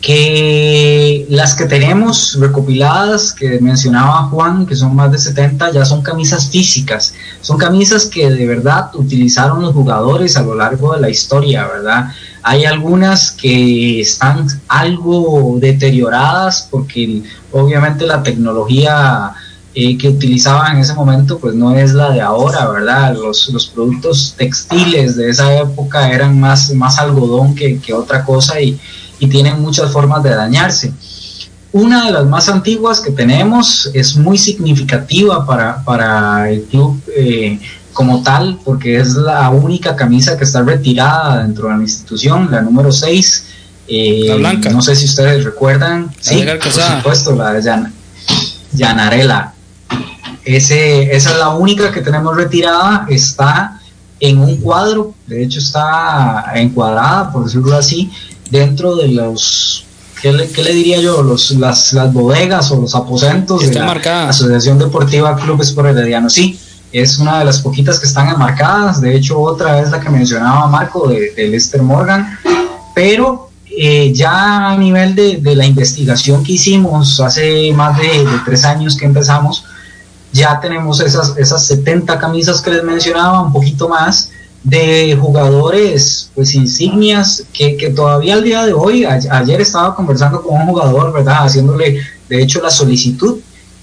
que 0.00 1.26
las 1.28 1.54
que 1.54 1.66
tenemos 1.66 2.38
recopiladas, 2.38 3.32
que 3.32 3.60
mencionaba 3.60 4.28
Juan, 4.28 4.64
que 4.64 4.76
son 4.76 4.94
más 4.94 5.10
de 5.10 5.18
70, 5.18 5.72
ya 5.72 5.84
son 5.84 6.02
camisas 6.02 6.50
físicas, 6.50 7.14
son 7.40 7.58
camisas 7.58 8.06
que 8.06 8.30
de 8.30 8.46
verdad 8.46 8.90
utilizaron 8.94 9.60
los 9.60 9.74
jugadores 9.74 10.36
a 10.36 10.42
lo 10.42 10.54
largo 10.54 10.94
de 10.94 11.00
la 11.00 11.10
historia, 11.10 11.66
¿verdad? 11.66 12.12
Hay 12.42 12.64
algunas 12.64 13.32
que 13.32 14.00
están 14.00 14.46
algo 14.68 15.56
deterioradas 15.60 16.68
porque 16.70 17.22
obviamente 17.52 18.06
la 18.06 18.22
tecnología 18.22 19.32
eh, 19.74 19.98
que 19.98 20.08
utilizaban 20.08 20.76
en 20.76 20.82
ese 20.82 20.94
momento 20.94 21.38
pues 21.38 21.54
no 21.54 21.76
es 21.76 21.92
la 21.92 22.10
de 22.10 22.20
ahora, 22.20 22.68
¿verdad? 22.70 23.14
Los, 23.14 23.48
los 23.50 23.66
productos 23.66 24.34
textiles 24.36 25.16
de 25.16 25.30
esa 25.30 25.58
época 25.58 26.10
eran 26.10 26.38
más, 26.38 26.72
más 26.74 26.98
algodón 26.98 27.54
que, 27.54 27.78
que 27.78 27.92
otra 27.92 28.24
cosa 28.24 28.60
y 28.60 28.78
y 29.18 29.26
tienen 29.26 29.60
muchas 29.60 29.90
formas 29.92 30.22
de 30.22 30.30
dañarse. 30.30 30.92
Una 31.70 32.06
de 32.06 32.12
las 32.12 32.24
más 32.24 32.48
antiguas 32.48 33.00
que 33.00 33.10
tenemos 33.10 33.90
es 33.92 34.16
muy 34.16 34.38
significativa 34.38 35.44
para, 35.44 35.84
para 35.84 36.50
el 36.50 36.62
club 36.62 37.00
eh, 37.14 37.60
como 37.98 38.22
tal, 38.22 38.60
porque 38.64 39.00
es 39.00 39.14
la 39.14 39.50
única 39.50 39.96
camisa 39.96 40.38
que 40.38 40.44
está 40.44 40.62
retirada 40.62 41.42
dentro 41.42 41.66
de 41.66 41.78
la 41.78 41.82
institución, 41.82 42.48
la 42.48 42.62
número 42.62 42.92
6. 42.92 43.44
Eh, 43.88 44.22
la 44.28 44.36
blanca. 44.36 44.70
No 44.70 44.80
sé 44.80 44.94
si 44.94 45.06
ustedes 45.06 45.42
recuerdan. 45.42 46.08
sí, 46.20 46.44
por 46.62 46.70
supuesto, 46.70 47.34
la 47.34 47.54
de 47.54 47.90
Llanarela. 48.72 49.52
Ese, 50.44 51.16
esa 51.16 51.30
es 51.32 51.38
la 51.38 51.48
única 51.48 51.90
que 51.90 52.00
tenemos 52.00 52.36
retirada. 52.36 53.04
Está 53.08 53.80
en 54.20 54.38
un 54.38 54.58
cuadro, 54.58 55.14
de 55.26 55.42
hecho 55.42 55.58
está 55.58 56.52
encuadrada, 56.54 57.32
por 57.32 57.46
decirlo 57.46 57.74
así, 57.76 58.12
dentro 58.48 58.94
de 58.94 59.08
los, 59.08 59.86
¿qué 60.22 60.32
le, 60.32 60.48
qué 60.48 60.62
le 60.62 60.72
diría 60.72 61.00
yo? 61.00 61.24
Los, 61.24 61.50
las, 61.50 61.92
las, 61.94 62.12
bodegas 62.12 62.70
o 62.70 62.80
los 62.80 62.94
aposentos 62.94 63.68
de 63.68 63.74
la 63.74 64.28
Asociación 64.28 64.78
Deportiva 64.78 65.34
Clubes 65.34 65.72
por 65.72 65.88
Herediano. 65.88 66.30
Sí, 66.30 66.60
es 66.92 67.18
una 67.18 67.38
de 67.38 67.44
las 67.44 67.60
poquitas 67.60 67.98
que 67.98 68.06
están 68.06 68.28
enmarcadas, 68.28 69.00
de 69.00 69.14
hecho 69.14 69.38
otra 69.40 69.80
es 69.80 69.90
la 69.90 70.00
que 70.00 70.08
mencionaba 70.08 70.66
Marco 70.68 71.08
de, 71.08 71.32
de 71.36 71.48
Lester 71.48 71.82
Morgan, 71.82 72.38
pero 72.94 73.50
eh, 73.70 74.12
ya 74.12 74.70
a 74.70 74.76
nivel 74.76 75.14
de, 75.14 75.36
de, 75.36 75.54
la 75.54 75.66
investigación 75.66 76.42
que 76.42 76.52
hicimos 76.52 77.20
hace 77.20 77.72
más 77.74 77.98
de, 77.98 78.26
tres 78.44 78.64
años 78.64 78.96
que 78.96 79.04
empezamos, 79.04 79.64
ya 80.32 80.58
tenemos 80.60 81.00
esas, 81.00 81.36
esas 81.36 81.66
70 81.66 82.18
camisas 82.18 82.60
que 82.60 82.70
les 82.70 82.82
mencionaba, 82.82 83.42
un 83.42 83.52
poquito 83.52 83.88
más, 83.88 84.30
de 84.64 85.16
jugadores 85.20 86.30
pues 86.34 86.54
insignias 86.54 87.44
que, 87.52 87.76
que, 87.76 87.90
todavía 87.90 88.34
al 88.34 88.42
día 88.42 88.66
de 88.66 88.72
hoy, 88.72 89.04
ayer 89.04 89.60
estaba 89.60 89.94
conversando 89.94 90.42
con 90.42 90.60
un 90.60 90.66
jugador, 90.66 91.12
¿verdad? 91.12 91.46
Haciéndole 91.46 92.00
de 92.28 92.42
hecho 92.42 92.60
la 92.60 92.70
solicitud 92.70 93.38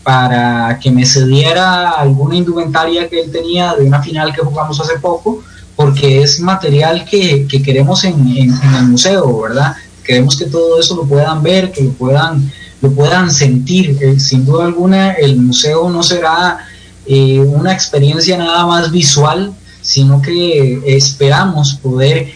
para 0.06 0.78
que 0.80 0.92
me 0.92 1.04
cediera 1.04 1.90
alguna 1.90 2.36
indumentaria 2.36 3.10
que 3.10 3.22
él 3.22 3.32
tenía 3.32 3.74
de 3.74 3.86
una 3.86 4.04
final 4.04 4.32
que 4.32 4.44
jugamos 4.44 4.80
hace 4.80 5.00
poco, 5.00 5.44
porque 5.76 6.22
es 6.22 6.40
material 6.40 7.06
que, 7.06 7.48
que 7.48 7.64
queremos 7.64 8.04
en, 8.04 8.14
en, 8.38 8.76
el 8.78 8.84
museo, 8.84 9.42
¿verdad? 9.42 9.76
Queremos 10.04 10.38
que 10.38 10.46
todo 10.46 10.80
eso 10.80 10.96
lo 10.96 11.06
puedan 11.06 11.42
ver, 11.42 11.72
que 11.72 11.86
lo 11.86 11.92
puedan, 11.94 12.52
lo 12.82 12.92
puedan 12.92 13.32
sentir. 13.32 13.98
Eh, 14.00 14.20
sin 14.20 14.46
duda 14.46 14.66
alguna, 14.66 15.14
el 15.14 15.38
museo 15.38 15.90
no 15.90 16.04
será 16.04 16.60
eh, 17.08 17.40
una 17.40 17.74
experiencia 17.74 18.38
nada 18.38 18.64
más 18.68 18.92
visual, 18.92 19.56
sino 19.82 20.22
que 20.22 20.84
esperamos 20.86 21.74
poder 21.82 22.32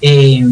eh, 0.00 0.44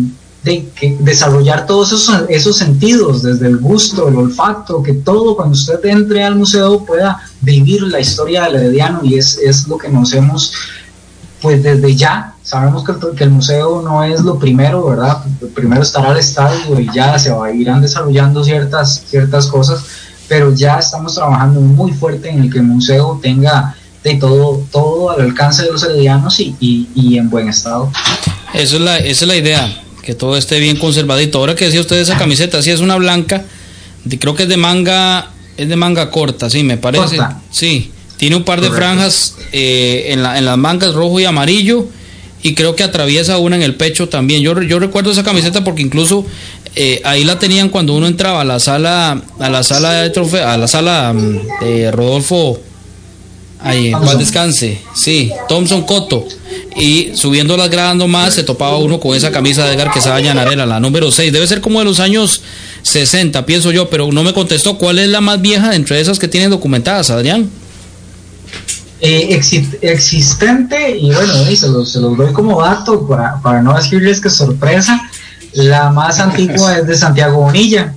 de, 0.43 0.69
que 0.75 0.97
desarrollar 1.01 1.67
todos 1.67 1.93
esos, 1.93 2.25
esos, 2.29 2.57
sentidos, 2.57 3.23
desde 3.23 3.47
el 3.47 3.59
gusto, 3.59 4.09
el 4.09 4.17
olfato, 4.17 4.83
que 4.83 4.95
todo 4.95 5.37
cuando 5.37 5.53
usted 5.53 5.85
entre 5.85 6.25
al 6.25 6.37
museo 6.37 6.85
pueda 6.85 7.21
vivir 7.41 7.83
la 7.83 8.01
historia 8.01 8.45
del 8.45 8.57
Herediano 8.57 9.01
y 9.03 9.19
es, 9.19 9.39
es 9.39 9.69
lo 9.69 9.77
que 9.77 9.89
nos 9.89 10.13
hemos, 10.15 10.53
pues 11.43 11.63
desde 11.63 11.95
ya, 11.95 12.35
sabemos 12.43 12.85
que 12.85 12.93
que 13.17 13.25
el, 13.25 13.31
museo 13.31 13.83
no 13.83 14.03
es 14.03 14.21
lo 14.21 14.39
primero, 14.39 14.85
¿verdad? 14.87 15.25
Primero 15.55 15.83
estará 15.83 16.13
el 16.13 16.19
estadio 16.19 16.79
y 16.81 16.89
ya 16.95 17.19
se 17.19 17.31
va, 17.31 17.53
irán 17.53 17.83
desarrollando 17.83 18.43
ciertas, 18.43 19.05
ciertas 19.07 19.47
cosas, 19.47 19.85
pero 20.29 20.55
ya 20.55 20.79
estamos 20.79 21.15
trabajando 21.15 21.61
muy 21.61 21.93
fuerte 21.93 22.31
en 22.31 22.43
el 22.43 22.53
que 22.53 22.59
el 22.59 22.65
museo 22.65 23.19
tenga 23.23 23.75
de 24.03 24.15
todo, 24.15 24.65
todo 24.71 25.11
al 25.11 25.21
alcance 25.21 25.65
de 25.65 25.73
los 25.73 25.83
heredianos 25.83 26.41
y, 26.41 26.57
y, 26.59 26.89
y, 26.95 27.19
en 27.19 27.29
buen 27.29 27.49
estado. 27.49 27.91
Eso 28.55 28.77
es 28.77 28.83
la, 28.83 28.97
esa 28.99 29.25
es 29.25 29.29
la 29.29 29.37
idea, 29.37 29.83
que 30.11 30.17
todo 30.17 30.37
esté 30.37 30.59
bien 30.59 30.77
conservadito. 30.77 31.39
Ahora 31.39 31.55
que 31.55 31.67
decía 31.67 31.81
usted 31.81 31.97
esa 31.99 32.19
camiseta, 32.19 32.61
sí 32.63 32.73
es 32.73 32.81
una 32.81 32.97
blanca, 32.97 33.45
de, 34.05 34.19
creo 34.19 34.35
que 34.35 34.43
es 34.43 34.49
de 34.49 34.57
manga, 34.57 35.31
es 35.57 35.69
de 35.69 35.77
manga 35.77 36.11
corta, 36.11 36.51
sí, 36.51 36.65
me 36.65 36.77
parece. 36.79 37.17
Corta. 37.17 37.41
Sí, 37.53 37.93
tiene 38.17 38.35
un 38.35 38.43
par 38.43 38.61
de 38.61 38.67
Correcto. 38.67 38.89
franjas 38.89 39.37
eh, 39.53 40.07
en, 40.09 40.25
la, 40.25 40.37
en 40.37 40.47
las 40.47 40.59
mangas 40.59 40.95
rojo 40.95 41.21
y 41.21 41.27
amarillo 41.27 41.87
y 42.43 42.55
creo 42.55 42.75
que 42.75 42.83
atraviesa 42.83 43.39
una 43.39 43.55
en 43.55 43.63
el 43.63 43.77
pecho 43.77 44.09
también. 44.09 44.43
Yo, 44.43 44.61
yo 44.63 44.81
recuerdo 44.81 45.13
esa 45.13 45.23
camiseta 45.23 45.63
porque 45.63 45.83
incluso 45.83 46.27
eh, 46.75 47.01
ahí 47.05 47.23
la 47.23 47.39
tenían 47.39 47.69
cuando 47.69 47.95
uno 47.95 48.09
entraba 48.09 48.41
a 48.41 48.45
la 48.45 48.59
sala, 48.59 49.23
a 49.39 49.49
la 49.49 49.63
sala 49.63 49.93
de 49.93 50.11
trofeo, 50.11 50.49
a 50.49 50.57
la 50.57 50.67
sala 50.67 51.13
mm, 51.13 51.65
de 51.65 51.93
Rodolfo 51.93 52.59
Ahí, 53.63 53.89
en 53.89 54.01
paz 54.01 54.19
descanse. 54.19 54.81
Sí, 54.95 55.31
Thompson 55.49 55.83
Coto. 55.83 56.27
Y 56.77 57.11
subiendo 57.15 57.57
las 57.57 57.69
gradas 57.69 57.97
más, 58.09 58.35
se 58.35 58.43
topaba 58.43 58.79
uno 58.79 58.99
con 58.99 59.15
esa 59.15 59.31
camisa 59.31 59.67
de 59.67 59.75
Edgar 59.75 59.93
Quesada 59.93 60.21
Llanarela, 60.21 60.65
la 60.67 60.81
número 60.81 61.11
6. 61.11 61.33
Debe 61.33 61.47
ser 61.47 61.61
como 61.61 61.79
de 61.79 61.85
los 61.85 62.01
años 62.01 62.43
60, 62.83 63.45
pienso 63.45 63.71
yo, 63.71 63.91
pero 63.91 64.11
no 64.13 64.23
me 64.23 64.33
contestó. 64.33 64.79
¿Cuál 64.79 64.99
es 64.99 65.09
la 65.09 65.21
más 65.21 65.41
vieja 65.41 65.75
entre 65.75 66.01
esas 66.01 66.19
que 66.19 66.29
tienen 66.29 66.51
documentadas, 66.51 67.11
Adrián? 67.11 67.51
Eh, 69.03 69.29
exi 69.31 69.67
existente, 69.81 70.99
y 70.99 71.11
bueno, 71.11 71.33
se 71.57 71.69
los, 71.69 71.91
se 71.91 72.01
los 72.01 72.17
doy 72.19 72.35
como 72.35 72.61
dato 72.61 73.07
para, 73.09 73.41
para 73.41 73.63
no 73.63 73.75
decirles 73.75 74.21
que 74.21 74.29
sorpresa. 74.29 75.01
La 75.53 75.91
más 75.91 76.21
antigua 76.21 76.79
es 76.79 76.87
de 76.87 76.97
Santiago 76.97 77.43
Bonilla. 77.43 77.95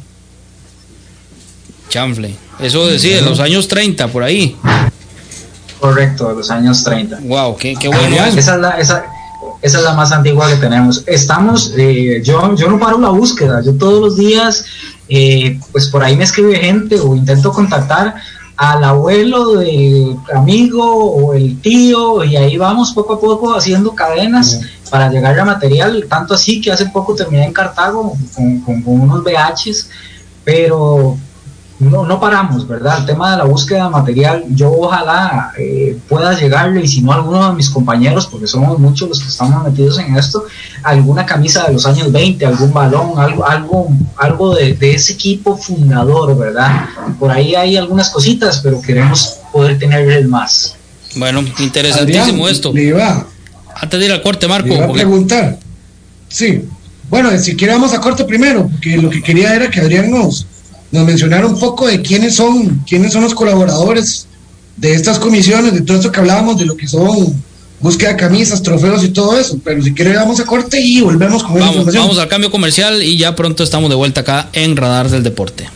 Chanfle. 1.90 2.36
Eso 2.60 2.88
decía, 2.88 3.20
en 3.20 3.26
los 3.26 3.40
años 3.40 3.68
30, 3.68 4.08
por 4.08 4.24
ahí. 4.24 4.56
Correcto, 5.84 6.30
de 6.30 6.36
los 6.36 6.50
años 6.50 6.82
30. 6.82 7.20
Wow, 7.24 7.58
qué, 7.58 7.76
qué 7.76 7.90
bueno. 7.90 8.16
Esa 8.38 8.56
es, 8.56 8.62
la, 8.62 8.70
esa, 8.80 9.04
esa 9.62 9.78
es 9.80 9.84
la 9.84 9.94
más 9.94 10.14
antigua 10.14 10.48
que 10.48 10.56
tenemos. 10.56 11.04
Estamos, 11.06 11.74
eh, 11.78 12.22
yo, 12.24 12.56
yo 12.56 12.70
no 12.70 12.80
paro 12.80 12.98
la 13.00 13.10
búsqueda, 13.10 13.62
yo 13.62 13.74
todos 13.74 14.00
los 14.00 14.16
días, 14.16 14.64
eh, 15.10 15.60
pues 15.74 15.90
por 15.90 16.02
ahí 16.02 16.16
me 16.16 16.24
escribe 16.24 16.56
gente 16.56 16.98
o 17.02 17.18
intento 17.18 17.52
contactar 17.52 18.16
al 18.56 18.82
abuelo 18.82 19.58
del 19.58 20.16
amigo 20.34 20.86
o 20.86 21.34
el 21.34 21.60
tío 21.60 22.24
y 22.24 22.38
ahí 22.38 22.56
vamos 22.56 22.94
poco 22.94 23.16
a 23.16 23.20
poco 23.20 23.54
haciendo 23.54 23.94
cadenas 23.94 24.62
para 24.90 25.10
llegar 25.10 25.38
a 25.38 25.44
material, 25.44 26.06
tanto 26.08 26.34
así 26.34 26.62
que 26.62 26.72
hace 26.72 26.86
poco 26.86 27.14
terminé 27.14 27.44
en 27.44 27.52
Cartago 27.52 28.16
con, 28.34 28.62
con 28.62 28.84
unos 28.86 29.22
VHs, 29.22 29.90
pero 30.46 31.18
no, 31.84 32.06
no 32.06 32.20
paramos, 32.20 32.68
¿verdad? 32.68 33.00
El 33.00 33.06
tema 33.06 33.32
de 33.32 33.38
la 33.38 33.44
búsqueda 33.44 33.86
de 33.86 33.90
material, 33.90 34.46
yo 34.50 34.72
ojalá 34.72 35.52
eh, 35.58 35.98
pueda 36.08 36.38
llegarle, 36.38 36.82
y 36.82 36.88
si 36.88 37.02
no 37.02 37.14
alguno 37.14 37.50
de 37.50 37.56
mis 37.56 37.70
compañeros, 37.70 38.28
porque 38.28 38.48
somos 38.48 38.80
muchos 38.80 39.10
los 39.10 39.20
que 39.22 39.30
estamos 39.30 39.64
metidos 39.64 40.00
en 40.00 40.16
esto, 40.16 40.46
alguna 40.84 41.26
camisa 41.26 41.68
de 41.68 41.74
los 41.74 41.86
años 41.86 42.12
20, 42.12 42.46
algún 42.46 42.74
balón, 42.74 43.18
algo, 43.18 43.46
algo, 43.48 43.88
algo 44.18 44.56
de, 44.56 44.78
ese 44.94 45.14
equipo 45.14 45.58
fundador, 45.58 46.38
¿verdad? 46.38 46.86
Por 47.20 47.32
ahí 47.32 47.56
hay 47.56 47.78
algunas 47.78 48.10
cositas, 48.10 48.60
pero 48.62 48.82
queremos 48.82 49.40
poder 49.52 49.78
tener 49.78 50.28
más. 50.28 50.76
Bueno, 51.16 51.44
interesantísimo 51.60 52.48
esto. 52.48 52.74
Antes 53.76 54.00
de 54.00 54.06
ir 54.06 54.12
al 54.12 54.22
corte, 54.22 54.48
Marco. 54.48 54.70
Le 54.70 54.76
iba 54.76 54.86
a 54.86 54.92
preguntar. 54.92 55.60
Sí. 56.28 56.64
Bueno, 57.10 57.30
si 57.38 57.56
quiere 57.56 57.74
vamos 57.74 57.94
a 57.94 58.00
corte 58.00 58.24
primero, 58.24 58.68
porque 58.68 58.98
lo 58.98 59.10
que 59.10 59.22
quería 59.22 59.54
era 59.56 59.70
que 59.70 59.80
Adrián 59.80 60.10
nos 60.10 60.48
nos 60.94 61.06
mencionaron 61.06 61.56
un 61.56 61.60
poco 61.60 61.88
de 61.88 62.02
quiénes 62.04 62.36
son, 62.36 62.84
quiénes 62.88 63.12
son 63.12 63.24
los 63.24 63.34
colaboradores 63.34 64.28
de 64.78 64.94
estas 64.94 65.18
comisiones, 65.18 65.74
de 65.74 65.82
todo 65.82 65.98
esto 65.98 66.12
que 66.12 66.20
hablábamos, 66.20 66.58
de 66.58 66.66
lo 66.66 66.78
que 66.78 66.88
son 66.88 67.34
búsqueda 67.80 68.10
de 68.10 68.18
camisas, 68.18 68.62
trofeos 68.62 69.04
y 69.04 69.10
todo 69.10 69.38
eso. 69.40 69.58
Pero 69.64 69.82
si 69.82 69.92
quiere, 69.94 70.16
vamos 70.16 70.40
a 70.40 70.46
corte 70.46 70.80
y 70.80 71.02
volvemos 71.02 71.42
con 71.42 71.56
vamos, 71.56 71.70
información. 71.70 72.04
Vamos 72.04 72.20
al 72.20 72.28
cambio 72.28 72.52
comercial 72.52 73.02
y 73.02 73.18
ya 73.18 73.36
pronto 73.36 73.64
estamos 73.64 73.90
de 73.90 73.96
vuelta 73.96 74.22
acá 74.22 74.50
en 74.54 74.78
Radar 74.78 75.10
del 75.10 75.24
Deporte. 75.24 75.68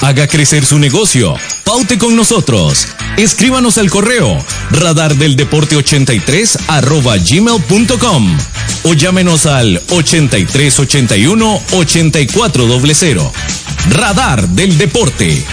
Haga 0.00 0.26
crecer 0.26 0.64
su 0.64 0.80
negocio. 0.80 1.36
Paute 1.62 1.98
con 1.98 2.16
nosotros. 2.16 2.88
Escríbanos 3.16 3.78
al 3.78 3.90
correo 3.90 4.44
radardeldeporte83 4.72 6.58
arroba 6.66 7.16
gmail.com 7.16 8.36
o 8.84 8.94
llámenos 8.94 9.46
al 9.46 9.82
8381 9.90 11.62
8400. 11.72 13.32
Radar 13.90 14.48
del 14.48 14.76
Deporte. 14.78 15.44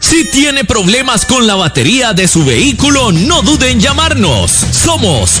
Si 0.00 0.24
tiene 0.26 0.64
problemas 0.64 1.24
con 1.24 1.46
la 1.46 1.56
batería 1.56 2.12
de 2.12 2.28
su 2.28 2.44
vehículo, 2.44 3.10
no 3.10 3.42
duden 3.42 3.64
en 3.70 3.80
llamarnos. 3.80 4.50
Somos 4.52 5.40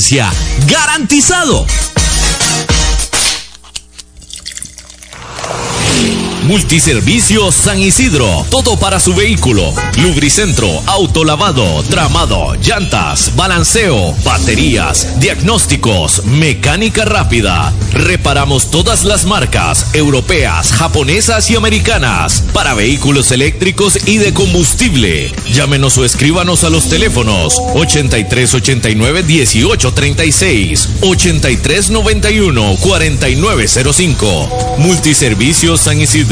Garantizado. 0.65 1.67
Multiservicios 6.43 7.53
San 7.53 7.79
Isidro, 7.79 8.45
todo 8.49 8.77
para 8.77 8.99
su 8.99 9.13
vehículo. 9.13 9.73
Lubricentro, 10.01 10.67
autolavado, 10.87 11.83
tramado, 11.83 12.55
llantas, 12.55 13.35
balanceo, 13.35 14.15
baterías, 14.23 15.19
diagnósticos, 15.19 16.25
mecánica 16.25 17.05
rápida. 17.05 17.71
Reparamos 17.93 18.71
todas 18.71 19.03
las 19.03 19.25
marcas 19.25 19.93
europeas, 19.93 20.71
japonesas 20.71 21.49
y 21.51 21.55
americanas 21.55 22.43
para 22.53 22.73
vehículos 22.73 23.31
eléctricos 23.31 23.99
y 24.07 24.17
de 24.17 24.33
combustible. 24.33 25.31
Llámenos 25.53 25.97
o 25.99 26.05
escríbanos 26.05 26.63
a 26.63 26.71
los 26.71 26.89
teléfonos 26.89 27.59
8389 27.75 29.23
1836, 29.23 30.89
8391 31.01 32.77
4905. 32.77 34.75
Multiservicios 34.79 35.81
San 35.81 36.01
Isidro 36.01 36.31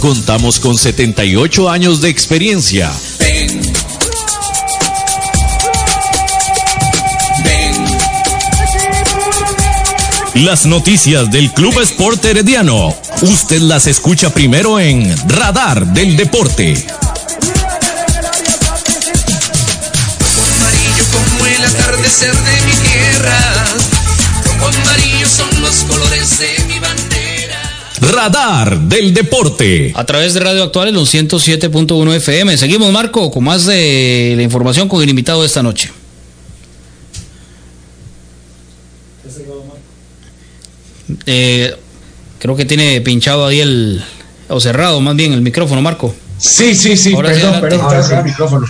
Contamos 0.00 0.58
con 0.58 0.78
78 0.78 1.68
años 1.68 2.00
de 2.00 2.08
experiencia. 2.08 2.90
Ven. 3.18 3.60
Las 10.34 10.66
noticias 10.66 11.30
del 11.30 11.50
Club 11.52 11.78
Sport 11.80 12.24
Herediano. 12.24 12.96
Usted 13.22 13.60
las 13.60 13.86
escucha 13.86 14.30
primero 14.30 14.80
en 14.80 15.12
Radar 15.28 15.84
del 15.88 16.16
Deporte. 16.16 16.86
amarillo 20.54 21.04
como 21.12 21.46
el 21.46 21.64
atardecer 21.64 22.34
de 22.34 22.60
mi 22.62 22.72
tierra. 22.88 23.57
Radar 28.08 28.80
del 28.80 29.12
Deporte. 29.12 29.92
A 29.94 30.04
través 30.04 30.34
de 30.34 30.40
Radio 30.40 30.62
Actual 30.62 30.88
en 30.88 30.94
los 30.94 31.12
107.1 31.12 32.14
FM. 32.14 32.56
Seguimos, 32.56 32.90
Marco, 32.92 33.30
con 33.30 33.44
más 33.44 33.66
de 33.66 34.34
la 34.36 34.42
información 34.42 34.88
con 34.88 35.02
el 35.02 35.08
invitado 35.08 35.42
de 35.42 35.46
esta 35.46 35.62
noche. 35.62 35.90
Eh, 41.26 41.74
creo 42.38 42.56
que 42.56 42.64
tiene 42.64 43.00
pinchado 43.00 43.46
ahí 43.46 43.60
el, 43.60 44.02
o 44.48 44.60
cerrado 44.60 45.00
más 45.00 45.16
bien 45.16 45.32
el 45.32 45.42
micrófono, 45.42 45.80
Marco. 45.82 46.14
Sí, 46.38 46.74
sí, 46.74 46.96
sí, 46.96 47.14
perdón, 47.14 47.60
perdón, 47.60 48.18
el 48.18 48.24
micrófono. 48.24 48.66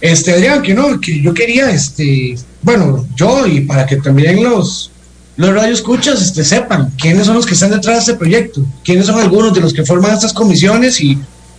Este, 0.00 0.32
Adrián, 0.32 0.62
que 0.62 0.74
no, 0.74 1.00
que 1.00 1.20
yo 1.20 1.34
quería, 1.34 1.70
este, 1.70 2.36
bueno, 2.62 3.06
yo 3.16 3.46
y 3.46 3.62
para 3.62 3.84
que 3.84 3.96
también 3.96 4.42
los, 4.42 4.90
los 5.38 5.54
radioescuchas 5.54 6.20
este, 6.20 6.44
sepan 6.44 6.92
quiénes 6.98 7.26
son 7.26 7.36
los 7.36 7.46
que 7.46 7.54
están 7.54 7.70
detrás 7.70 7.94
de 7.94 8.00
este 8.00 8.14
proyecto, 8.14 8.60
quiénes 8.84 9.06
son 9.06 9.20
algunos 9.20 9.54
de 9.54 9.60
los 9.60 9.72
que 9.72 9.84
forman 9.84 10.12
estas 10.12 10.32
comisiones 10.32 11.00
y 11.00 11.16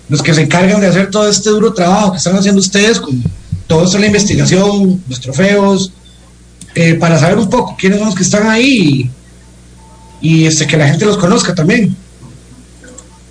los 0.10 0.22
que 0.22 0.34
se 0.34 0.42
encargan 0.42 0.82
de 0.82 0.88
hacer 0.88 1.10
todo 1.10 1.30
este 1.30 1.50
duro 1.50 1.72
trabajo 1.72 2.12
que 2.12 2.18
están 2.18 2.36
haciendo 2.36 2.60
ustedes 2.60 3.00
con 3.00 3.24
todo 3.68 3.86
esto 3.86 3.98
la 3.98 4.08
investigación, 4.08 5.02
los 5.08 5.22
trofeos, 5.22 5.94
eh, 6.76 6.96
para 6.96 7.18
saber 7.18 7.38
un 7.38 7.50
poco 7.50 7.78
quiénes 7.80 8.00
son 8.00 8.08
los 8.08 8.16
que 8.18 8.24
están 8.24 8.50
ahí 8.50 9.10
y, 10.20 10.46
este, 10.46 10.68
que 10.68 10.76
la 10.76 10.90
gente 10.90 11.06
los 11.06 11.18
conozca 11.18 11.56
también. 11.56 11.96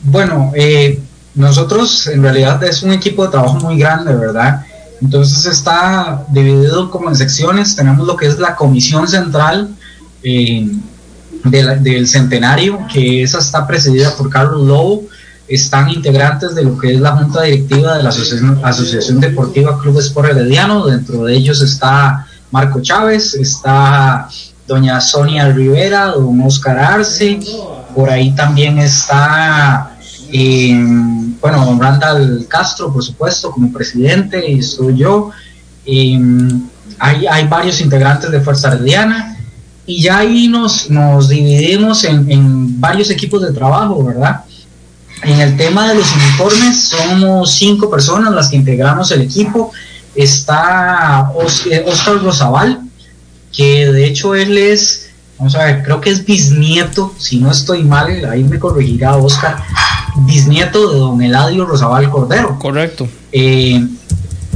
Bueno, 0.04 0.52
eh, 0.54 0.98
nosotros 1.34 2.06
en 2.06 2.22
realidad 2.22 2.64
es 2.64 2.82
un 2.82 2.92
equipo 2.92 3.26
de 3.26 3.32
trabajo 3.32 3.56
muy 3.56 3.78
grande, 3.78 4.14
¿verdad? 4.14 4.64
Entonces 5.02 5.44
está 5.44 6.24
dividido 6.30 6.90
como 6.90 7.10
en 7.10 7.16
secciones. 7.16 7.76
Tenemos 7.76 8.06
lo 8.06 8.16
que 8.16 8.26
es 8.28 8.38
la 8.38 8.56
comisión 8.56 9.06
central 9.06 9.76
del 10.22 12.08
centenario, 12.08 12.86
que 12.92 13.22
esa 13.22 13.38
está 13.38 13.66
presidida 13.66 14.14
por 14.16 14.30
Carlos 14.30 14.66
Lobo. 14.66 15.04
Están 15.46 15.88
integrantes 15.88 16.54
de 16.54 16.62
lo 16.62 16.76
que 16.76 16.92
es 16.92 17.00
la 17.00 17.16
junta 17.16 17.42
directiva 17.42 17.96
de 17.96 18.02
la 18.02 18.10
Asociación, 18.10 19.20
Deportiva 19.20 19.80
Club 19.80 19.98
Sport 20.00 20.30
Herediano. 20.30 20.84
Dentro 20.86 21.24
de 21.24 21.34
ellos 21.34 21.62
está 21.62 22.26
Marco 22.50 22.82
Chávez, 22.82 23.34
está 23.34 24.28
doña 24.66 25.00
Sonia 25.00 25.48
Rivera, 25.48 26.08
don 26.08 26.42
Oscar 26.42 26.78
Arce. 26.78 27.40
Por 27.94 28.10
ahí 28.10 28.32
también 28.32 28.78
está 28.78 29.96
bueno, 31.40 31.64
don 31.64 31.80
Randall 31.80 32.46
Castro, 32.48 32.92
por 32.92 33.02
supuesto, 33.02 33.50
como 33.50 33.72
presidente, 33.72 34.46
y 34.50 34.62
soy 34.62 34.96
yo. 34.98 35.30
hay, 36.98 37.26
hay, 37.26 37.48
varios 37.48 37.80
integrantes 37.80 38.30
de 38.30 38.40
Fuerza 38.40 38.74
Herediana 38.74 39.37
y 39.88 40.02
ya 40.02 40.18
ahí 40.18 40.48
nos, 40.48 40.90
nos 40.90 41.30
dividimos 41.30 42.04
en, 42.04 42.30
en, 42.30 42.78
varios 42.78 43.08
equipos 43.10 43.40
de 43.40 43.52
trabajo, 43.52 44.04
¿verdad? 44.04 44.44
En 45.22 45.40
el 45.40 45.56
tema 45.56 45.88
de 45.88 45.94
los 45.94 46.14
uniformes 46.14 46.88
somos 46.88 47.52
cinco 47.52 47.90
personas 47.90 48.34
las 48.34 48.50
que 48.50 48.56
integramos 48.56 49.10
el 49.12 49.22
equipo. 49.22 49.72
Está 50.14 51.32
Oscar 51.34 52.22
Rosabal, 52.22 52.82
que 53.50 53.90
de 53.90 54.04
hecho 54.04 54.34
él 54.34 54.58
es, 54.58 55.08
vamos 55.38 55.54
a 55.54 55.64
ver, 55.64 55.82
creo 55.82 56.02
que 56.02 56.10
es 56.10 56.22
bisnieto, 56.22 57.14
si 57.16 57.38
no 57.38 57.50
estoy 57.50 57.82
mal, 57.82 58.26
ahí 58.26 58.44
me 58.44 58.58
corregirá 58.58 59.16
Oscar, 59.16 59.56
bisnieto 60.26 60.92
de 60.92 60.98
don 60.98 61.22
Eladio 61.22 61.64
Rosabal 61.64 62.10
Cordero. 62.10 62.58
Correcto. 62.58 63.08
Eh, 63.32 63.86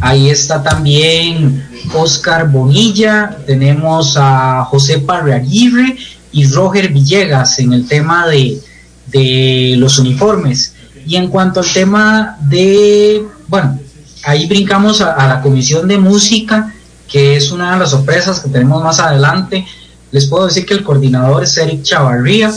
ahí 0.02 0.28
está 0.28 0.62
también 0.62 1.71
Oscar 1.94 2.50
Bonilla, 2.50 3.38
tenemos 3.46 4.16
a 4.16 4.64
José 4.64 4.98
Parreaguirre 4.98 5.96
y 6.32 6.46
Roger 6.46 6.88
Villegas 6.88 7.58
en 7.58 7.72
el 7.72 7.86
tema 7.86 8.26
de, 8.26 8.60
de 9.08 9.74
los 9.78 9.98
uniformes. 9.98 10.74
Y 11.06 11.16
en 11.16 11.28
cuanto 11.28 11.60
al 11.60 11.72
tema 11.72 12.36
de, 12.40 13.24
bueno, 13.48 13.78
ahí 14.24 14.46
brincamos 14.46 15.00
a, 15.00 15.26
la 15.26 15.40
comisión 15.42 15.88
de 15.88 15.98
música, 15.98 16.72
que 17.08 17.36
es 17.36 17.50
una 17.50 17.72
de 17.72 17.80
las 17.80 17.90
sorpresas 17.90 18.40
que 18.40 18.48
tenemos 18.48 18.82
más 18.82 18.98
adelante. 18.98 19.66
Les 20.10 20.26
puedo 20.26 20.46
decir 20.46 20.64
que 20.64 20.74
el 20.74 20.84
coordinador 20.84 21.42
es 21.42 21.56
Eric 21.56 21.82
Chavarría, 21.82 22.52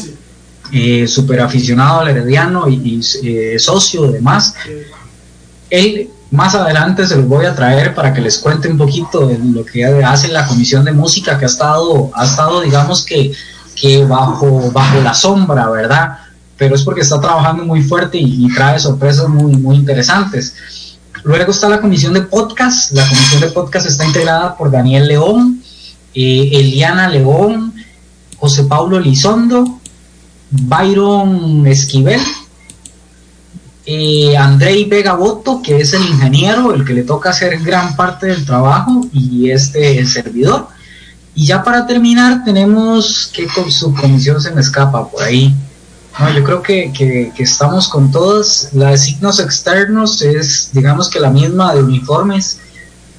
eh, 0.72 1.08
súper 1.08 1.42
aficionado 1.42 2.02
al 2.02 2.10
Herediano 2.10 2.68
y, 2.70 3.02
eh, 3.24 3.60
socio 3.60 4.12
demás. 4.12 4.54
Él 5.70 6.10
más 6.36 6.56
adelante 6.56 7.08
se 7.08 7.16
los 7.16 7.28
voy 7.28 7.46
a 7.46 7.56
traer 7.56 7.96
para 7.96 8.14
que 8.14 8.22
les 8.22 8.38
cuente 8.38 8.68
un 8.68 8.78
poquito 8.78 9.28
de 9.28 9.38
lo 9.40 9.66
que 9.66 9.86
hace 9.86 10.28
la 10.28 10.46
comisión 10.46 10.86
de 10.86 10.92
música 10.92 11.38
que 11.38 11.46
ha 11.46 11.48
estado, 11.48 12.12
ha 12.14 12.26
estado 12.26 12.62
digamos 12.62 13.06
que, 13.06 13.34
bajo, 14.08 14.72
bajo 14.72 15.02
la 15.02 15.14
sombra, 15.14 15.70
¿verdad? 15.70 16.18
Pero 16.58 16.76
es 16.76 16.84
porque 16.84 17.02
está 17.02 17.20
trabajando 17.20 17.66
muy 17.66 17.82
fuerte 17.82 18.18
y, 18.18 18.48
trae 18.54 18.80
sorpresas 18.80 19.28
muy, 19.28 19.56
muy 19.56 19.76
interesantes. 19.76 20.56
Luego 21.24 21.52
está 21.52 21.68
la 21.70 21.82
comisión 21.82 22.14
de 22.14 22.22
podcast. 22.22 22.92
La 22.92 23.08
comisión 23.08 23.42
de 23.42 23.48
podcast 23.48 23.88
está 23.88 24.06
integrada 24.06 24.56
por 24.56 24.72
Daniel 24.72 25.08
León, 25.08 25.62
eh, 26.14 26.50
Eliana 26.54 27.10
León, 27.10 27.74
José 28.38 28.64
Pablo 28.66 29.00
Lizondo, 29.00 29.80
Byron 30.52 31.66
Esquivel, 31.68 32.22
eh, 33.86 34.36
Andrei 34.38 34.86
Vega 34.86 35.14
Boto, 35.14 35.62
que 35.62 35.78
es 35.78 35.94
el 35.94 36.04
ingeniero, 36.04 36.74
el 36.74 36.84
que 36.84 36.94
le 36.94 37.04
toca 37.04 37.30
hacer 37.30 37.60
gran 37.60 37.96
parte 37.96 38.28
del 38.28 38.46
trabajo, 38.46 39.08
y 39.14 39.50
este 39.50 39.98
el 40.00 40.08
servidor. 40.08 40.68
Y 41.34 41.46
ya 41.46 41.64
para 41.64 41.86
terminar, 41.86 42.44
tenemos 42.44 43.30
que 43.34 43.48
con 43.48 43.70
su 43.72 43.94
comisión 43.94 44.42
se 44.42 44.52
me 44.52 44.62
escapa 44.62 45.08
por 45.10 45.22
ahí. 45.22 45.54
No, 46.18 46.34
yo 46.34 46.44
creo 46.44 46.62
que, 46.62 46.94
que, 46.94 47.32
estamos 47.38 47.90
con 47.90 48.10
todas. 48.12 48.70
Las 48.74 49.04
signos 49.04 49.40
externos 49.40 50.22
es, 50.22 50.70
digamos 50.72 51.10
que 51.10 51.20
la 51.20 51.30
misma 51.30 51.76
de 51.76 51.84
uniformes. 51.84 52.60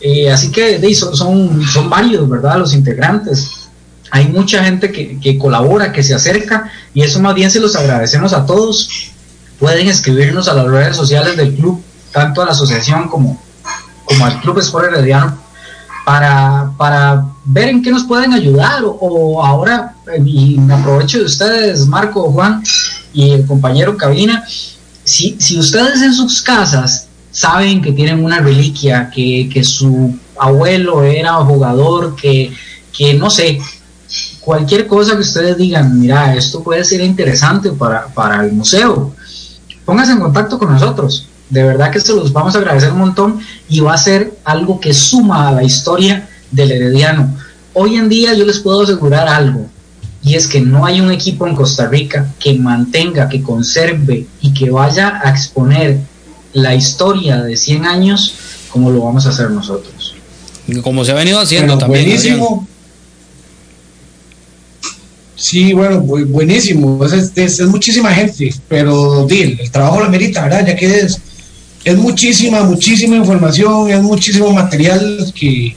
Eh, 0.00 0.30
así 0.30 0.50
que 0.50 0.94
son, 0.94 1.14
son, 1.14 1.62
son 1.66 1.90
varios, 1.90 2.28
¿verdad? 2.28 2.58
Los 2.58 2.74
integrantes 2.74 3.66
hay 4.10 4.28
mucha 4.28 4.62
gente 4.64 4.90
que, 4.92 5.38
colabora, 5.38 5.92
que 5.92 6.02
se 6.02 6.14
acerca 6.14 6.70
y 6.94 7.02
eso 7.02 7.20
más 7.20 7.34
bien 7.34 7.50
se 7.50 7.60
los 7.60 7.76
agradecemos 7.76 8.32
a 8.32 8.46
todos. 8.46 8.88
Pueden 9.58 9.88
escribirnos 9.88 10.48
a 10.48 10.54
las 10.54 10.66
redes 10.66 10.96
sociales 10.96 11.36
del 11.36 11.54
club, 11.54 11.82
tanto 12.12 12.42
a 12.42 12.46
la 12.46 12.52
asociación 12.52 13.08
como, 13.08 13.40
como 14.04 14.26
al 14.26 14.40
Club 14.40 14.58
Sport 14.58 14.92
Herediano, 14.92 15.38
para, 16.04 16.72
para 16.76 17.24
ver 17.44 17.68
en 17.68 17.82
qué 17.82 17.90
nos 17.90 18.04
pueden 18.04 18.32
ayudar. 18.32 18.82
O, 18.84 19.44
ahora, 19.44 19.94
y 20.24 20.58
me 20.58 20.74
aprovecho 20.74 21.18
de 21.18 21.24
ustedes, 21.24 21.86
Marco, 21.86 22.30
Juan 22.30 22.62
y 23.12 23.30
el 23.30 23.46
compañero 23.46 23.96
Cabina, 23.96 24.44
si, 25.04 25.36
si 25.38 25.58
ustedes 25.58 26.02
en 26.02 26.12
sus 26.12 26.42
casas 26.42 27.06
saben 27.30 27.82
que 27.82 27.92
tienen 27.92 28.24
una 28.24 28.40
reliquia, 28.40 29.10
que, 29.10 29.48
que 29.52 29.64
su 29.64 30.16
abuelo 30.38 31.02
era 31.02 31.34
jugador, 31.34 32.14
que, 32.16 32.52
que 32.92 33.14
no 33.14 33.28
sé, 33.30 33.58
cualquier 34.40 34.86
cosa 34.86 35.14
que 35.14 35.22
ustedes 35.22 35.56
digan, 35.56 35.98
mira, 35.98 36.36
esto 36.36 36.62
puede 36.62 36.84
ser 36.84 37.00
interesante 37.00 37.72
para, 37.72 38.06
para 38.06 38.44
el 38.44 38.52
museo, 38.52 39.12
pónganse 39.86 40.12
en 40.12 40.20
contacto 40.20 40.58
con 40.58 40.70
nosotros. 40.70 41.26
De 41.48 41.62
verdad 41.62 41.90
que 41.90 42.00
se 42.00 42.12
los 42.12 42.32
vamos 42.32 42.54
a 42.54 42.58
agradecer 42.58 42.92
un 42.92 42.98
montón 42.98 43.40
y 43.68 43.80
va 43.80 43.94
a 43.94 43.98
ser 43.98 44.36
algo 44.44 44.78
que 44.78 44.92
suma 44.92 45.48
a 45.48 45.52
la 45.52 45.62
historia 45.62 46.28
del 46.50 46.72
Herediano. 46.72 47.34
Hoy 47.72 47.96
en 47.96 48.10
día 48.10 48.34
yo 48.34 48.44
les 48.44 48.58
puedo 48.58 48.82
asegurar 48.82 49.28
algo, 49.28 49.66
y 50.22 50.34
es 50.34 50.48
que 50.48 50.60
no 50.60 50.84
hay 50.84 51.00
un 51.00 51.12
equipo 51.12 51.46
en 51.46 51.54
Costa 51.54 51.86
Rica 51.86 52.34
que 52.40 52.54
mantenga, 52.54 53.28
que 53.28 53.42
conserve 53.42 54.26
y 54.40 54.52
que 54.52 54.70
vaya 54.70 55.20
a 55.22 55.30
exponer 55.30 56.00
la 56.52 56.74
historia 56.74 57.42
de 57.42 57.56
100 57.56 57.84
años 57.84 58.34
como 58.70 58.90
lo 58.90 59.02
vamos 59.02 59.24
a 59.26 59.28
hacer 59.28 59.50
nosotros. 59.50 60.14
Como 60.82 61.04
se 61.04 61.12
ha 61.12 61.14
venido 61.14 61.38
haciendo 61.38 61.78
también. 61.78 62.04
Buenísimo. 62.04 62.66
Sí, 65.46 65.72
bueno, 65.72 66.00
buenísimo. 66.00 66.98
Es, 67.04 67.60
muchísima 67.68 68.12
gente, 68.12 68.52
pero 68.68 69.28
el 69.30 69.70
trabajo 69.70 70.00
lo 70.00 70.10
merita, 70.10 70.42
¿verdad? 70.42 70.66
Ya 70.66 70.74
que 70.74 70.98
es, 70.98 71.20
es 71.84 71.96
muchísima, 71.96 72.64
muchísima 72.64 73.14
información, 73.14 73.88
es 73.88 74.02
muchísimo 74.02 74.52
material 74.52 75.32
que, 75.38 75.76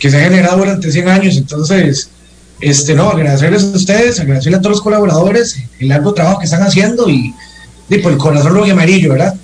se 0.00 0.16
ha 0.16 0.24
generado 0.24 0.58
durante 0.58 0.90
100 0.90 1.08
años. 1.08 1.36
Entonces, 1.36 2.10
este, 2.60 2.96
no, 2.96 3.08
agradecerles 3.08 3.62
a 3.62 3.76
ustedes, 3.76 4.18
agradecerles 4.18 4.58
a 4.58 4.62
todos 4.62 4.78
los 4.78 4.82
colaboradores 4.82 5.58
el 5.78 5.88
largo 5.90 6.12
trabajo 6.12 6.40
que 6.40 6.46
están 6.46 6.64
haciendo 6.64 7.08
y, 7.08 7.32
y 7.88 7.98
por 7.98 8.10
el 8.10 8.18
corazón 8.18 8.52
rojo 8.52 8.66
y 8.66 8.70
amarillo, 8.70 9.10
¿verdad? 9.10 9.36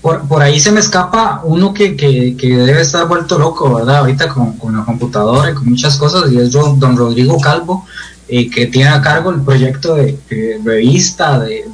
Por, 0.00 0.26
por 0.26 0.40
ahí 0.40 0.58
se 0.60 0.72
me 0.72 0.80
escapa 0.80 1.42
uno 1.44 1.74
que, 1.74 1.94
que, 1.94 2.34
que, 2.38 2.56
debe 2.56 2.80
estar 2.80 3.06
vuelto 3.06 3.38
loco, 3.38 3.74
¿verdad? 3.74 3.96
Ahorita 3.96 4.30
con, 4.30 4.54
con 4.54 4.74
la 4.74 4.82
computadora 4.86 5.50
y 5.50 5.54
con 5.54 5.68
muchas 5.68 5.98
cosas, 5.98 6.32
y 6.32 6.38
es 6.38 6.52
don 6.52 6.96
Rodrigo 6.96 7.38
Calvo, 7.38 7.84
eh, 8.28 8.50
que 8.50 8.66
tiene 8.66 8.90
a 8.90 9.00
cargo 9.00 9.30
el 9.30 9.40
proyecto 9.40 9.94
de, 9.94 10.18
revista, 10.62 11.38
de, 11.40 11.64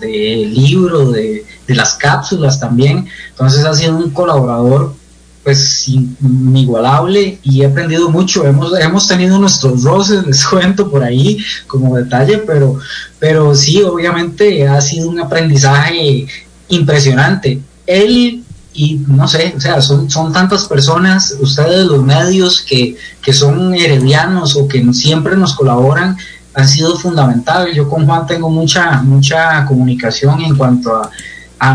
libro, 0.46 1.10
de, 1.10 1.44
las 1.68 1.94
cápsulas 1.94 2.60
también. 2.60 3.08
Entonces 3.30 3.64
ha 3.64 3.74
sido 3.74 3.96
un 3.96 4.10
colaborador 4.10 4.94
pues 5.42 5.88
inigualable 5.88 7.38
y 7.42 7.62
he 7.62 7.66
aprendido 7.66 8.08
mucho. 8.08 8.46
Hemos, 8.46 8.78
hemos 8.78 9.08
tenido 9.08 9.38
nuestros 9.38 9.82
roces, 9.82 10.24
les 10.26 10.46
cuento 10.50 10.90
por 10.90 11.02
ahí 11.02 11.38
como 11.66 11.96
detalle, 11.96 12.38
pero, 12.38 12.78
pero 13.18 13.54
sí, 13.54 13.82
obviamente 13.82 14.66
ha 14.68 14.80
sido 14.80 15.08
un 15.08 15.20
aprendizaje 15.20 16.26
impresionante. 16.68 17.60
Él 17.86 18.44
y 18.74 18.96
no 19.06 19.28
sé, 19.28 19.54
o 19.56 19.60
sea, 19.60 19.80
son, 19.80 20.10
son 20.10 20.32
tantas 20.32 20.66
personas, 20.66 21.36
ustedes 21.40 21.86
los 21.86 22.02
medios 22.02 22.60
que, 22.60 22.96
que 23.22 23.32
son 23.32 23.72
heredianos 23.72 24.56
o 24.56 24.66
que 24.66 24.84
siempre 24.92 25.36
nos 25.36 25.54
colaboran, 25.54 26.16
han 26.54 26.68
sido 26.68 26.96
fundamentales. 26.96 27.76
Yo 27.76 27.88
con 27.88 28.06
Juan 28.06 28.26
tengo 28.26 28.48
mucha, 28.48 29.02
mucha 29.02 29.64
comunicación 29.66 30.40
en 30.40 30.56
cuanto 30.56 30.94
a, 30.94 31.10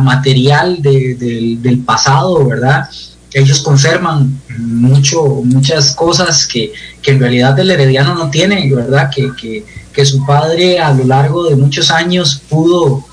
material 0.03 0.83
del 0.83 1.81
pasado, 1.83 2.45
¿verdad? 2.45 2.87
Ellos 3.33 3.59
conservan 3.61 4.39
mucho, 4.59 5.41
muchas 5.43 5.95
cosas 5.95 6.45
que, 6.45 6.71
en 7.05 7.19
realidad 7.19 7.57
el 7.57 7.71
herediano 7.71 8.13
no 8.13 8.29
tiene, 8.29 8.71
¿verdad? 8.71 9.09
Que, 9.09 9.31
que, 9.35 9.65
que 9.91 10.05
su 10.05 10.23
padre 10.27 10.79
a 10.79 10.93
lo 10.93 11.05
largo 11.05 11.49
de 11.49 11.55
muchos 11.55 11.89
años 11.89 12.43
pudo, 12.47 13.03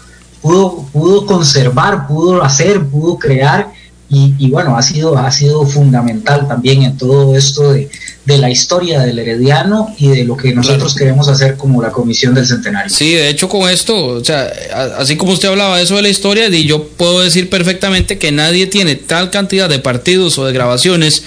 pudo, 0.43 0.85
pudo 0.93 1.25
conservar, 1.25 2.07
pudo 2.07 2.45
hacer, 2.45 2.87
pudo 2.89 3.17
crear 3.17 3.73
y, 4.09 4.51
bueno, 4.51 4.77
ha 4.77 4.83
sido, 4.83 5.19
ha 5.19 5.31
sido 5.33 5.67
fundamental 5.67 6.47
también 6.47 6.85
en 6.85 6.97
todo 6.97 7.37
esto 7.37 7.73
de, 7.73 7.89
la 8.27 8.51
historia 8.51 9.01
del 9.01 9.19
Herediano 9.19 9.95
y 9.99 10.09
de 10.09 10.25
lo 10.25 10.37
que 10.37 10.53
nosotros 10.53 10.95
queremos 10.95 11.29
hacer 11.29 11.57
como 11.57 11.83
la 11.83 11.91
Comisión 11.91 12.35
del 12.35 12.47
Centenario. 12.47 12.95
Sí, 12.95 13.15
de 13.15 13.29
hecho 13.29 13.49
con 13.49 13.69
esto, 13.69 13.95
o 13.97 14.25
sea, 14.25 14.51
así 14.99 15.17
como 15.17 15.33
usted 15.33 15.49
hablaba 15.49 15.79
de 15.79 15.85
eso 15.85 15.97
de 15.97 16.03
la 16.03 16.09
historia, 16.09 16.49
y 16.49 16.67
yo 16.67 16.87
puedo 16.89 17.21
decir 17.21 17.51
perfectamente 17.51 18.19
que 18.19 18.31
nadie 18.31 18.67
tiene 18.67 18.95
tal 18.95 19.31
cantidad 19.31 19.69
de 19.69 19.79
partidos 19.81 20.39
o 20.39 20.45
de 20.45 20.53
grabaciones 20.53 21.25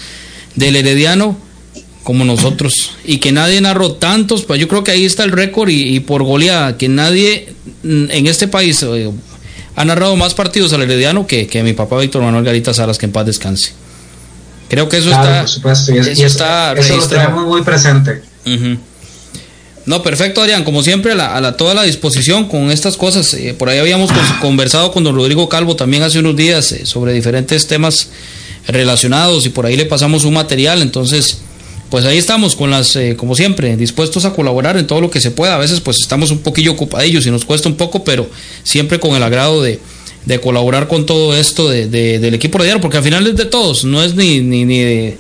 del 0.56 0.76
Herediano 0.78 1.38
como 2.04 2.26
nosotros 2.26 2.92
y 3.06 3.18
que 3.18 3.32
nadie 3.32 3.60
narró 3.62 3.94
tantos, 3.94 4.44
pues 4.44 4.60
yo 4.60 4.68
creo 4.68 4.84
que 4.84 4.92
ahí 4.92 5.06
está 5.06 5.24
el 5.24 5.32
récord 5.32 5.70
y, 5.70 5.96
y 5.96 6.00
por 6.00 6.24
goleada, 6.24 6.78
que 6.78 6.90
nadie 6.90 7.54
en 7.84 8.28
este 8.28 8.48
país 8.48 8.84
eh, 8.84 9.12
ha 9.80 9.86
narrado 9.86 10.18
más 10.18 10.34
partidos 10.34 10.74
al 10.74 10.82
Herediano 10.82 11.26
que, 11.26 11.48
que 11.48 11.64
mi 11.64 11.72
papá 11.72 11.98
Víctor 12.00 12.22
Manuel 12.22 12.44
Garita 12.44 12.74
Salas, 12.74 12.98
que 12.98 13.06
en 13.06 13.14
paz 13.14 13.26
descanse. 13.26 13.72
Creo 14.68 14.90
que 14.90 14.98
eso 14.98 15.10
está. 15.10 15.40
Por 15.40 15.48
supuesto, 15.50 15.96
y, 15.96 16.00
eso, 16.00 16.26
está 16.26 16.74
eso 16.74 16.98
lo 16.98 17.08
tenemos 17.08 17.46
muy 17.46 17.62
presente. 17.62 18.22
No, 19.86 20.04
perfecto, 20.04 20.42
Adrián. 20.42 20.66
Como 20.66 20.84
siempre, 20.84 21.14
a, 21.14 21.40
la, 21.40 21.56
toda 21.56 21.74
la 21.76 21.84
disposición 21.84 22.50
con 22.50 22.72
estas 22.72 22.98
cosas. 22.98 23.34
Eh, 23.36 23.56
por 23.58 23.70
ahí 23.70 23.80
habíamos 23.80 24.12
conversado 24.42 24.92
con 24.92 25.06
don 25.06 25.16
Rodrigo 25.16 25.48
Calvo 25.48 25.78
también 25.78 26.04
hace 26.04 26.20
unos 26.20 26.36
días 26.36 26.74
eh, 26.74 26.86
sobre 26.86 27.14
diferentes 27.14 27.66
temas 27.68 28.10
relacionados 28.68 29.46
y 29.46 29.50
por 29.50 29.66
ahí 29.66 29.78
le 29.78 29.86
pasamos 29.86 30.26
un 30.26 30.34
material. 30.34 30.82
Entonces, 30.82 31.38
pues 31.90 32.06
ahí 32.06 32.18
estamos 32.18 32.56
con 32.56 32.70
las, 32.70 32.96
eh, 32.96 33.16
como 33.18 33.36
siempre, 33.36 33.76
dispuestos 33.76 34.26
a 34.26 34.34
colaborar 34.34 34.78
en 34.78 34.86
todo 34.86 35.02
lo 35.02 35.10
que 35.10 35.20
se 35.20 35.32
pueda. 35.32 35.56
A 35.56 35.58
veces 35.58 35.80
pues 35.82 35.98
estamos 36.00 36.30
un 36.30 36.40
poquillo 36.40 36.72
ocupadillos 36.72 37.26
y 37.26 37.32
nos 37.32 37.46
cuesta 37.46 37.68
un 37.68 37.76
poco, 37.76 38.04
pero 38.04 38.30
siempre 38.64 39.00
con 39.00 39.16
el 39.16 39.24
agrado 39.24 39.62
de, 39.62 39.80
colaborar 40.44 40.88
con 40.88 41.08
todo 41.08 41.36
esto 41.36 41.68
de, 41.70 41.88
del 41.88 42.34
equipo 42.36 42.60
herediano, 42.60 42.82
porque 42.82 42.98
al 42.98 43.04
final 43.04 43.26
es 43.26 43.36
de 43.36 43.46
todos, 43.46 43.84
no 43.84 44.04
es 44.04 44.14
ni, 44.14 44.42
ni, 44.42 44.64
ni, 44.64 44.78
de, 44.78 45.18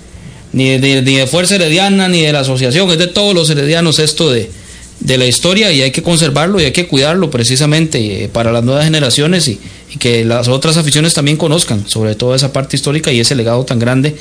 ni, 0.53 0.77
de, 0.77 1.01
ni 1.01 1.15
de 1.15 1.25
Fuerza 1.25 1.55
Herediana 1.55 2.07
ni 2.07 2.21
de 2.21 2.31
la 2.31 2.41
asociación, 2.41 2.91
es 2.91 2.99
de 2.99 3.07
todos 3.07 3.33
los 3.33 3.49
heredianos 3.49 3.97
esto 3.97 4.29
de, 4.29 4.51
de 4.99 5.17
la 5.17 5.25
historia 5.25 5.71
y 5.71 5.81
hay 5.81 5.89
que 5.89 6.03
conservarlo 6.03 6.61
y 6.61 6.65
hay 6.65 6.73
que 6.73 6.85
cuidarlo 6.85 7.31
precisamente 7.31 8.25
eh, 8.25 8.29
para 8.29 8.51
las 8.51 8.63
nuevas 8.63 8.83
generaciones 8.83 9.47
y 9.47 9.59
que 9.97 10.23
las 10.25 10.47
otras 10.47 10.77
aficiones 10.77 11.15
también 11.15 11.37
conozcan 11.37 11.89
sobre 11.89 12.13
todo 12.13 12.35
esa 12.35 12.53
parte 12.53 12.75
histórica 12.75 13.11
y 13.11 13.19
ese 13.19 13.33
legado 13.33 13.65
tan 13.65 13.79
grande 13.79 14.15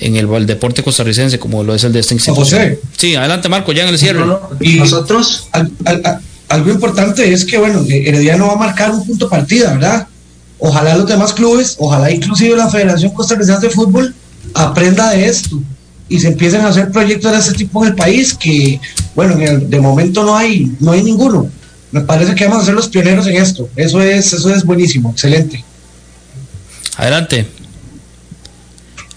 en 0.00 0.16
el, 0.16 0.46
deporte 0.46 0.82
costarricense 0.82 1.38
como 1.38 1.62
lo 1.62 1.74
es 1.74 1.84
el 1.84 1.92
de 1.92 2.00
esta 2.00 2.14
institución. 2.14 2.78
Sí, 2.96 3.14
adelante 3.14 3.48
Marco, 3.48 3.72
ya 3.72 3.84
en 3.84 3.90
el 3.90 3.98
cierre. 3.98 4.24
y 4.60 4.74
nosotros, 4.74 5.48
algo 6.48 6.70
importante 6.70 7.32
es 7.32 7.44
que, 7.44 7.58
bueno, 7.58 7.84
Herediano 7.88 8.48
va 8.48 8.54
a 8.54 8.56
marcar 8.56 8.90
un 8.90 9.06
punto 9.06 9.28
partida, 9.28 9.74
¿verdad? 9.74 10.08
Ojalá 10.58 10.96
los 10.96 11.06
demás 11.06 11.32
clubes, 11.32 11.76
ojalá 11.78 12.10
inclusive 12.10 12.56
la 12.56 12.68
Federación 12.68 13.12
Costarricense 13.12 13.68
de 13.68 13.72
Fútbol 13.72 14.14
aprenda 14.54 15.10
de 15.10 15.26
esto 15.26 15.60
y 16.08 16.18
se 16.18 16.28
empiecen 16.28 16.62
a 16.62 16.68
hacer 16.68 16.90
proyectos 16.90 17.32
de 17.32 17.38
este 17.38 17.54
tipo 17.54 17.82
en 17.84 17.90
el 17.90 17.94
país 17.94 18.34
que, 18.34 18.80
bueno, 19.14 19.36
de 19.36 19.80
momento 19.80 20.24
no 20.24 20.36
hay, 20.36 20.70
no 20.80 20.92
hay 20.92 21.02
ninguno. 21.02 21.48
Me 21.92 22.00
parece 22.02 22.34
que 22.34 22.46
vamos 22.46 22.62
a 22.62 22.66
ser 22.66 22.74
los 22.74 22.88
pioneros 22.88 23.26
en 23.26 23.36
esto. 23.36 23.68
Eso 23.76 24.00
es, 24.00 24.32
eso 24.32 24.52
es 24.52 24.64
buenísimo, 24.64 25.10
excelente. 25.10 25.64
Adelante. 26.96 27.46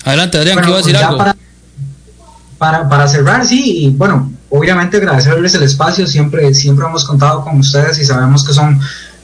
Adelante, 0.06 0.38
Adrián, 0.38 0.60
iba 0.68 0.76
a 0.76 0.78
decir 0.78 0.98
algo? 0.98 1.18
Para, 2.58 2.88
para, 2.88 3.08
cerrar, 3.08 3.46
sí, 3.46 3.86
y 3.86 3.90
bueno, 3.90 4.32
obviamente 4.50 4.98
agradecerles 4.98 5.54
el 5.56 5.64
espacio, 5.64 6.08
siempre, 6.08 6.54
siempre 6.54 6.86
hemos 6.86 7.04
contado 7.04 7.44
con 7.44 7.60
ustedes 7.60 8.00
y 8.00 8.06
sabemos 8.06 8.46
que 8.46 8.54
son 8.54 8.80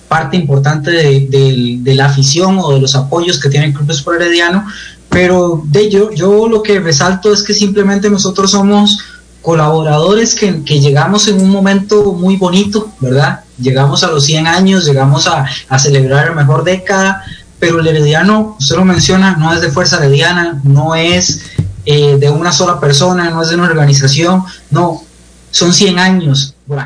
parte 0.09 0.35
importante 0.35 0.91
de, 0.91 1.95
la 1.95 2.07
afición 2.07 2.57
o 2.59 2.73
de 2.73 2.81
los 2.81 2.95
apoyos 2.95 3.39
que 3.39 3.47
tiene 3.47 3.67
el 3.67 3.73
Club 3.73 3.91
Sport 3.91 4.21
Herediano, 4.21 4.65
pero 5.07 5.61
de 5.65 5.81
ello, 5.81 6.11
yo 6.11 6.49
lo 6.49 6.63
que 6.63 6.79
resalto 6.79 7.31
es 7.31 7.43
que 7.43 7.53
simplemente 7.53 8.09
nosotros 8.09 8.51
somos 8.51 8.99
colaboradores 9.41 10.35
que, 10.35 10.63
que, 10.63 10.81
llegamos 10.81 11.27
en 11.27 11.39
un 11.39 11.49
momento 11.49 12.11
muy 12.13 12.35
bonito, 12.35 12.91
¿verdad? 12.99 13.41
Llegamos 13.57 14.03
a 14.03 14.11
los 14.11 14.25
100 14.25 14.47
años, 14.47 14.85
llegamos 14.85 15.27
a, 15.27 15.45
a 15.69 15.79
celebrar 15.79 16.29
la 16.29 16.35
mejor 16.35 16.63
década, 16.63 17.23
pero 17.59 17.79
el 17.79 17.87
herediano, 17.87 18.55
usted 18.59 18.75
lo 18.75 18.85
menciona, 18.85 19.35
no 19.35 19.53
es 19.53 19.61
de 19.61 19.69
fuerza 19.69 19.97
herediana, 19.97 20.59
no 20.63 20.95
es 20.95 21.41
eh, 21.85 22.17
de 22.17 22.29
una 22.29 22.51
sola 22.51 22.79
persona, 22.79 23.29
no 23.29 23.41
es 23.41 23.49
de 23.49 23.55
una 23.55 23.65
organización, 23.65 24.43
no, 24.71 25.03
son 25.51 25.73
100 25.73 25.99
años 25.99 26.55
por. 26.67 26.79